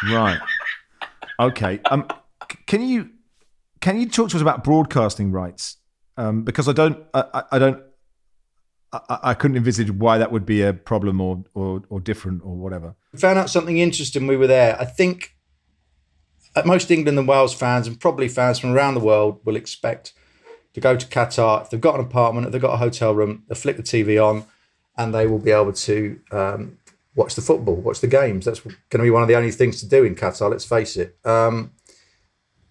Right. 0.04 0.40
Okay. 1.40 1.80
Um, 1.90 2.08
can 2.66 2.82
you 2.82 3.10
can 3.82 4.00
you 4.00 4.10
talk 4.10 4.30
to 4.30 4.36
us 4.36 4.42
about 4.42 4.64
broadcasting 4.64 5.32
rights? 5.32 5.78
Um, 6.18 6.44
because 6.44 6.68
I 6.68 6.74
don't 6.74 7.06
I, 7.14 7.44
I 7.52 7.60
don't 7.60 7.84
I, 8.92 9.20
I, 9.24 9.34
couldn't 9.34 9.58
envisage 9.58 9.92
why 9.92 10.18
that 10.18 10.32
would 10.32 10.46
be 10.46 10.64
a 10.64 10.74
problem 10.74 11.22
or, 11.22 11.44
or 11.54 11.84
or 11.90 12.00
different 12.00 12.42
or 12.44 12.56
whatever. 12.56 12.96
Found 13.16 13.38
out 13.38 13.50
something 13.50 13.78
interesting. 13.78 14.26
We 14.28 14.38
were 14.38 14.48
there. 14.48 14.80
I 14.80 14.86
think 14.86 15.36
most 16.66 16.90
England 16.90 17.20
and 17.20 17.28
Wales 17.28 17.54
fans, 17.54 17.88
and 17.88 18.00
probably 18.00 18.28
fans 18.28 18.60
from 18.60 18.74
around 18.74 18.96
the 18.96 19.00
world, 19.00 19.40
will 19.46 19.56
expect 19.56 20.14
to 20.74 20.80
go 20.80 20.96
to 20.96 21.06
Qatar 21.06 21.62
if 21.64 21.70
they've 21.70 21.82
got 21.82 21.96
an 21.96 22.02
apartment, 22.02 22.48
if 22.48 22.52
they've 22.52 22.62
got 22.62 22.74
a 22.74 22.78
hotel 22.78 23.14
room, 23.14 23.44
they 23.48 23.56
flick 23.56 23.78
the 23.78 23.84
TV 23.84 24.24
on, 24.24 24.46
and 24.98 25.14
they 25.14 25.28
will 25.28 25.40
be 25.40 25.52
able 25.52 25.74
to 25.74 26.20
um, 26.32 26.78
watch 27.18 27.36
the 27.36 27.42
football, 27.42 27.76
watch 27.76 28.00
the 28.00 28.08
games. 28.08 28.46
That's 28.46 28.62
going 28.62 28.76
to 28.92 29.00
be 29.00 29.10
one 29.10 29.24
of 29.24 29.28
the 29.28 29.36
only 29.36 29.52
things 29.52 29.82
to 29.82 29.90
do 29.90 30.06
in 30.06 30.16
Qatar. 30.16 30.52
Let's 30.52 30.64
face 30.64 30.96
it. 30.96 31.18
Um, 31.26 31.72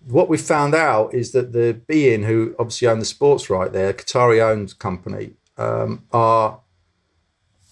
what 0.07 0.29
we 0.29 0.39
found 0.39 0.73
out 0.75 1.13
is 1.13 1.33
that 1.33 1.53
the 1.53 1.81
beIN 1.89 2.25
who 2.25 2.55
obviously 2.59 2.87
own 2.87 3.01
the 3.01 3.05
sports 3.05 3.51
right 3.51 3.73
there, 3.73 3.93
Qatari-owned 3.93 4.79
company, 4.79 5.33
um, 5.59 6.05
are 6.13 6.61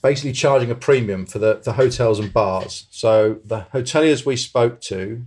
basically 0.02 0.32
charging 0.32 0.70
a 0.70 0.74
premium 0.74 1.26
for 1.26 1.38
the, 1.38 1.60
the 1.62 1.74
hotels 1.74 2.18
and 2.18 2.32
bars. 2.32 2.88
So 2.90 3.38
the 3.44 3.66
hoteliers 3.72 4.26
we 4.26 4.36
spoke 4.36 4.80
to 4.82 5.24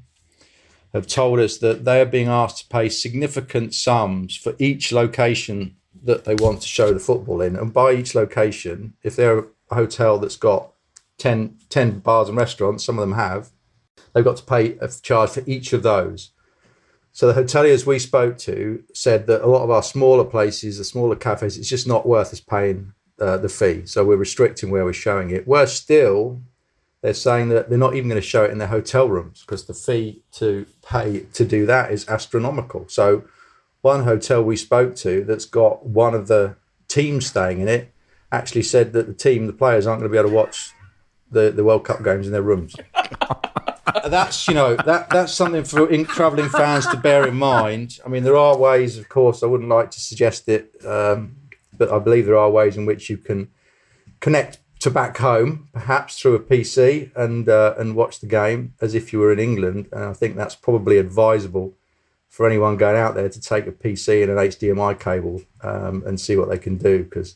have 0.94 1.08
told 1.08 1.40
us 1.40 1.58
that 1.60 1.86
they 1.86 2.02
are 2.02 2.06
being 2.06 2.28
asked 2.28 2.58
to 2.58 2.68
pay 2.68 2.90
significant 2.90 3.74
sums 3.74 4.36
for 4.36 4.54
each 4.60 4.92
location 4.92 5.78
that 6.04 6.26
they 6.26 6.36
want 6.36 6.62
to 6.62 6.68
show 6.68 6.94
the 6.94 7.00
football 7.00 7.42
in. 7.42 7.56
And 7.56 7.74
by 7.74 7.94
each 7.94 8.16
location, 8.16 8.96
if 9.02 9.16
they're 9.16 9.40
a 9.40 9.76
hotel 9.76 10.20
that's 10.20 10.36
got 10.36 10.74
10, 11.18 11.58
10 11.70 12.00
bars 12.00 12.30
and 12.30 12.38
restaurants, 12.38 12.84
some 12.84 13.00
of 13.00 13.02
them 13.02 13.18
have, 13.18 13.50
they've 14.14 14.24
got 14.24 14.38
to 14.38 14.44
pay 14.44 14.78
a 14.80 14.88
charge 14.88 15.32
for 15.32 15.44
each 15.46 15.74
of 15.74 15.84
those. 15.84 16.32
So 17.12 17.32
the 17.32 17.42
hoteliers 17.42 17.86
we 17.86 17.98
spoke 17.98 18.38
to 18.40 18.84
said 18.94 19.26
that 19.26 19.44
a 19.44 19.48
lot 19.48 19.64
of 19.64 19.72
our 19.72 19.82
smaller 19.82 20.24
places, 20.24 20.78
the 20.78 20.84
smaller 20.84 21.16
cafes, 21.16 21.58
it's 21.58 21.70
just 21.70 21.88
not 21.88 22.08
worth 22.08 22.32
us 22.32 22.40
paying 22.40 22.94
uh, 23.20 23.38
the 23.38 23.50
fee. 23.50 23.86
So 23.86 24.06
we're 24.06 24.18
restricting 24.18 24.70
where 24.70 24.86
we're 24.86 24.94
showing 24.94 25.32
it. 25.32 25.48
Worse 25.48 25.74
still, 25.74 26.42
they're 27.02 27.16
saying 27.16 27.50
that 27.50 27.70
they're 27.70 27.78
not 27.78 27.96
even 27.96 28.10
going 28.10 28.22
to 28.22 28.28
show 28.28 28.44
it 28.44 28.52
in 28.52 28.60
their 28.60 28.68
hotel 28.68 29.10
rooms 29.10 29.42
because 29.42 29.66
the 29.66 29.74
fee 29.74 30.24
to 30.34 30.66
pay 30.88 31.22
to 31.34 31.46
do 31.46 31.66
that 31.66 31.92
is 31.92 32.08
astronomical. 32.08 32.88
So 32.88 33.24
one 33.82 34.04
hotel 34.04 34.44
we 34.44 34.58
spoke 34.58 34.96
to 34.98 35.24
that's 35.24 35.46
got 35.46 35.86
one 35.86 36.14
of 36.14 36.28
the 36.28 36.56
teams 36.88 37.26
staying 37.26 37.60
in 37.60 37.68
it 37.68 37.94
actually 38.32 38.64
said 38.64 38.94
that 38.94 39.08
the 39.08 39.14
team, 39.14 39.48
the 39.48 39.54
players, 39.54 39.88
aren't 39.88 40.02
going 40.02 40.12
to 40.12 40.14
be 40.14 40.20
able 40.20 40.30
to 40.30 40.36
watch 40.36 40.74
the, 41.32 41.52
the 41.52 41.64
World 41.64 41.84
Cup 41.84 42.04
games 42.04 42.26
in 42.26 42.34
their 42.34 42.42
rooms. 42.42 42.76
that's 44.06 44.48
you 44.48 44.54
know 44.54 44.76
that 44.76 45.10
that's 45.10 45.34
something 45.34 45.64
for 45.64 45.90
in, 45.90 46.06
traveling 46.06 46.50
fans 46.50 46.88
to 46.88 46.98
bear 46.98 47.28
in 47.28 47.36
mind. 47.36 48.00
I 48.06 48.10
mean, 48.10 48.24
there 48.24 48.38
are 48.38 48.58
ways, 48.58 48.98
of 48.98 49.10
course. 49.10 49.44
I 49.44 49.48
wouldn't 49.48 49.70
like 49.70 49.92
to 49.92 50.00
suggest 50.00 50.48
it, 50.48 50.74
um, 50.86 51.36
but 51.78 51.92
I 51.92 52.00
believe 52.00 52.26
there 52.26 52.38
are 52.38 52.50
ways 52.50 52.78
in 52.78 52.86
which 52.86 53.10
you 53.10 53.18
can 53.18 53.50
connect 54.20 54.60
to 54.80 54.92
back 54.92 55.18
home, 55.18 55.70
perhaps 55.74 56.20
through 56.20 56.36
a 56.36 56.40
PC, 56.40 57.16
and 57.16 57.50
uh, 57.50 57.76
and 57.78 57.96
watch 57.96 58.20
the 58.20 58.28
game 58.28 58.74
as 58.82 58.94
if 58.94 59.12
you 59.12 59.20
were 59.20 59.32
in 59.32 59.40
England. 59.40 59.88
And 59.92 60.04
I 60.04 60.14
think 60.14 60.36
that's 60.36 60.56
probably 60.56 60.98
advisable 60.98 61.74
for 62.30 62.46
anyone 62.46 62.78
going 62.78 62.98
out 62.98 63.16
there 63.16 63.30
to 63.30 63.42
take 63.42 63.66
a 63.68 63.72
PC 63.72 64.22
and 64.22 64.32
an 64.32 64.38
HDMI 64.38 65.00
cable 65.00 65.42
um, 65.62 66.04
and 66.06 66.20
see 66.20 66.36
what 66.36 66.50
they 66.50 66.60
can 66.60 66.78
do. 66.78 67.04
Because 67.04 67.36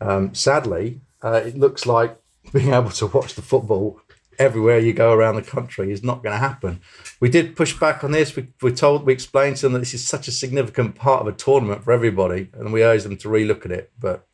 um, 0.00 0.34
sadly, 0.34 1.00
uh, 1.22 1.42
it 1.44 1.56
looks 1.56 1.86
like 1.86 2.16
being 2.52 2.72
able 2.72 2.90
to 2.90 3.06
watch 3.06 3.34
the 3.34 3.42
football 3.42 4.00
everywhere 4.38 4.78
you 4.78 4.92
go 4.92 5.12
around 5.12 5.34
the 5.34 5.42
country 5.42 5.90
is 5.90 6.02
not 6.02 6.22
going 6.22 6.32
to 6.32 6.38
happen. 6.38 6.80
We 7.20 7.28
did 7.28 7.56
push 7.56 7.78
back 7.78 8.04
on 8.04 8.12
this. 8.12 8.36
We, 8.36 8.48
we 8.62 8.72
told, 8.72 9.04
we 9.04 9.12
explained 9.12 9.56
to 9.56 9.62
them 9.62 9.72
that 9.72 9.80
this 9.80 9.94
is 9.94 10.06
such 10.06 10.28
a 10.28 10.32
significant 10.32 10.94
part 10.94 11.20
of 11.20 11.26
a 11.26 11.32
tournament 11.32 11.84
for 11.84 11.92
everybody, 11.92 12.50
and 12.54 12.72
we 12.72 12.84
urged 12.84 13.04
them 13.04 13.16
to 13.18 13.28
relook 13.28 13.64
at 13.64 13.72
it. 13.72 13.92
But 13.98 14.26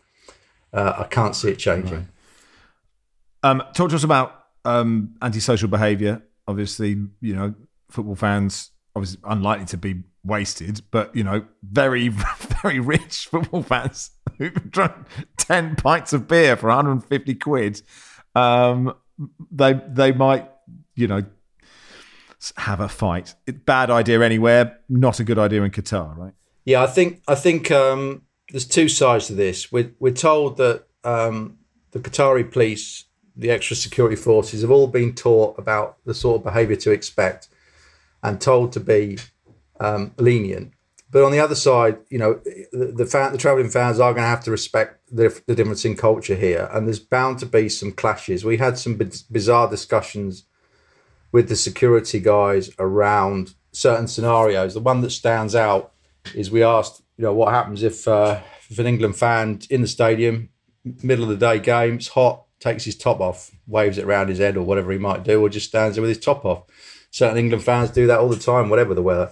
uh, 0.72 0.94
I 0.98 1.04
can't 1.04 1.34
see 1.34 1.50
it 1.50 1.58
changing. 1.58 1.94
Right. 1.94 3.50
Um, 3.50 3.62
talk 3.74 3.90
to 3.90 3.96
us 3.96 4.04
about 4.04 4.44
um, 4.64 5.14
antisocial 5.22 5.68
behaviour. 5.68 6.22
Obviously, 6.46 6.96
you 7.20 7.34
know, 7.34 7.54
football 7.90 8.16
fans 8.16 8.70
obviously 8.96 9.20
unlikely 9.24 9.66
to 9.66 9.76
be 9.76 10.02
wasted, 10.24 10.80
but 10.90 11.14
you 11.16 11.24
know, 11.24 11.44
very 11.62 12.08
very 12.62 12.80
rich 12.80 13.26
football 13.26 13.62
fans 13.62 14.10
who've 14.38 14.70
drunk 14.70 14.94
ten 15.36 15.76
pints 15.76 16.12
of 16.12 16.28
beer 16.28 16.56
for 16.56 16.68
150 16.68 17.34
quid. 17.36 17.82
Um, 18.34 18.94
they 19.50 19.80
they 19.88 20.12
might 20.12 20.50
you 20.94 21.06
know 21.06 21.24
have 22.56 22.80
a 22.80 22.88
fight. 22.88 23.34
Bad 23.64 23.90
idea 23.90 24.20
anywhere. 24.22 24.78
Not 24.88 25.20
a 25.20 25.24
good 25.24 25.38
idea 25.38 25.62
in 25.62 25.70
Qatar, 25.70 26.16
right? 26.16 26.34
Yeah, 26.64 26.82
I 26.82 26.86
think 26.86 27.22
I 27.28 27.34
think 27.34 27.70
um, 27.70 28.22
there's 28.50 28.66
two 28.66 28.88
sides 28.88 29.26
to 29.28 29.34
this. 29.34 29.70
We're 29.72 29.92
we're 29.98 30.12
told 30.12 30.56
that 30.58 30.86
um, 31.04 31.58
the 31.92 32.00
Qatari 32.00 32.50
police 32.50 33.04
the 33.36 33.50
extra 33.50 33.76
security 33.76 34.16
forces 34.16 34.62
have 34.62 34.70
all 34.70 34.86
been 34.86 35.14
taught 35.14 35.58
about 35.58 35.98
the 36.04 36.14
sort 36.14 36.38
of 36.38 36.44
behaviour 36.44 36.76
to 36.76 36.92
expect 36.92 37.48
and 38.22 38.40
told 38.40 38.72
to 38.72 38.80
be 38.80 39.18
um, 39.80 40.12
lenient. 40.18 40.72
But 41.14 41.22
on 41.22 41.30
the 41.30 41.38
other 41.38 41.54
side, 41.54 41.98
you 42.10 42.18
know, 42.18 42.40
the 42.72 42.92
the, 42.92 43.06
fan, 43.06 43.30
the 43.30 43.38
travelling 43.38 43.70
fans 43.70 44.00
are 44.00 44.12
going 44.12 44.24
to 44.24 44.28
have 44.28 44.42
to 44.46 44.50
respect 44.50 44.98
the, 45.12 45.40
the, 45.46 45.54
difference 45.54 45.84
in 45.84 45.94
culture 45.94 46.34
here, 46.34 46.68
and 46.72 46.88
there's 46.88 46.98
bound 46.98 47.38
to 47.38 47.46
be 47.46 47.68
some 47.68 47.92
clashes. 47.92 48.44
We 48.44 48.56
had 48.56 48.78
some 48.78 48.96
bizarre 49.30 49.70
discussions 49.70 50.42
with 51.30 51.48
the 51.48 51.54
security 51.54 52.18
guys 52.18 52.68
around 52.80 53.54
certain 53.70 54.08
scenarios. 54.08 54.74
The 54.74 54.80
one 54.80 55.02
that 55.02 55.10
stands 55.10 55.54
out 55.54 55.92
is 56.34 56.50
we 56.50 56.64
asked, 56.64 57.00
you 57.16 57.22
know, 57.22 57.32
what 57.32 57.54
happens 57.54 57.84
if 57.84 58.08
uh, 58.08 58.40
if 58.68 58.80
an 58.80 58.88
England 58.88 59.14
fan 59.14 59.60
in 59.70 59.82
the 59.82 59.86
stadium, 59.86 60.48
middle 61.04 61.30
of 61.30 61.30
the 61.30 61.46
day 61.46 61.60
game, 61.60 61.94
it's 61.94 62.08
hot, 62.08 62.44
takes 62.58 62.82
his 62.82 62.96
top 62.96 63.20
off, 63.20 63.52
waves 63.68 63.98
it 63.98 64.04
around 64.04 64.30
his 64.30 64.40
head 64.40 64.56
or 64.56 64.64
whatever 64.64 64.90
he 64.90 64.98
might 64.98 65.22
do, 65.22 65.40
or 65.40 65.48
just 65.48 65.68
stands 65.68 65.94
there 65.94 66.02
with 66.02 66.08
his 66.08 66.24
top 66.24 66.44
off. 66.44 66.64
Certain 67.12 67.38
England 67.38 67.62
fans 67.62 67.92
do 67.92 68.08
that 68.08 68.18
all 68.18 68.28
the 68.28 68.36
time, 68.36 68.68
whatever 68.68 68.94
the 68.94 69.00
weather. 69.00 69.30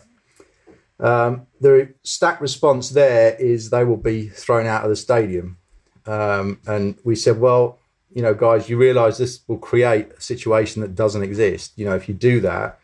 Um, 1.03 1.48
the 1.61 1.92
stack 2.05 2.40
response 2.40 2.90
there 2.90 3.34
is 3.34 3.70
they 3.70 3.84
will 3.84 3.96
be 3.96 4.28
thrown 4.28 4.66
out 4.66 4.84
of 4.84 4.90
the 4.90 4.96
stadium. 4.96 5.59
Um, 6.07 6.61
and 6.66 6.96
we 7.05 7.16
said, 7.16 7.40
well, 7.40 7.78
you 8.14 8.22
know, 8.22 8.34
guys, 8.34 8.68
you 8.68 8.76
realise 8.76 9.18
this 9.18 9.40
will 9.48 9.59
create 9.59 10.12
a 10.16 10.20
situation 10.20 10.80
that 10.82 10.94
doesn't 10.94 11.22
exist. 11.22 11.72
You 11.76 11.86
know, 11.86 11.96
if 11.96 12.09
you 12.09 12.14
do 12.14 12.40
that, 12.40 12.78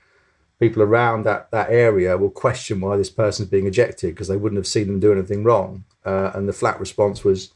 people 0.59 0.83
around 0.83 1.25
that 1.25 1.51
that 1.53 1.71
area 1.71 2.16
will 2.16 2.31
question 2.31 2.81
why 2.81 2.97
this 2.97 3.11
person's 3.11 3.49
being 3.49 3.66
ejected 3.66 4.14
because 4.14 4.29
they 4.29 4.37
wouldn't 4.37 4.59
have 4.59 4.66
seen 4.66 4.89
them 4.89 5.01
do 5.01 5.12
anything 5.12 5.45
wrong. 5.45 5.85
Uh, 6.05 6.33
and 6.35 6.49
the 6.49 6.53
flat 6.53 6.81
response 6.81 7.23
was, 7.23 7.53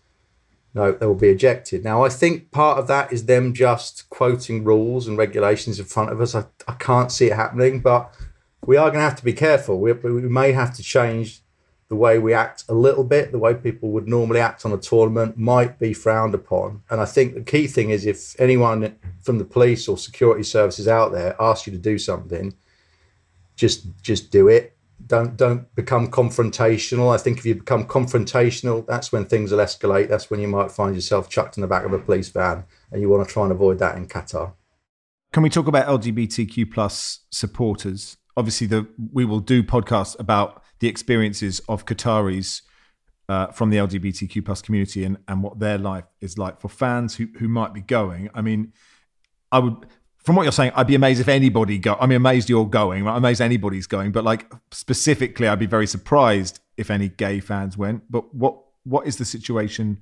no, 0.75 0.93
they 0.93 1.07
will 1.07 1.15
be 1.15 1.29
ejected. 1.29 1.85
Now, 1.85 2.05
I 2.05 2.09
think 2.09 2.51
part 2.51 2.79
of 2.79 2.87
that 2.89 3.13
is 3.13 3.27
them 3.27 3.53
just 3.53 4.09
quoting 4.11 4.65
rules 4.65 5.07
and 5.09 5.19
regulations 5.19 5.79
in 5.79 5.85
front 5.87 6.11
of 6.11 6.21
us. 6.21 6.35
I, 6.35 6.45
I 6.69 6.75
can't 6.75 7.13
see 7.13 7.27
it 7.27 7.35
happening, 7.35 7.81
but 7.81 8.15
we 8.67 8.77
are 8.77 8.91
going 8.91 9.01
to 9.01 9.09
have 9.09 9.17
to 9.17 9.25
be 9.25 9.33
careful. 9.33 9.81
We, 9.81 9.93
we 9.93 10.23
may 10.23 10.53
have 10.53 10.75
to 10.77 10.83
change 10.83 11.41
the 11.89 11.97
way 11.97 12.19
we 12.19 12.33
act 12.33 12.65
a 12.69 12.75
little 12.75 13.05
bit. 13.05 13.33
The 13.33 13.39
way 13.39 13.55
people 13.55 13.91
would 13.91 14.09
normally 14.09 14.41
act 14.41 14.65
on 14.65 14.73
a 14.73 14.79
tournament 14.79 15.37
might 15.37 15.79
be 15.79 15.93
frowned 15.93 16.35
upon. 16.35 16.83
And 16.91 17.01
I 17.01 17.05
think 17.05 17.35
the 17.35 17.43
key 17.43 17.67
thing 17.67 17.91
is 17.91 18.07
if 18.07 18.39
anyone 18.41 18.97
from 19.21 19.39
the 19.39 19.45
police 19.45 19.89
or 19.89 19.99
security 19.99 20.43
services 20.43 20.89
out 20.89 21.13
there 21.13 21.37
asks 21.41 21.67
you 21.67 21.73
to 21.73 21.79
do 21.79 21.99
something, 21.99 22.55
just 23.57 23.87
just 24.01 24.31
do 24.31 24.49
it 24.49 24.77
don't 25.07 25.37
don't 25.37 25.75
become 25.75 26.09
confrontational. 26.09 27.13
I 27.13 27.19
think 27.19 27.39
if 27.39 27.47
you 27.47 27.55
become 27.55 27.87
confrontational, 27.87 28.87
that's 28.87 29.13
when 29.13 29.25
things 29.25 29.53
will 29.53 29.59
escalate. 29.59 30.09
That's 30.09 30.31
when 30.31 30.41
you 30.41 30.49
might 30.49 30.71
find 30.71 30.95
yourself 30.95 31.29
chucked 31.29 31.57
in 31.57 31.61
the 31.61 31.67
back 31.67 31.85
of 31.85 31.93
a 31.93 31.99
police 31.99 32.29
van, 32.29 32.65
and 32.91 33.01
you 33.01 33.09
want 33.09 33.27
to 33.27 33.33
try 33.33 33.45
and 33.45 33.53
avoid 33.53 33.79
that 33.81 33.97
in 33.97 34.07
Qatar. 34.07 34.53
Can 35.33 35.43
we 35.43 35.51
talk 35.51 35.67
about 35.67 35.87
LGBTQ 35.87 36.73
plus 36.73 37.21
supporters? 37.31 38.19
Obviously, 38.37 38.67
the 38.67 38.87
we 39.13 39.25
will 39.25 39.41
do 39.41 39.63
podcasts 39.63 40.19
about 40.19 40.63
the 40.79 40.89
experiences 40.89 41.61
of 41.69 41.87
Qataris 41.87 42.63
uh, 43.29 43.49
from 43.49 43.71
the 43.71 43.77
LGBTQ 43.77 44.45
plus 44.45 44.63
community 44.63 45.05
and, 45.05 45.19
and 45.29 45.43
what 45.43 45.59
their 45.59 45.79
life 45.79 46.05
is 46.21 46.39
like 46.39 46.61
for 46.61 46.69
fans 46.69 47.17
who, 47.17 47.29
who 47.39 47.49
might 47.49 47.73
be 47.73 47.81
going. 47.81 48.29
I 48.35 48.43
mean, 48.43 48.73
I 49.51 49.59
would 49.59 49.87
from 50.23 50.37
what 50.37 50.45
you're 50.45 50.53
saying, 50.53 50.73
I'd 50.77 50.87
be 50.87 50.95
amazed 50.95 51.21
if 51.21 51.29
anybody 51.29 51.79
go. 51.79 51.97
I'm 52.01 52.13
amazed 52.13 52.49
you're 52.49 52.67
going. 52.67 53.07
Amazed 53.07 53.41
anybody's 53.41 53.89
going. 53.89 54.13
But 54.13 54.23
like 54.23 54.53
specifically, 54.71 55.49
I'd 55.49 55.59
be 55.59 55.67
very 55.67 55.87
surprised 55.87 56.61
if 56.77 56.91
any 56.91 57.09
gay 57.09 57.41
fans 57.41 57.77
went. 57.77 58.11
But 58.11 58.35
what 58.35 58.59
what 58.85 59.07
is 59.07 59.17
the 59.17 59.25
situation 59.25 60.01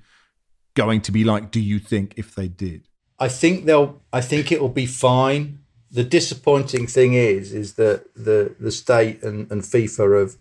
going 0.74 1.00
to 1.02 1.12
be 1.12 1.24
like? 1.24 1.50
Do 1.50 1.60
you 1.60 1.78
think 1.78 2.14
if 2.16 2.34
they 2.34 2.48
did? 2.48 2.88
I 3.18 3.28
think 3.28 3.64
they'll. 3.64 4.02
I 4.12 4.20
think 4.20 4.52
it 4.52 4.60
will 4.60 4.68
be 4.68 4.86
fine. 4.86 5.60
The 5.90 6.04
disappointing 6.04 6.86
thing 6.86 7.14
is, 7.14 7.52
is 7.52 7.74
that 7.74 8.14
the 8.14 8.54
the 8.60 8.70
state 8.70 9.22
and, 9.22 9.50
and 9.50 9.62
FIFA 9.62 10.20
have 10.20 10.36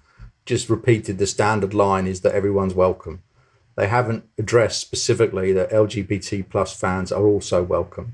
just 0.45 0.69
repeated 0.69 1.17
the 1.17 1.27
standard 1.27 1.73
line: 1.73 2.07
is 2.07 2.21
that 2.21 2.35
everyone's 2.35 2.73
welcome. 2.73 3.23
They 3.75 3.87
haven't 3.87 4.25
addressed 4.37 4.81
specifically 4.81 5.53
that 5.53 5.71
LGBT 5.71 6.49
plus 6.49 6.77
fans 6.77 7.11
are 7.11 7.23
also 7.23 7.63
welcome 7.63 8.13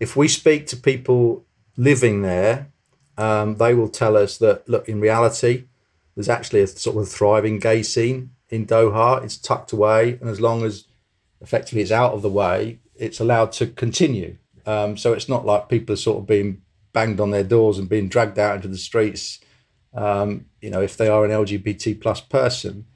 if 0.00 0.16
we 0.16 0.26
speak 0.26 0.66
to 0.68 0.76
people 0.76 1.44
living 1.76 2.22
there, 2.22 2.68
um, 3.18 3.56
they 3.56 3.74
will 3.74 3.90
tell 3.90 4.16
us 4.16 4.38
that 4.38 4.66
look, 4.68 4.88
in 4.88 4.98
reality, 4.98 5.64
there's 6.14 6.28
actually 6.28 6.62
a 6.62 6.66
sort 6.66 6.96
of 6.96 7.08
thriving 7.08 7.58
gay 7.58 7.82
scene 7.82 8.30
in 8.48 8.66
Doha. 8.66 9.22
It's 9.22 9.36
tucked 9.36 9.72
away, 9.72 10.18
and 10.20 10.28
as 10.28 10.40
long 10.40 10.64
as 10.64 10.86
effectively 11.40 11.82
it's 11.82 11.92
out 11.92 12.14
of 12.14 12.22
the 12.22 12.30
way, 12.30 12.78
it's 12.96 13.20
allowed 13.20 13.52
to 13.52 13.66
continue. 13.66 14.38
Um, 14.66 14.96
so 14.96 15.12
it's 15.12 15.28
not 15.28 15.46
like 15.46 15.68
people 15.68 15.92
are 15.92 15.96
sort 15.96 16.18
of 16.18 16.26
being 16.26 16.62
banged 16.92 17.20
on 17.20 17.30
their 17.30 17.44
doors 17.44 17.78
and 17.78 17.88
being 17.88 18.08
dragged 18.08 18.38
out 18.38 18.56
into 18.56 18.68
the 18.68 18.78
streets. 18.78 19.40
Um, 19.94 20.46
you 20.60 20.70
know, 20.70 20.80
if 20.80 20.96
they 20.96 21.08
are 21.08 21.24
an 21.24 21.30
LGBT 21.30 22.00
plus 22.00 22.20
person. 22.20 22.86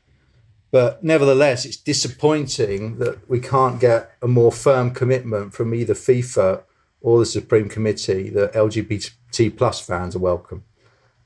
But 0.71 1.05
nevertheless, 1.05 1.65
it's 1.65 1.77
disappointing 1.77 2.99
that 2.99 3.29
we 3.29 3.39
can't 3.39 3.81
get 3.81 4.11
a 4.21 4.27
more 4.27 4.51
firm 4.51 4.91
commitment 4.91 5.55
from 5.55 5.73
either 5.73 5.95
FIFA 5.95 6.65
or 7.01 7.19
the 7.19 7.27
Supreme 7.27 7.69
Committee 7.69 8.31
that 8.31 8.55
LGBT 8.55 9.57
plus 9.57 9.81
fans 9.81 10.17
are 10.17 10.21
welcome. 10.21 10.65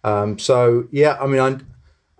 Um, 0.04 0.38
so 0.38 0.88
yeah, 0.90 1.16
I 1.20 1.26
mean, 1.26 1.40
I, 1.40 1.58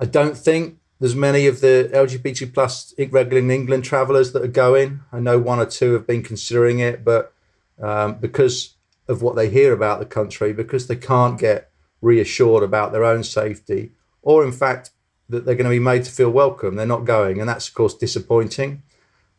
I 0.03 0.07
don't 0.07 0.37
think 0.37 0.79
there's 1.01 1.15
many 1.15 1.47
of 1.47 1.61
the 1.61 1.91
LGBT 1.93 2.53
plus 2.53 2.95
regular 2.99 3.39
in 3.39 3.51
England 3.51 3.85
travellers 3.85 4.33
that 4.33 4.43
are 4.43 4.49
going. 4.49 5.01
I 5.13 5.21
know 5.21 5.39
one 5.39 5.61
or 5.61 5.67
two 5.67 5.93
have 5.93 6.07
been 6.07 6.23
considering 6.23 6.79
it, 6.81 7.05
but 7.05 7.33
um, 7.81 8.15
because 8.15 8.77
of 9.09 9.23
what 9.23 9.37
they 9.37 9.49
hear 9.49 9.73
about 9.73 9.99
the 9.99 10.07
country, 10.07 10.53
because 10.53 10.87
they 10.87 10.97
can't 10.97 11.39
get 11.39 11.71
reassured 12.01 12.63
about 12.63 12.93
their 12.93 13.05
own 13.05 13.23
safety, 13.25 13.93
or 14.23 14.45
in 14.45 14.53
fact 14.53 14.91
that 15.29 15.45
they're 15.45 15.55
going 15.55 15.65
to 15.65 15.71
be 15.71 15.79
made 15.79 16.05
to 16.05 16.11
feel 16.11 16.31
welcome, 16.31 16.77
they're 16.77 16.87
not 16.87 17.05
going, 17.05 17.41
and 17.41 17.49
that's 17.49 17.69
of 17.69 17.75
course 17.75 17.95
disappointing. 17.95 18.83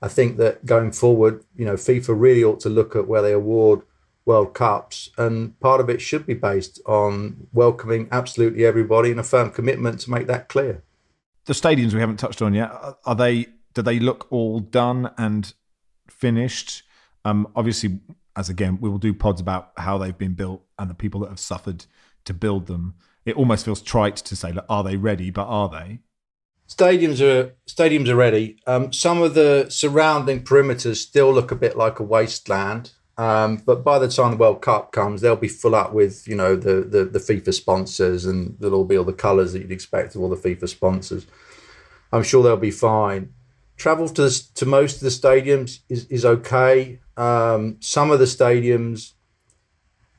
I 0.01 0.07
think 0.07 0.37
that 0.37 0.65
going 0.65 0.91
forward, 0.91 1.43
you 1.55 1.65
know, 1.65 1.73
FIFA 1.73 2.19
really 2.19 2.43
ought 2.43 2.61
to 2.61 2.69
look 2.69 2.95
at 2.95 3.07
where 3.07 3.21
they 3.21 3.33
award 3.33 3.81
World 4.25 4.53
Cups, 4.53 5.09
and 5.17 5.59
part 5.59 5.81
of 5.81 5.89
it 5.89 6.01
should 6.01 6.25
be 6.25 6.35
based 6.35 6.79
on 6.85 7.47
welcoming 7.51 8.07
absolutely 8.11 8.65
everybody 8.65 9.11
and 9.11 9.19
a 9.19 9.23
firm 9.23 9.49
commitment 9.49 9.99
to 10.01 10.11
make 10.11 10.27
that 10.27 10.49
clear. 10.49 10.83
The 11.45 11.53
stadiums 11.53 11.93
we 11.93 11.99
haven't 11.99 12.17
touched 12.17 12.41
on 12.41 12.53
yet 12.53 12.71
are 13.05 13.15
they? 13.15 13.47
Do 13.73 13.81
they 13.81 13.99
look 13.99 14.27
all 14.31 14.59
done 14.59 15.11
and 15.17 15.51
finished? 16.07 16.83
Um, 17.25 17.47
obviously, 17.55 17.99
as 18.39 18.49
again, 18.49 18.79
we 18.81 18.89
will 18.89 18.97
do 18.97 19.13
pods 19.13 19.41
about 19.41 19.71
how 19.77 19.97
they've 19.97 20.17
been 20.17 20.33
built 20.33 20.63
and 20.77 20.89
the 20.89 20.95
people 20.95 21.19
that 21.21 21.29
have 21.29 21.39
suffered 21.39 21.85
to 22.25 22.33
build 22.33 22.67
them. 22.67 22.95
It 23.25 23.35
almost 23.35 23.65
feels 23.65 23.81
trite 23.81 24.15
to 24.15 24.35
say, 24.35 24.53
are 24.69 24.83
they 24.83 24.95
ready? 24.95 25.29
But 25.29 25.47
are 25.47 25.69
they? 25.69 25.99
Stadiums 26.67 27.19
are 27.19 27.55
stadiums 27.67 28.07
are 28.09 28.15
ready. 28.15 28.57
Um, 28.65 28.93
some 28.93 29.21
of 29.21 29.33
the 29.33 29.67
surrounding 29.69 30.43
perimeters 30.43 30.97
still 30.97 31.33
look 31.33 31.51
a 31.51 31.55
bit 31.55 31.75
like 31.75 31.99
a 31.99 32.03
wasteland 32.03 32.91
Um, 33.19 33.57
but 33.65 33.83
by 33.83 33.99
the 33.99 34.07
time 34.07 34.31
the 34.31 34.37
World 34.37 34.61
Cup 34.61 34.93
comes, 34.93 35.19
they'll 35.19 35.35
be 35.35 35.49
full 35.49 35.75
up 35.75 35.91
with 35.91 36.25
you 36.25 36.35
know 36.37 36.55
the, 36.55 36.75
the 36.93 37.03
the 37.03 37.19
FIFA 37.19 37.53
sponsors, 37.53 38.25
and 38.25 38.55
there'll 38.59 38.77
all 38.77 38.85
be 38.85 38.97
all 38.97 39.03
the 39.03 39.11
colours 39.11 39.51
that 39.51 39.59
you'd 39.61 39.73
expect 39.73 40.15
of 40.15 40.21
all 40.21 40.29
the 40.29 40.37
FIFA 40.37 40.69
sponsors. 40.69 41.27
I'm 42.13 42.23
sure 42.23 42.41
they'll 42.41 42.55
be 42.55 42.71
fine. 42.71 43.33
Travel 43.75 44.07
to 44.07 44.21
the, 44.21 44.47
to 44.55 44.65
most 44.65 44.95
of 44.95 45.01
the 45.01 45.09
stadiums 45.09 45.79
is 45.89 46.05
is 46.05 46.23
okay. 46.23 47.01
Um, 47.19 47.77
some 47.81 48.11
of 48.11 48.19
the 48.19 48.25
stadiums, 48.25 49.11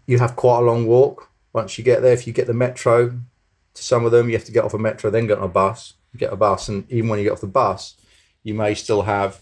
you 0.06 0.18
have 0.18 0.36
quite 0.36 0.58
a 0.58 0.62
long 0.62 0.86
walk 0.86 1.30
once 1.52 1.78
you 1.78 1.84
get 1.84 2.02
there. 2.02 2.12
If 2.12 2.26
you 2.26 2.32
get 2.32 2.46
the 2.46 2.54
metro 2.54 3.08
to 3.74 3.82
some 3.82 4.04
of 4.04 4.12
them, 4.12 4.28
you 4.28 4.36
have 4.36 4.44
to 4.44 4.52
get 4.52 4.64
off 4.64 4.74
a 4.74 4.78
metro, 4.78 5.10
then 5.10 5.26
get 5.26 5.38
on 5.38 5.44
a 5.44 5.48
bus. 5.48 5.94
Get 6.16 6.32
a 6.32 6.36
bus, 6.36 6.68
and 6.68 6.90
even 6.90 7.08
when 7.08 7.20
you 7.20 7.24
get 7.24 7.32
off 7.32 7.40
the 7.40 7.46
bus, 7.46 7.94
you 8.42 8.52
may 8.52 8.74
still 8.74 9.02
have 9.02 9.40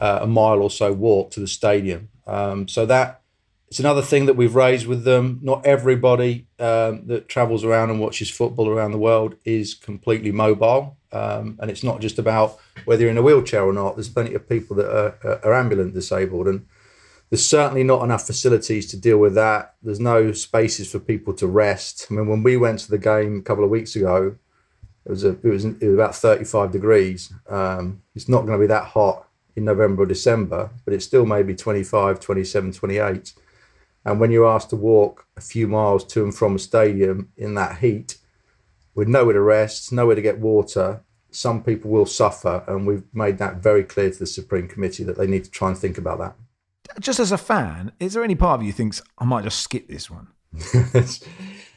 uh, 0.00 0.18
a 0.22 0.26
mile 0.26 0.60
or 0.60 0.68
so 0.68 0.92
walk 0.92 1.30
to 1.30 1.40
the 1.40 1.46
stadium. 1.46 2.08
Um, 2.26 2.66
so 2.66 2.84
that 2.86 3.22
it's 3.68 3.78
another 3.78 4.02
thing 4.02 4.26
that 4.26 4.34
we've 4.34 4.56
raised 4.56 4.88
with 4.88 5.04
them. 5.04 5.38
Not 5.42 5.64
everybody 5.64 6.48
um, 6.58 7.06
that 7.06 7.28
travels 7.28 7.62
around 7.62 7.90
and 7.90 8.00
watches 8.00 8.30
football 8.30 8.68
around 8.68 8.90
the 8.90 8.98
world 8.98 9.36
is 9.44 9.74
completely 9.74 10.32
mobile, 10.32 10.96
um, 11.12 11.56
and 11.60 11.70
it's 11.70 11.84
not 11.84 12.00
just 12.00 12.18
about 12.18 12.58
whether 12.84 13.02
you're 13.02 13.12
in 13.12 13.18
a 13.18 13.22
wheelchair 13.22 13.62
or 13.62 13.72
not. 13.72 13.94
There's 13.94 14.08
plenty 14.08 14.34
of 14.34 14.48
people 14.48 14.74
that 14.74 14.90
are, 14.90 15.40
are 15.44 15.54
ambulant 15.54 15.94
disabled, 15.94 16.48
and 16.48 16.66
there's 17.30 17.46
certainly 17.46 17.84
not 17.84 18.02
enough 18.02 18.26
facilities 18.26 18.86
to 18.90 18.96
deal 18.96 19.18
with 19.18 19.34
that. 19.34 19.74
There's 19.82 20.00
no 20.00 20.32
spaces 20.32 20.90
for 20.90 20.98
people 20.98 21.34
to 21.34 21.46
rest. 21.46 22.06
I 22.10 22.14
mean, 22.14 22.26
when 22.26 22.42
we 22.42 22.56
went 22.56 22.78
to 22.80 22.90
the 22.90 22.98
game 22.98 23.38
a 23.38 23.42
couple 23.42 23.64
of 23.64 23.70
weeks 23.70 23.96
ago, 23.96 24.36
it 25.04 25.10
was 25.10 25.24
a, 25.24 25.30
it 25.30 25.44
was, 25.44 25.64
it 25.64 25.82
was 25.82 25.94
about 25.94 26.14
35 26.14 26.72
degrees. 26.72 27.32
Um, 27.48 28.02
it's 28.14 28.28
not 28.28 28.46
going 28.46 28.58
to 28.58 28.62
be 28.62 28.66
that 28.68 28.84
hot 28.84 29.26
in 29.56 29.64
November 29.64 30.04
or 30.04 30.06
December, 30.06 30.70
but 30.84 30.94
it's 30.94 31.04
still 31.04 31.26
maybe 31.26 31.54
25, 31.54 32.20
27, 32.20 32.72
28. 32.72 33.34
And 34.04 34.20
when 34.20 34.30
you're 34.30 34.46
asked 34.46 34.70
to 34.70 34.76
walk 34.76 35.26
a 35.36 35.40
few 35.40 35.66
miles 35.68 36.04
to 36.06 36.24
and 36.24 36.34
from 36.34 36.56
a 36.56 36.58
stadium 36.58 37.30
in 37.36 37.54
that 37.54 37.78
heat, 37.78 38.18
with 38.94 39.08
nowhere 39.08 39.34
to 39.34 39.40
rest, 39.40 39.92
nowhere 39.92 40.16
to 40.16 40.22
get 40.22 40.38
water, 40.38 41.02
some 41.30 41.62
people 41.62 41.90
will 41.90 42.06
suffer. 42.06 42.64
And 42.66 42.86
we've 42.86 43.04
made 43.12 43.38
that 43.38 43.56
very 43.56 43.84
clear 43.84 44.10
to 44.10 44.18
the 44.18 44.26
Supreme 44.26 44.66
Committee 44.66 45.04
that 45.04 45.18
they 45.18 45.26
need 45.26 45.44
to 45.44 45.50
try 45.50 45.68
and 45.68 45.76
think 45.76 45.98
about 45.98 46.18
that. 46.18 46.34
Just 47.00 47.20
as 47.20 47.32
a 47.32 47.38
fan, 47.38 47.92
is 48.00 48.14
there 48.14 48.24
any 48.24 48.34
part 48.34 48.60
of 48.60 48.66
you 48.66 48.72
thinks 48.72 49.02
I 49.18 49.24
might 49.24 49.44
just 49.44 49.60
skip 49.60 49.88
this 49.88 50.10
one? 50.10 50.28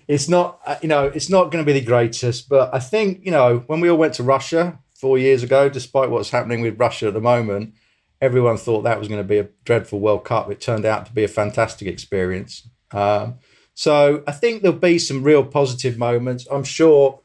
it's 0.08 0.30
not 0.30 0.60
uh, 0.66 0.78
you 0.82 0.88
know 0.88 1.06
it's 1.06 1.30
not 1.30 1.52
going 1.52 1.64
to 1.64 1.66
be 1.66 1.78
the 1.78 1.86
greatest 1.86 2.48
but 2.48 2.74
i 2.74 2.80
think 2.80 3.20
you 3.24 3.30
know 3.30 3.64
when 3.68 3.82
we 3.82 3.90
all 3.90 3.98
went 3.98 4.14
to 4.14 4.24
russia 4.24 4.80
four 4.96 5.18
years 5.18 5.44
ago 5.44 5.68
despite 5.68 6.10
what's 6.10 6.30
happening 6.30 6.62
with 6.62 6.80
russia 6.80 7.08
at 7.08 7.14
the 7.14 7.20
moment 7.20 7.74
everyone 8.22 8.56
thought 8.56 8.84
that 8.84 9.00
was 9.00 9.08
going 9.08 9.20
to 9.20 9.28
be 9.28 9.40
a 9.40 9.50
dreadful 9.66 10.00
world 10.00 10.24
cup. 10.24 10.50
It 10.52 10.62
turned 10.62 10.86
out 10.86 11.08
to 11.08 11.12
be 11.12 11.24
a 11.24 11.28
fantastic 11.28 11.88
experience. 11.88 12.70
Um, 12.92 13.40
so 13.74 14.22
i 14.28 14.32
think 14.34 14.62
there'll 14.62 14.78
be 14.78 15.00
some 15.00 15.24
real 15.24 15.44
positive 15.44 15.98
moments. 15.98 16.46
I'm 16.52 16.64
sure 16.64 17.21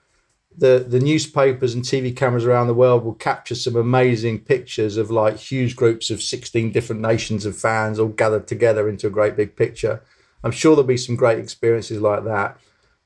the 0.59 0.85
the 0.89 1.01
newspapers 1.01 1.75
and 1.75 1.85
tv 1.85 2.17
cameras 2.17 2.45
around 2.45 2.67
the 2.67 2.75
world 2.75 3.05
will 3.05 3.15
capture 3.15 3.55
some 3.55 3.77
amazing 3.77 4.39
pictures 4.39 4.97
of 4.97 5.11
like 5.11 5.37
huge 5.37 5.77
groups 5.77 6.11
of 6.11 6.23
16 6.23 6.73
different 6.73 7.03
nations 7.03 7.45
of 7.45 7.57
fans 7.57 7.99
all 7.99 8.09
gathered 8.09 8.47
together 8.47 8.89
into 8.89 9.07
a 9.07 9.11
great 9.11 9.37
big 9.37 9.55
picture 9.55 10.03
i'm 10.43 10.51
sure 10.51 10.75
there'll 10.75 10.87
be 10.87 10.97
some 10.97 11.17
great 11.17 11.39
experiences 11.39 12.01
like 12.01 12.25
that 12.25 12.59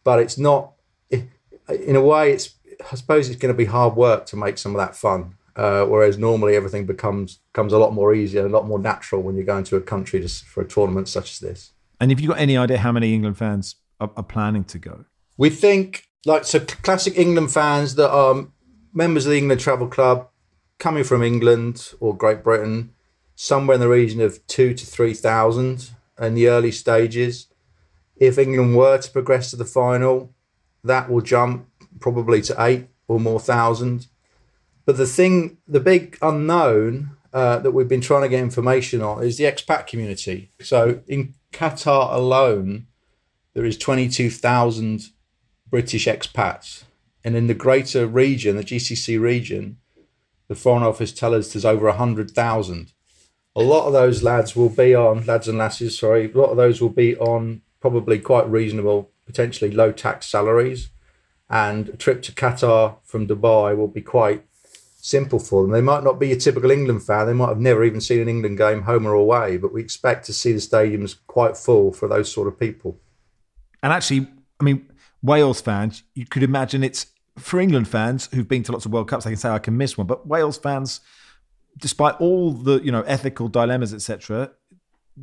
but 0.05 0.21
it's 0.21 0.39
not. 0.39 0.73
In 1.11 1.97
a 1.97 2.01
way, 2.01 2.33
it's. 2.33 2.55
I 2.91 2.97
suppose 2.97 3.29
it's 3.29 3.39
going 3.39 3.53
to 3.53 3.57
be 3.57 3.67
hard 3.67 3.95
work 3.95 4.25
to 4.27 4.37
make 4.37 4.57
some 4.57 4.75
of 4.75 4.79
that 4.79 4.97
fun. 4.97 5.35
Uh, 5.55 5.85
whereas 5.85 6.17
normally 6.17 6.57
everything 6.57 6.87
becomes 6.87 7.41
becomes 7.53 7.73
a 7.73 7.79
lot 7.79 7.93
more 7.93 8.15
easier, 8.15 8.47
a 8.47 8.49
lot 8.49 8.67
more 8.67 8.79
natural 8.79 9.23
when 9.23 9.35
you're 9.35 9.45
going 9.45 9.65
to 9.65 9.77
a 9.77 9.81
country 9.81 10.21
just 10.21 10.45
for 10.45 10.63
a 10.63 10.67
tournament 10.67 11.09
such 11.09 11.33
as 11.33 11.39
this. 11.41 11.73
And 12.01 12.11
have 12.11 12.21
you 12.21 12.29
got 12.29 12.39
any 12.39 12.57
idea 12.57 12.79
how 12.79 12.93
many 12.93 13.13
England 13.13 13.37
fans 13.37 13.77
are, 14.01 14.11
are 14.17 14.23
planning 14.23 14.65
to 14.65 14.79
go? 14.79 15.05
We 15.37 15.51
think 15.51 16.07
like 16.25 16.45
so 16.45 16.61
classic 16.61 17.17
England 17.17 17.53
fans 17.53 17.95
that 17.95 18.11
are 18.11 18.47
members 18.93 19.27
of 19.27 19.31
the 19.31 19.39
England 19.39 19.61
Travel 19.61 19.89
Club 19.89 20.29
coming 20.79 21.05
from 21.05 21.23
England 21.23 21.93
or 22.01 22.17
Great 22.17 22.43
Britain, 22.43 22.93
somewhere 23.35 23.75
in 23.75 23.81
the 23.81 23.89
region 23.89 24.21
of 24.21 24.47
two 24.47 24.75
to 24.75 24.87
three 24.87 25.15
thousand 25.15 25.91
in 26.19 26.35
the 26.35 26.49
early 26.49 26.73
stages 26.73 27.47
if 28.21 28.37
England 28.39 28.77
were 28.77 28.99
to 28.99 29.11
progress 29.11 29.51
to 29.51 29.57
the 29.57 29.65
final, 29.65 30.33
that 30.85 31.11
will 31.11 31.23
jump 31.23 31.67
probably 31.99 32.43
to 32.43 32.55
eight 32.59 32.87
or 33.09 33.19
more 33.19 33.41
thousand. 33.41 34.07
But 34.85 34.99
the 34.99 35.07
thing, 35.07 35.57
the 35.67 35.81
big 35.81 36.19
unknown 36.21 37.17
uh, 37.33 37.59
that 37.61 37.73
we've 37.73 37.89
been 37.89 38.03
trying 38.03 38.23
to 38.23 38.29
get 38.29 38.41
information 38.41 39.01
on 39.01 39.23
is 39.23 39.39
the 39.39 39.45
expat 39.45 39.87
community. 39.87 40.51
So 40.61 41.01
in 41.09 41.35
Qatar 41.53 42.15
alone, 42.15 42.87
there 43.55 43.65
is 43.65 43.79
22,000 43.79 45.11
British 45.71 46.07
expats. 46.07 46.85
And 47.25 47.37
in 47.37 47.47
the 47.47 47.55
greater 47.55 48.07
region, 48.07 48.57
the 48.57 48.65
GCC 48.65 49.21
region, 49.21 49.79
the 50.49 50.55
Foreign 50.55 50.83
Office 50.83 51.13
tell 51.13 51.35
us 51.35 51.53
there's 51.53 51.65
over 51.65 51.87
100,000. 51.87 52.93
A 53.57 53.61
lot 53.61 53.87
of 53.87 53.93
those 53.93 54.23
lads 54.23 54.57
will 54.57 54.69
be 54.69 54.95
on, 54.95 55.27
lads 55.27 55.49
and 55.49 55.59
lasses, 55.59 55.99
sorry, 55.99 56.33
a 56.33 56.39
lot 56.39 56.51
of 56.51 56.57
those 56.57 56.81
will 56.81 56.89
be 56.89 57.17
on 57.17 57.63
probably 57.81 58.19
quite 58.19 58.49
reasonable, 58.49 59.11
potentially 59.27 59.71
low 59.71 59.93
tax 59.93 60.27
salaries. 60.27 60.91
And 61.49 61.89
a 61.91 61.97
trip 61.97 62.23
to 62.23 62.33
Qatar 62.33 62.97
from 63.03 63.27
Dubai 63.27 63.77
will 63.77 63.89
be 63.89 64.03
quite 64.03 64.45
simple 65.03 65.39
for 65.39 65.63
them. 65.63 65.73
They 65.73 65.81
might 65.81 66.05
not 66.05 66.21
be 66.21 66.33
a 66.33 66.37
typical 66.37 66.71
England 66.71 67.03
fan. 67.03 67.27
They 67.27 67.33
might 67.33 67.49
have 67.49 67.59
never 67.59 67.85
even 67.85 68.01
seen 68.01 68.21
an 68.21 68.29
England 68.29 68.59
game, 68.59 68.83
home 68.83 69.07
or 69.07 69.15
away, 69.15 69.57
but 69.57 69.73
we 69.73 69.81
expect 69.81 70.27
to 70.27 70.33
see 70.33 70.53
the 70.53 70.59
stadiums 70.59 71.17
quite 71.27 71.57
full 71.57 71.93
for 71.93 72.07
those 72.09 72.31
sort 72.31 72.49
of 72.49 72.59
people. 72.59 72.99
And 73.83 73.93
actually, 73.93 74.29
I 74.61 74.65
mean, 74.65 74.90
Wales 75.23 75.61
fans, 75.61 76.03
you 76.15 76.27
could 76.27 76.43
imagine 76.43 76.83
it's 76.83 77.07
for 77.39 77.61
England 77.61 77.89
fans 77.89 78.29
who've 78.33 78.49
been 78.49 78.63
to 78.65 78.73
lots 78.73 78.87
of 78.87 78.93
World 78.93 79.09
Cups, 79.09 79.25
they 79.25 79.31
can 79.31 79.39
say 79.39 79.49
I 79.49 79.59
can 79.59 79.77
miss 79.77 79.97
one. 79.97 80.07
But 80.07 80.27
Wales 80.27 80.59
fans, 80.59 81.01
despite 81.79 82.21
all 82.21 82.53
the 82.53 82.81
you 82.81 82.93
know 82.93 83.03
ethical 83.03 83.49
dilemmas, 83.49 83.93
etc., 83.95 84.51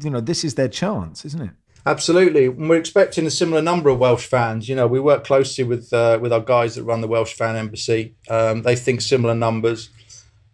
you 0.02 0.10
know 0.10 0.22
this 0.22 0.43
is 0.43 0.56
their 0.56 0.68
chance, 0.68 1.26
isn't 1.26 1.41
it? 1.41 1.52
Absolutely, 1.86 2.50
we're 2.50 2.76
expecting 2.76 3.26
a 3.26 3.32
similar 3.32 3.62
number 3.62 3.89
of 3.89 3.98
Welsh 3.98 4.26
fans. 4.26 4.68
You 4.68 4.76
know, 4.76 4.88
we 4.88 5.00
work 5.00 5.24
closely 5.24 5.64
with 5.64 5.93
uh, 5.93 6.20
with 6.22 6.34
our 6.34 6.41
guys 6.41 6.76
that 6.76 6.84
run 6.84 7.02
the 7.02 7.08
Welsh 7.08 7.34
fan 7.34 7.56
embassy. 7.56 8.16
Um, 8.30 8.64
they 8.64 8.76
think 8.76 9.02
similar 9.02 9.34
numbers. 9.34 9.89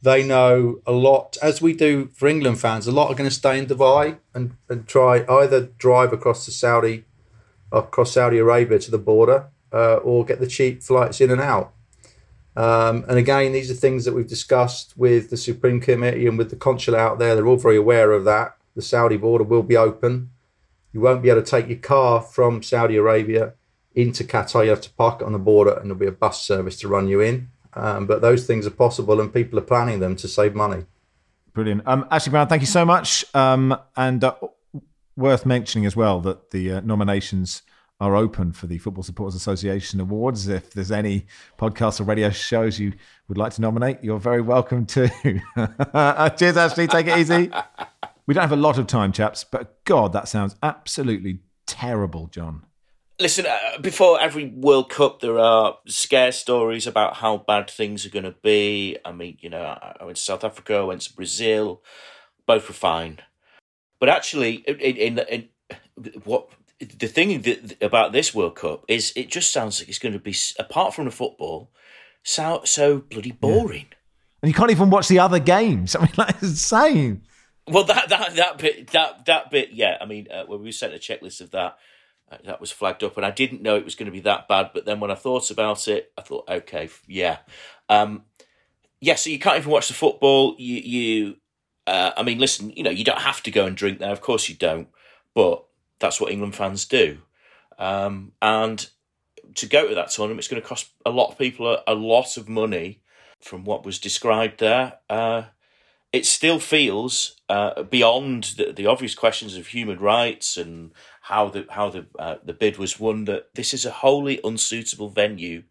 They 0.03 0.21
know 0.21 0.81
a 0.85 0.91
lot, 0.91 1.37
as 1.41 1.61
we 1.61 1.73
do 1.73 2.09
for 2.13 2.27
England 2.27 2.59
fans. 2.59 2.87
A 2.87 2.91
lot 2.91 3.09
are 3.09 3.15
going 3.15 3.29
to 3.29 3.35
stay 3.35 3.57
in 3.57 3.65
Dubai 3.65 4.19
and, 4.35 4.57
and 4.67 4.85
try 4.85 5.25
either 5.27 5.61
drive 5.77 6.11
across 6.11 6.43
to 6.45 6.51
Saudi, 6.51 7.05
across 7.73 8.13
Saudi 8.13 8.37
Arabia 8.37 8.79
to 8.79 8.91
the 8.91 8.97
border, 8.97 9.47
uh, 9.71 9.95
or 9.97 10.23
get 10.23 10.39
the 10.39 10.47
cheap 10.47 10.83
flights 10.83 11.19
in 11.19 11.31
and 11.31 11.41
out. 11.41 11.73
Um, 12.55 13.03
and 13.07 13.17
again, 13.17 13.51
these 13.51 13.71
are 13.71 13.73
things 13.73 14.05
that 14.05 14.13
we've 14.13 14.27
discussed 14.27 14.93
with 14.95 15.31
the 15.31 15.37
Supreme 15.37 15.81
Committee 15.81 16.27
and 16.27 16.37
with 16.37 16.51
the 16.51 16.55
consulate 16.55 16.99
out 16.99 17.17
there. 17.17 17.35
They're 17.35 17.47
all 17.47 17.57
very 17.57 17.77
aware 17.77 18.11
of 18.11 18.25
that. 18.25 18.55
The 18.75 18.81
Saudi 18.81 19.17
border 19.17 19.43
will 19.43 19.63
be 19.63 19.75
open 19.75 20.29
you 20.93 21.01
won't 21.01 21.23
be 21.23 21.29
able 21.29 21.41
to 21.41 21.49
take 21.49 21.67
your 21.67 21.79
car 21.79 22.21
from 22.21 22.61
Saudi 22.61 22.95
Arabia 22.95 23.53
into 23.95 24.23
Qatar. 24.23 24.63
You 24.63 24.69
have 24.69 24.81
to 24.81 24.91
park 24.91 25.21
it 25.21 25.25
on 25.25 25.33
the 25.33 25.39
border, 25.39 25.71
and 25.71 25.85
there'll 25.85 25.99
be 25.99 26.05
a 26.05 26.11
bus 26.11 26.41
service 26.41 26.77
to 26.79 26.87
run 26.87 27.07
you 27.07 27.19
in. 27.19 27.49
Um, 27.73 28.05
but 28.05 28.21
those 28.21 28.45
things 28.45 28.67
are 28.67 28.71
possible, 28.71 29.19
and 29.19 29.33
people 29.33 29.57
are 29.57 29.63
planning 29.63 29.99
them 29.99 30.15
to 30.17 30.27
save 30.27 30.53
money. 30.53 30.85
Brilliant. 31.53 31.81
Um, 31.85 32.07
Ashley 32.11 32.29
Brown, 32.29 32.47
thank 32.47 32.61
you 32.61 32.67
so 32.67 32.85
much. 32.85 33.25
Um, 33.33 33.75
and 33.97 34.23
uh, 34.23 34.35
worth 35.15 35.45
mentioning 35.45 35.85
as 35.85 35.95
well 35.95 36.19
that 36.21 36.51
the 36.51 36.73
uh, 36.73 36.81
nominations 36.81 37.61
are 37.99 38.15
open 38.15 38.51
for 38.51 38.67
the 38.67 38.77
Football 38.77 39.03
Supporters 39.03 39.35
Association 39.35 39.99
Awards. 39.99 40.47
If 40.47 40.71
there's 40.73 40.91
any 40.91 41.25
podcasts 41.57 42.01
or 42.01 42.03
radio 42.03 42.29
shows 42.29 42.79
you 42.79 42.93
would 43.27 43.37
like 43.37 43.53
to 43.53 43.61
nominate, 43.61 43.99
you're 44.03 44.19
very 44.19 44.41
welcome 44.41 44.85
to. 44.87 45.07
Cheers, 46.37 46.57
Ashley. 46.57 46.87
Take 46.87 47.07
it 47.07 47.17
easy. 47.17 47.51
We 48.25 48.33
don't 48.33 48.41
have 48.41 48.51
a 48.51 48.57
lot 48.57 48.77
of 48.77 48.87
time, 48.87 49.11
chaps, 49.11 49.43
but 49.43 49.83
God, 49.85 50.13
that 50.13 50.27
sounds 50.27 50.55
absolutely 50.63 51.39
terrible, 51.65 52.27
John. 52.27 52.65
Listen, 53.19 53.45
uh, 53.45 53.77
before 53.79 54.19
every 54.19 54.47
World 54.47 54.89
Cup, 54.89 55.19
there 55.19 55.37
are 55.37 55.77
scare 55.87 56.31
stories 56.31 56.87
about 56.87 57.17
how 57.17 57.37
bad 57.37 57.69
things 57.69 58.05
are 58.05 58.09
going 58.09 58.25
to 58.25 58.35
be. 58.41 58.97
I 59.05 59.11
mean, 59.11 59.37
you 59.39 59.49
know, 59.49 59.61
I 59.61 60.03
went 60.03 60.17
to 60.17 60.23
South 60.23 60.43
Africa, 60.43 60.75
I 60.75 60.83
went 60.83 61.01
to 61.01 61.13
Brazil, 61.13 61.83
both 62.45 62.67
were 62.67 62.73
fine. 62.73 63.19
But 63.99 64.09
actually, 64.09 64.55
in, 64.67 64.77
in, 64.77 65.19
in 65.19 65.49
what 66.23 66.49
the 66.79 67.07
thing 67.07 67.41
that, 67.43 67.81
about 67.81 68.11
this 68.11 68.33
World 68.33 68.55
Cup 68.55 68.85
is, 68.87 69.13
it 69.15 69.29
just 69.29 69.51
sounds 69.51 69.79
like 69.79 69.89
it's 69.89 69.99
going 69.99 70.13
to 70.13 70.19
be, 70.19 70.35
apart 70.59 70.93
from 70.93 71.05
the 71.05 71.11
football, 71.11 71.71
so 72.23 72.61
so 72.65 72.99
bloody 72.99 73.31
boring. 73.31 73.87
Yeah. 73.89 73.97
And 74.41 74.49
you 74.49 74.53
can't 74.53 74.71
even 74.71 74.89
watch 74.89 75.07
the 75.07 75.19
other 75.19 75.39
games. 75.39 75.95
I 75.99 76.01
mean, 76.01 76.11
that's 76.15 76.41
insane. 76.41 77.23
Well, 77.67 77.85
that 77.85 78.09
that 78.09 78.35
that 78.35 78.57
bit 78.57 78.87
that 78.91 79.25
that 79.25 79.51
bit, 79.51 79.71
yeah. 79.71 79.97
I 80.01 80.05
mean, 80.05 80.27
uh, 80.31 80.43
when 80.45 80.61
we 80.61 80.71
sent 80.71 80.93
a 80.93 80.97
checklist 80.97 81.39
of 81.39 81.51
that, 81.51 81.77
uh, 82.31 82.37
that 82.43 82.59
was 82.59 82.71
flagged 82.71 83.03
up, 83.03 83.15
and 83.15 83.25
I 83.25 83.31
didn't 83.31 83.61
know 83.61 83.77
it 83.77 83.85
was 83.85 83.95
going 83.95 84.07
to 84.07 84.11
be 84.11 84.19
that 84.21 84.47
bad. 84.47 84.71
But 84.73 84.85
then 84.85 84.99
when 84.99 85.11
I 85.11 85.15
thought 85.15 85.49
about 85.49 85.87
it, 85.87 86.11
I 86.17 86.21
thought, 86.21 86.49
okay, 86.49 86.89
yeah, 87.07 87.37
um, 87.87 88.23
yeah. 88.99 89.15
So 89.15 89.29
you 89.29 89.39
can't 89.39 89.57
even 89.57 89.71
watch 89.71 89.87
the 89.87 89.93
football. 89.93 90.55
You, 90.59 90.75
you, 90.75 91.35
uh, 91.87 92.11
I 92.15 92.23
mean, 92.23 92.39
listen, 92.39 92.71
you 92.71 92.83
know, 92.83 92.89
you 92.89 93.03
don't 93.03 93.21
have 93.21 93.43
to 93.43 93.51
go 93.51 93.65
and 93.65 93.75
drink 93.75 93.99
there. 93.99 94.11
Of 94.11 94.21
course, 94.21 94.49
you 94.49 94.55
don't. 94.55 94.87
but 95.33 95.65
that's 95.99 96.19
what 96.19 96.31
England 96.31 96.55
fans 96.55 96.85
do. 96.85 97.19
Um, 97.79 98.33
and 98.41 98.89
to 99.55 99.65
go 99.65 99.87
to 99.87 99.95
that 99.95 100.11
tournament, 100.11 100.39
it's 100.39 100.47
going 100.47 100.61
to 100.61 100.67
cost 100.67 100.89
a 101.05 101.09
lot 101.09 101.31
of 101.31 101.37
people 101.37 101.67
a, 101.67 101.83
a 101.87 101.95
lot 101.95 102.37
of 102.37 102.49
money. 102.49 102.99
From 103.39 103.65
what 103.65 103.85
was 103.85 103.99
described 103.99 104.61
there, 104.61 104.99
uh, 105.09 105.43
it 106.13 106.25
still 106.25 106.59
feels 106.59 107.41
uh, 107.49 107.83
beyond 107.83 108.53
the, 108.55 108.71
the, 108.71 108.85
obvious 108.85 109.15
questions 109.15 109.57
of 109.57 109.67
human 109.67 109.99
rights 109.99 110.55
and 110.55 110.91
how 111.23 111.49
the 111.49 111.65
how 111.69 111.89
the 111.89 112.05
uh, 112.17 112.35
the 112.45 112.53
bid 112.53 112.77
was 112.77 113.01
won 113.01 113.25
that 113.25 113.53
this 113.53 113.73
is 113.73 113.85
a 113.85 113.91
wholly 113.91 114.39
unsuitable 114.45 115.09
venue 115.09 115.63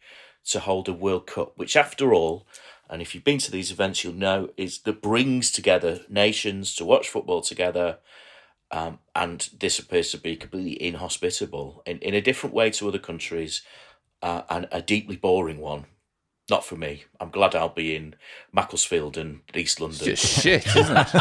to 0.44 0.60
hold 0.60 0.88
a 0.88 0.92
World 0.92 1.26
Cup, 1.26 1.52
which 1.56 1.76
after 1.76 2.12
all, 2.12 2.46
and 2.92 3.00
if 3.02 3.14
you've 3.14 3.24
been 3.24 3.38
to 3.38 3.50
these 3.50 3.72
events, 3.72 4.04
you'll 4.04 4.12
know 4.12 4.50
is 4.56 4.80
that 4.80 5.00
brings 5.02 5.50
together 5.50 6.00
nations 6.08 6.74
to 6.76 6.84
watch 6.84 7.08
football 7.08 7.40
together. 7.40 7.98
Um, 8.70 8.98
and 9.14 9.48
this 9.58 9.78
appears 9.78 10.10
to 10.12 10.18
be 10.18 10.36
completely 10.36 10.82
inhospitable 10.82 11.82
in, 11.86 11.98
in 11.98 12.14
a 12.14 12.20
different 12.20 12.54
way 12.54 12.70
to 12.70 12.88
other 12.88 12.98
countries, 12.98 13.62
uh, 14.22 14.42
and 14.48 14.68
a 14.70 14.80
deeply 14.80 15.16
boring 15.16 15.58
one 15.58 15.86
not 16.50 16.64
for 16.64 16.76
me. 16.76 17.04
I'm 17.20 17.30
glad 17.30 17.54
I'll 17.54 17.68
be 17.68 17.94
in 17.96 18.14
Macclesfield 18.52 19.16
and 19.16 19.40
East 19.54 19.80
London. 19.80 20.10
It's 20.10 20.20
just 20.20 20.42
shit, 20.42 20.66
isn't 20.76 20.96
it? 20.96 21.08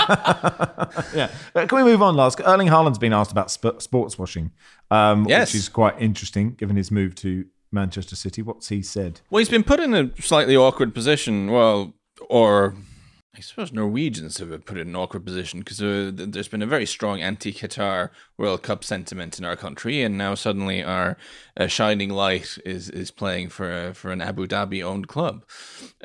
yeah. 1.15 1.32
Uh, 1.55 1.65
can 1.67 1.78
we 1.78 1.84
move 1.84 2.01
on, 2.01 2.15
Lars? 2.15 2.36
Erling 2.39 2.67
Haaland's 2.67 2.97
been 2.97 3.13
asked 3.13 3.32
about 3.32 3.51
sp- 3.53 3.80
sports 3.80 4.17
washing, 4.17 4.51
um, 4.89 5.26
yes. 5.30 5.53
which 5.53 5.59
is 5.59 5.69
quite 5.69 5.95
interesting 6.01 6.51
given 6.55 6.76
his 6.76 6.91
move 6.91 7.15
to 7.15 7.45
Manchester 7.72 8.15
City. 8.15 8.41
What's 8.41 8.69
he 8.69 8.82
said? 8.82 9.22
Well, 9.30 9.39
he's 9.39 9.49
been 9.49 9.63
put 9.63 9.80
in 9.80 9.93
a 9.93 10.09
slightly 10.22 10.55
awkward 10.55 10.93
position. 10.93 11.51
Well, 11.51 11.93
or 12.30 12.76
I 13.34 13.39
suppose 13.39 13.72
Norwegians 13.72 14.39
have 14.39 14.49
been 14.49 14.61
put 14.61 14.78
in 14.78 14.89
an 14.89 14.95
awkward 14.95 15.26
position 15.26 15.59
because 15.59 15.82
uh, 15.82 16.11
there's 16.13 16.49
been 16.49 16.61
a 16.61 16.67
very 16.67 16.86
strong 16.86 17.22
anti-Qatar 17.22 18.09
World 18.38 18.61
Cup 18.61 18.84
sentiment 18.84 19.39
in 19.39 19.45
our 19.45 19.55
country, 19.55 20.01
and 20.01 20.17
now 20.17 20.36
suddenly 20.36 20.84
our 20.84 21.17
uh, 21.55 21.67
shining 21.67 22.09
light 22.09 22.57
is 22.65 22.89
is 22.89 23.09
playing 23.09 23.47
for 23.47 23.72
uh, 23.72 23.93
for 23.93 24.11
an 24.11 24.22
Abu 24.22 24.47
Dhabi 24.47 24.84
owned 24.84 25.07
club, 25.07 25.45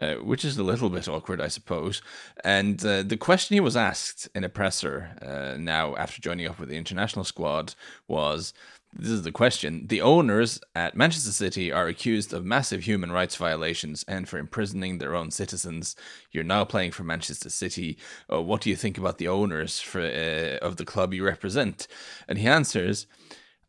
uh, 0.01 0.15
which 0.15 0.45
is 0.45 0.57
a 0.57 0.63
little 0.63 0.89
bit 0.89 1.09
awkward, 1.09 1.41
I 1.41 1.49
suppose. 1.49 2.01
And 2.45 2.85
uh, 2.87 3.03
the 3.03 3.17
question 3.17 3.55
he 3.55 3.61
was 3.61 3.77
asked 3.77 4.29
in 4.33 4.45
a 4.45 4.49
presser 4.49 5.11
uh, 5.21 5.59
now 5.59 5.97
after 5.97 6.23
joining 6.23 6.47
up 6.47 6.61
with 6.61 6.69
the 6.69 6.77
international 6.77 7.25
squad 7.25 7.75
was 8.07 8.55
this 8.99 9.11
is 9.11 9.23
the 9.23 9.33
question. 9.33 9.87
The 9.87 10.01
owners 10.01 10.61
at 10.75 10.97
Manchester 10.97 11.33
City 11.33 11.71
are 11.71 11.87
accused 11.87 12.33
of 12.33 12.45
massive 12.45 12.85
human 12.85 13.13
rights 13.13 13.37
violations 13.37 14.05
and 14.09 14.29
for 14.29 14.39
imprisoning 14.39 14.99
their 14.99 15.15
own 15.15 15.31
citizens. 15.31 15.97
You're 16.31 16.45
now 16.45 16.65
playing 16.65 16.93
for 16.93 17.05
Manchester 17.05 17.51
City. 17.51 17.99
Uh, 18.33 18.43
what 18.43 18.63
do 18.63 18.71
you 18.71 18.77
think 18.77 18.97
about 18.97 19.19
the 19.19 19.29
owners 19.29 19.81
for, 19.81 20.01
uh, 20.01 20.59
of 20.65 20.77
the 20.77 20.85
club 20.85 21.13
you 21.13 21.25
represent? 21.25 21.87
And 22.27 22.39
he 22.39 22.47
answers, 22.47 23.07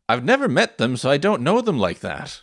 I've 0.08 0.24
never 0.24 0.48
met 0.48 0.78
them, 0.78 0.96
so 0.96 1.10
I 1.10 1.18
don't 1.18 1.42
know 1.42 1.60
them 1.60 1.78
like 1.78 2.00
that. 2.00 2.42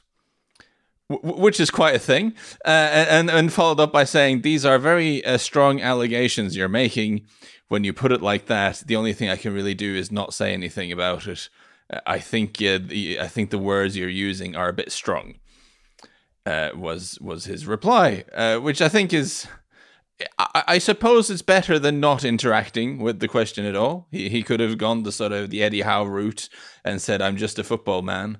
Which 1.07 1.59
is 1.59 1.69
quite 1.69 1.93
a 1.93 1.99
thing, 1.99 2.33
uh, 2.65 2.69
and 2.69 3.29
and 3.29 3.53
followed 3.53 3.79
up 3.79 3.93
by 3.93 4.05
saying 4.05 4.41
these 4.41 4.65
are 4.65 4.79
very 4.79 5.23
uh, 5.23 5.37
strong 5.37 5.79
allegations 5.79 6.57
you're 6.57 6.67
making. 6.67 7.27
When 7.67 7.83
you 7.83 7.93
put 7.93 8.11
it 8.11 8.23
like 8.23 8.47
that, 8.47 8.81
the 8.87 8.95
only 8.95 9.13
thing 9.13 9.29
I 9.29 9.35
can 9.35 9.53
really 9.53 9.75
do 9.75 9.95
is 9.95 10.11
not 10.11 10.33
say 10.33 10.51
anything 10.51 10.91
about 10.91 11.27
it. 11.27 11.47
I 12.05 12.19
think 12.19 12.61
uh, 12.61 12.79
the, 12.81 13.19
I 13.19 13.27
think 13.27 13.49
the 13.49 13.57
words 13.57 13.95
you're 13.95 14.09
using 14.09 14.55
are 14.55 14.69
a 14.69 14.73
bit 14.73 14.91
strong. 14.91 15.35
Uh, 16.45 16.69
was 16.75 17.17
was 17.21 17.45
his 17.45 17.65
reply, 17.65 18.23
uh, 18.31 18.57
which 18.57 18.79
I 18.79 18.87
think 18.87 19.11
is, 19.11 19.47
I, 20.37 20.63
I, 20.67 20.77
suppose 20.77 21.31
it's 21.31 21.41
better 21.41 21.79
than 21.79 21.99
not 21.99 22.23
interacting 22.23 22.99
with 22.99 23.19
the 23.19 23.27
question 23.27 23.65
at 23.65 23.75
all. 23.75 24.07
He 24.11 24.29
he 24.29 24.43
could 24.43 24.59
have 24.59 24.77
gone 24.77 25.01
the 25.01 25.11
sort 25.11 25.31
of 25.31 25.49
the 25.49 25.63
Eddie 25.63 25.81
Howe 25.81 26.05
route 26.05 26.47
and 26.83 27.01
said, 27.01 27.19
"I'm 27.19 27.35
just 27.35 27.57
a 27.57 27.63
football 27.63 28.03
man." 28.03 28.37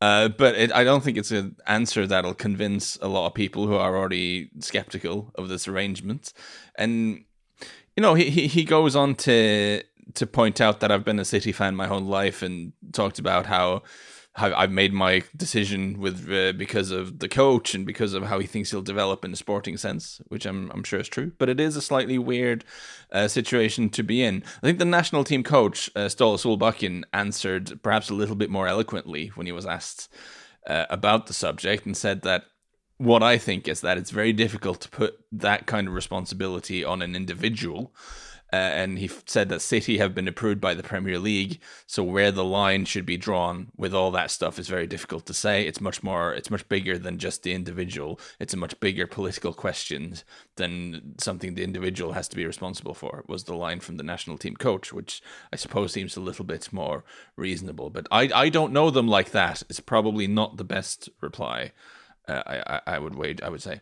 Uh, 0.00 0.28
but 0.28 0.54
it, 0.54 0.72
I 0.72 0.84
don't 0.84 1.02
think 1.02 1.18
it's 1.18 1.32
an 1.32 1.56
answer 1.66 2.06
that'll 2.06 2.34
convince 2.34 2.96
a 3.02 3.08
lot 3.08 3.26
of 3.26 3.34
people 3.34 3.66
who 3.66 3.74
are 3.74 3.96
already 3.96 4.50
skeptical 4.60 5.32
of 5.34 5.48
this 5.48 5.66
arrangement. 5.66 6.32
And 6.76 7.24
you 7.96 8.00
know, 8.00 8.14
he 8.14 8.30
he, 8.30 8.46
he 8.46 8.64
goes 8.64 8.94
on 8.94 9.16
to 9.16 9.82
to 10.14 10.26
point 10.26 10.60
out 10.60 10.80
that 10.80 10.90
I've 10.90 11.04
been 11.04 11.18
a 11.18 11.24
City 11.24 11.52
fan 11.52 11.76
my 11.76 11.86
whole 11.86 12.00
life 12.00 12.42
and 12.42 12.72
talked 12.92 13.18
about 13.18 13.46
how 13.46 13.82
I've 14.36 14.70
made 14.70 14.92
my 14.92 15.22
decision 15.36 15.98
with 15.98 16.30
uh, 16.30 16.52
because 16.52 16.92
of 16.92 17.18
the 17.18 17.28
coach 17.28 17.74
and 17.74 17.84
because 17.84 18.14
of 18.14 18.22
how 18.24 18.38
he 18.38 18.46
thinks 18.46 18.70
he'll 18.70 18.80
develop 18.80 19.24
in 19.24 19.32
a 19.32 19.36
sporting 19.36 19.76
sense, 19.76 20.20
which 20.28 20.46
I'm 20.46 20.70
I'm 20.70 20.84
sure 20.84 21.00
is 21.00 21.08
true. 21.08 21.32
But 21.36 21.48
it 21.48 21.60
is 21.60 21.76
a 21.76 21.82
slightly 21.82 22.16
weird 22.16 22.64
uh, 23.10 23.28
situation 23.28 23.90
to 23.90 24.02
be 24.02 24.22
in. 24.22 24.44
I 24.62 24.66
think 24.66 24.78
the 24.78 24.84
national 24.84 25.24
team 25.24 25.42
coach 25.42 25.90
uh, 25.96 26.06
Ståle 26.06 26.38
Solbakken 26.38 27.02
answered 27.12 27.80
perhaps 27.82 28.08
a 28.08 28.14
little 28.14 28.36
bit 28.36 28.50
more 28.50 28.68
eloquently 28.68 29.28
when 29.34 29.46
he 29.46 29.52
was 29.52 29.66
asked 29.66 30.08
uh, 30.66 30.86
about 30.88 31.26
the 31.26 31.32
subject 31.32 31.84
and 31.84 31.96
said 31.96 32.22
that 32.22 32.44
what 32.98 33.22
I 33.22 33.36
think 33.36 33.66
is 33.66 33.80
that 33.80 33.98
it's 33.98 34.10
very 34.10 34.32
difficult 34.32 34.80
to 34.82 34.88
put 34.88 35.18
that 35.32 35.66
kind 35.66 35.88
of 35.88 35.94
responsibility 35.94 36.84
on 36.84 37.02
an 37.02 37.16
individual 37.16 37.92
uh, 38.52 38.56
and 38.56 38.98
he 38.98 39.08
said 39.26 39.48
that 39.48 39.62
City 39.62 39.98
have 39.98 40.14
been 40.14 40.26
approved 40.26 40.60
by 40.60 40.74
the 40.74 40.82
Premier 40.82 41.18
League. 41.18 41.60
So 41.86 42.02
where 42.02 42.32
the 42.32 42.44
line 42.44 42.84
should 42.84 43.06
be 43.06 43.16
drawn 43.16 43.68
with 43.76 43.94
all 43.94 44.10
that 44.10 44.30
stuff 44.30 44.58
is 44.58 44.68
very 44.68 44.86
difficult 44.86 45.26
to 45.26 45.34
say. 45.34 45.66
It's 45.66 45.80
much 45.80 46.02
more, 46.02 46.34
it's 46.34 46.50
much 46.50 46.68
bigger 46.68 46.98
than 46.98 47.18
just 47.18 47.42
the 47.42 47.52
individual. 47.52 48.18
It's 48.40 48.54
a 48.54 48.56
much 48.56 48.78
bigger 48.80 49.06
political 49.06 49.52
question 49.52 50.16
than 50.56 51.14
something 51.18 51.54
the 51.54 51.64
individual 51.64 52.12
has 52.14 52.28
to 52.28 52.36
be 52.36 52.44
responsible 52.44 52.94
for. 52.94 53.24
Was 53.28 53.44
the 53.44 53.54
line 53.54 53.80
from 53.80 53.96
the 53.96 54.02
national 54.02 54.38
team 54.38 54.56
coach, 54.56 54.92
which 54.92 55.22
I 55.52 55.56
suppose 55.56 55.92
seems 55.92 56.16
a 56.16 56.20
little 56.20 56.44
bit 56.44 56.72
more 56.72 57.04
reasonable. 57.36 57.90
But 57.90 58.08
I, 58.10 58.30
I 58.34 58.48
don't 58.48 58.72
know 58.72 58.90
them 58.90 59.06
like 59.06 59.30
that. 59.30 59.62
It's 59.68 59.80
probably 59.80 60.26
not 60.26 60.56
the 60.56 60.64
best 60.64 61.08
reply. 61.20 61.72
Uh, 62.26 62.42
I, 62.46 62.80
I 62.94 62.98
would 62.98 63.14
wait. 63.14 63.42
I 63.42 63.48
would 63.48 63.62
say 63.62 63.80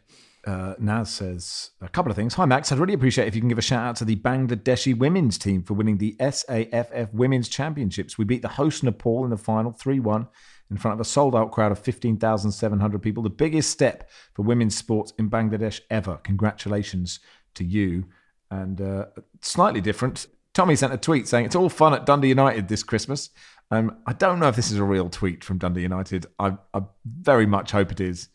uh, 0.49 0.75
Naz 0.79 1.13
says 1.13 1.73
a 1.83 1.89
couple 1.91 2.11
of 2.11 2.17
things. 2.17 2.33
Hi, 2.35 2.47
Max. 2.47 2.73
I'd 2.73 2.79
really 2.79 2.95
appreciate 2.95 3.29
if 3.29 3.35
you 3.35 3.43
can 3.43 3.51
give 3.51 3.59
a 3.59 3.63
shout 3.63 3.85
out 3.85 3.97
to 3.97 4.07
the 4.07 4.17
Bangladeshi 4.17 4.97
women's 4.97 5.37
team 5.37 5.63
for 5.63 5.75
winning 5.75 5.99
the 5.99 6.17
SAFF 6.19 7.13
Women's 7.13 7.51
Championships. 7.51 8.17
We 8.17 8.25
beat 8.25 8.41
the 8.41 8.49
host 8.49 8.83
Nepal 8.83 9.25
in 9.25 9.31
the 9.31 9.37
final 9.37 9.73
3 9.73 10.01
1 10.01 10.27
in 10.71 10.77
front 10.79 10.95
of 10.95 11.01
a 11.01 11.05
sold 11.05 11.37
out 11.37 11.53
crowd 11.53 11.71
of 11.71 11.79
15,700 11.79 13.03
people. 13.03 13.23
The 13.23 13.29
biggest 13.29 13.71
step 13.71 14.09
for 14.33 14.41
women's 14.41 14.75
sports 14.75 15.13
in 15.19 15.29
Bangladesh 15.29 15.83
ever. 15.91 16.17
Congratulations 16.17 17.21
to 17.55 17.65
you. 17.65 18.07
And 18.51 18.81
uh, 18.81 19.07
slightly 19.43 19.83
different. 19.83 20.29
Tommy 20.55 20.77
sent 20.77 20.95
a 20.95 20.99
tweet 20.99 21.29
saying 21.29 21.45
it's 21.45 21.57
all 21.57 21.69
fun 21.69 21.93
at 21.93 22.07
Dundee 22.07 22.29
United 22.29 22.69
this 22.69 22.83
Christmas. 22.83 23.29
Um, 23.71 23.99
I 24.07 24.15
don't 24.15 24.39
know 24.39 24.49
if 24.49 24.57
this 24.57 24.71
is 24.71 24.79
a 24.79 24.85
real 24.85 25.11
tweet 25.11 25.45
from 25.45 25.59
Dundee 25.59 25.83
United. 25.83 26.25
I, 26.39 26.57
I 26.73 26.85
very 27.05 27.45
much 27.45 27.71
hope 27.73 27.93
it 27.93 28.01
is 28.01 28.31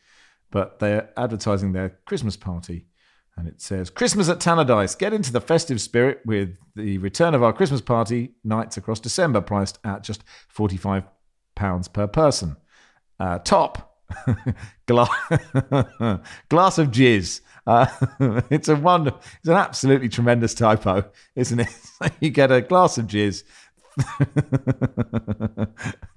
but 0.54 0.78
they're 0.78 1.10
advertising 1.18 1.74
their 1.74 1.98
Christmas 2.06 2.38
party. 2.38 2.86
And 3.36 3.48
it 3.48 3.60
says, 3.60 3.90
Christmas 3.90 4.30
at 4.30 4.38
Tannadice. 4.38 4.96
Get 4.96 5.12
into 5.12 5.34
the 5.34 5.42
festive 5.42 5.82
spirit 5.82 6.22
with 6.28 6.56
the 6.76 7.00
return 7.00 7.34
of 7.34 7.42
our 7.42 7.52
Christmas 7.52 7.82
party 7.82 8.36
nights 8.44 8.78
across 8.78 9.00
December, 9.00 9.42
priced 9.42 9.80
at 9.84 10.04
just 10.04 10.24
£45 10.56 11.04
per 11.92 12.06
person. 12.06 12.56
Uh, 13.20 13.40
top, 13.40 13.98
glass, 14.86 15.10
glass 16.50 16.78
of 16.78 16.92
jizz. 16.92 17.42
Uh, 17.66 17.88
it's 18.52 18.68
a 18.70 18.76
wonder. 18.76 19.16
It's 19.40 19.48
an 19.48 19.56
absolutely 19.56 20.10
tremendous 20.10 20.54
typo, 20.54 21.10
isn't 21.36 21.62
it? 21.62 21.70
you 22.20 22.30
get 22.30 22.52
a 22.52 22.62
glass 22.62 23.00
of 23.00 23.08
jizz, 23.08 23.44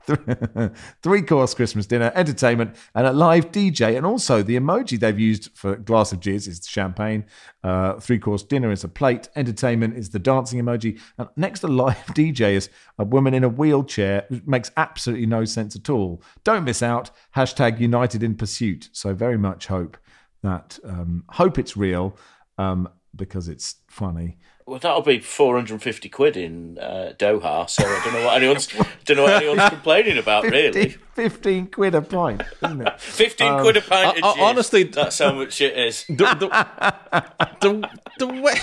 Three 1.03 1.23
course 1.23 1.55
Christmas 1.55 1.87
dinner, 1.87 2.13
entertainment, 2.15 2.77
and 2.95 3.07
a 3.07 3.13
live 3.13 3.51
DJ. 3.51 3.97
And 3.97 4.07
also, 4.07 4.43
the 4.43 4.57
emoji 4.57 4.99
they've 4.99 5.19
used 5.19 5.51
for 5.55 5.77
glass 5.77 6.13
of 6.13 6.21
jizz 6.21 6.47
is 6.47 6.67
champagne. 6.67 7.25
Uh, 7.65 7.99
three 7.99 8.19
course 8.19 8.43
dinner 8.43 8.71
is 8.71 8.85
a 8.85 8.89
plate. 8.89 9.29
Entertainment 9.35 9.97
is 9.97 10.11
the 10.11 10.19
dancing 10.19 10.61
emoji. 10.61 11.01
And 11.19 11.29
next 11.37 11.61
to 11.61 11.69
live 11.69 11.97
DJ 12.09 12.53
is 12.53 12.71
a 12.99 13.05
woman 13.05 13.35
in 13.35 13.43
a 13.43 13.49
wheelchair, 13.49 14.25
which 14.29 14.47
makes 14.47 14.71
absolutely 14.77 15.27
no 15.27 15.45
sense 15.45 15.75
at 15.75 15.91
all. 15.91 16.23
Don't 16.45 16.65
miss 16.65 16.83
out. 16.83 17.11
Hashtag 17.35 17.81
United 17.81 18.23
in 18.23 18.37
Pursuit. 18.37 18.89
So, 18.93 19.15
very 19.15 19.39
much 19.39 19.67
hope 19.67 19.97
that, 20.43 20.79
um, 20.85 21.25
hope 21.31 21.59
it's 21.59 21.77
real 21.77 22.17
um, 22.59 22.89
because 23.15 23.49
it's 23.49 23.77
funny. 23.89 24.39
Well, 24.67 24.81
that'll 24.81 25.03
be 25.03 25.21
four 25.21 25.55
hundred 25.55 25.75
and 25.75 25.83
fifty 25.83 26.09
quid 26.09 26.37
in 26.37 26.77
uh, 26.79 27.13
Doha. 27.17 27.71
So 27.71 27.85
I 27.87 28.03
don't 28.05 28.15
know 28.15 28.25
what 28.27 28.37
anyone's 28.37 28.67
don't 29.05 29.17
know 29.17 29.23
what 29.23 29.41
anyone's 29.43 29.69
complaining 29.71 30.19
about 30.19 30.43
15, 30.43 30.53
really. 30.75 30.89
Fifteen 31.15 31.67
quid 31.69 31.95
a 31.95 32.03
pint, 32.03 32.43
isn't 32.65 32.81
it? 32.87 33.01
Fifteen 33.01 33.53
Um, 33.53 33.61
quid 33.61 33.77
a 33.77 33.81
pint. 33.83 34.23
uh, 34.23 34.29
of 34.29 34.35
gin. 34.35 34.45
honestly- 34.45 34.83
that's 34.83 35.19
how 35.21 35.33
much 35.35 35.61
it 35.61 35.79
is. 35.79 36.05
the, 36.09 36.15
the, 36.15 37.25
the, 37.61 37.91
the 38.19 38.27
way 38.27 38.55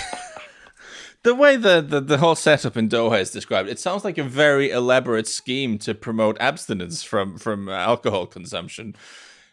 the 1.22 1.34
way 1.34 1.56
the, 1.56 1.80
the, 1.80 2.00
the 2.02 2.18
whole 2.18 2.34
setup 2.34 2.76
in 2.76 2.86
Doha 2.90 3.18
is 3.20 3.30
described, 3.30 3.70
it 3.70 3.78
sounds 3.78 4.04
like 4.04 4.18
a 4.18 4.22
very 4.24 4.70
elaborate 4.70 5.26
scheme 5.26 5.78
to 5.78 5.94
promote 5.94 6.36
abstinence 6.38 7.02
from 7.02 7.38
from 7.38 7.68
alcohol 7.70 8.26
consumption. 8.26 8.94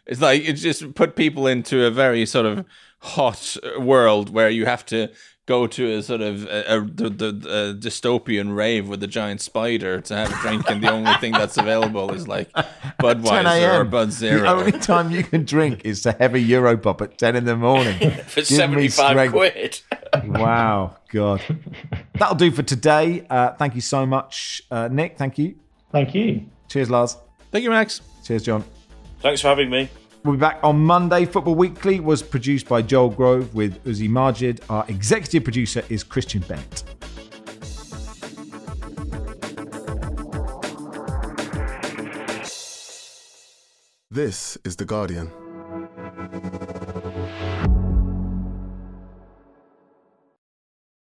It's 0.06 0.20
like 0.20 0.42
it 0.44 0.54
just 0.54 0.94
put 0.94 1.16
people 1.16 1.46
into 1.46 1.84
a 1.86 1.90
very 1.90 2.26
sort 2.26 2.44
of 2.44 2.66
hot 3.00 3.56
world 3.78 4.28
where 4.30 4.50
you 4.50 4.66
have 4.66 4.84
to 4.86 5.08
go 5.46 5.66
to 5.66 5.96
a 5.96 6.02
sort 6.02 6.20
of 6.20 6.44
a, 6.44 6.76
a, 6.76 6.80
the, 6.80 7.10
the, 7.10 7.26
a 7.26 7.74
dystopian 7.74 8.54
rave 8.54 8.88
with 8.88 9.02
a 9.02 9.06
giant 9.06 9.40
spider 9.40 10.00
to 10.00 10.14
have 10.14 10.30
a 10.30 10.36
drink, 10.42 10.68
and 10.70 10.82
the 10.82 10.90
only 10.90 11.12
thing 11.14 11.32
that's 11.32 11.56
available 11.56 12.12
is 12.12 12.28
like 12.28 12.52
10 12.52 12.64
Budweiser 13.00 13.44
or 13.44 13.80
a.m.. 13.80 13.90
Bud 13.90 14.12
Zero. 14.12 14.42
The 14.42 14.48
only 14.48 14.72
time 14.72 15.10
you 15.10 15.24
can 15.24 15.44
drink 15.44 15.82
is 15.84 16.02
to 16.02 16.12
have 16.12 16.34
a 16.34 16.38
Europop 16.38 17.00
at 17.00 17.18
10 17.18 17.36
in 17.36 17.44
the 17.44 17.56
morning. 17.56 17.98
For 18.26 18.40
Give 18.40 18.46
75 18.46 19.30
quid. 19.32 19.80
wow, 20.24 20.96
God. 21.10 21.42
That'll 22.14 22.36
do 22.36 22.50
for 22.50 22.62
today. 22.62 23.26
Uh, 23.28 23.52
thank 23.54 23.74
you 23.74 23.80
so 23.80 24.06
much, 24.06 24.62
uh, 24.70 24.88
Nick. 24.90 25.18
Thank 25.18 25.38
you. 25.38 25.56
Thank 25.90 26.14
you. 26.14 26.46
Cheers, 26.68 26.90
Lars. 26.90 27.16
Thank 27.50 27.64
you, 27.64 27.70
Max. 27.70 28.00
Cheers, 28.24 28.44
John. 28.44 28.64
Thanks 29.20 29.40
for 29.40 29.48
having 29.48 29.70
me. 29.70 29.88
We'll 30.24 30.34
be 30.34 30.40
back 30.40 30.60
on 30.62 30.78
Monday. 30.78 31.24
Football 31.24 31.56
Weekly 31.56 31.98
was 31.98 32.22
produced 32.22 32.68
by 32.68 32.80
Joel 32.80 33.08
Grove 33.10 33.52
with 33.56 33.82
Uzi 33.84 34.08
Majid. 34.08 34.60
Our 34.68 34.84
executive 34.86 35.42
producer 35.42 35.82
is 35.88 36.04
Christian 36.04 36.42
Bennett. 36.42 36.84
This 44.12 44.56
is 44.64 44.76
The 44.76 44.84
Guardian. 44.84 45.32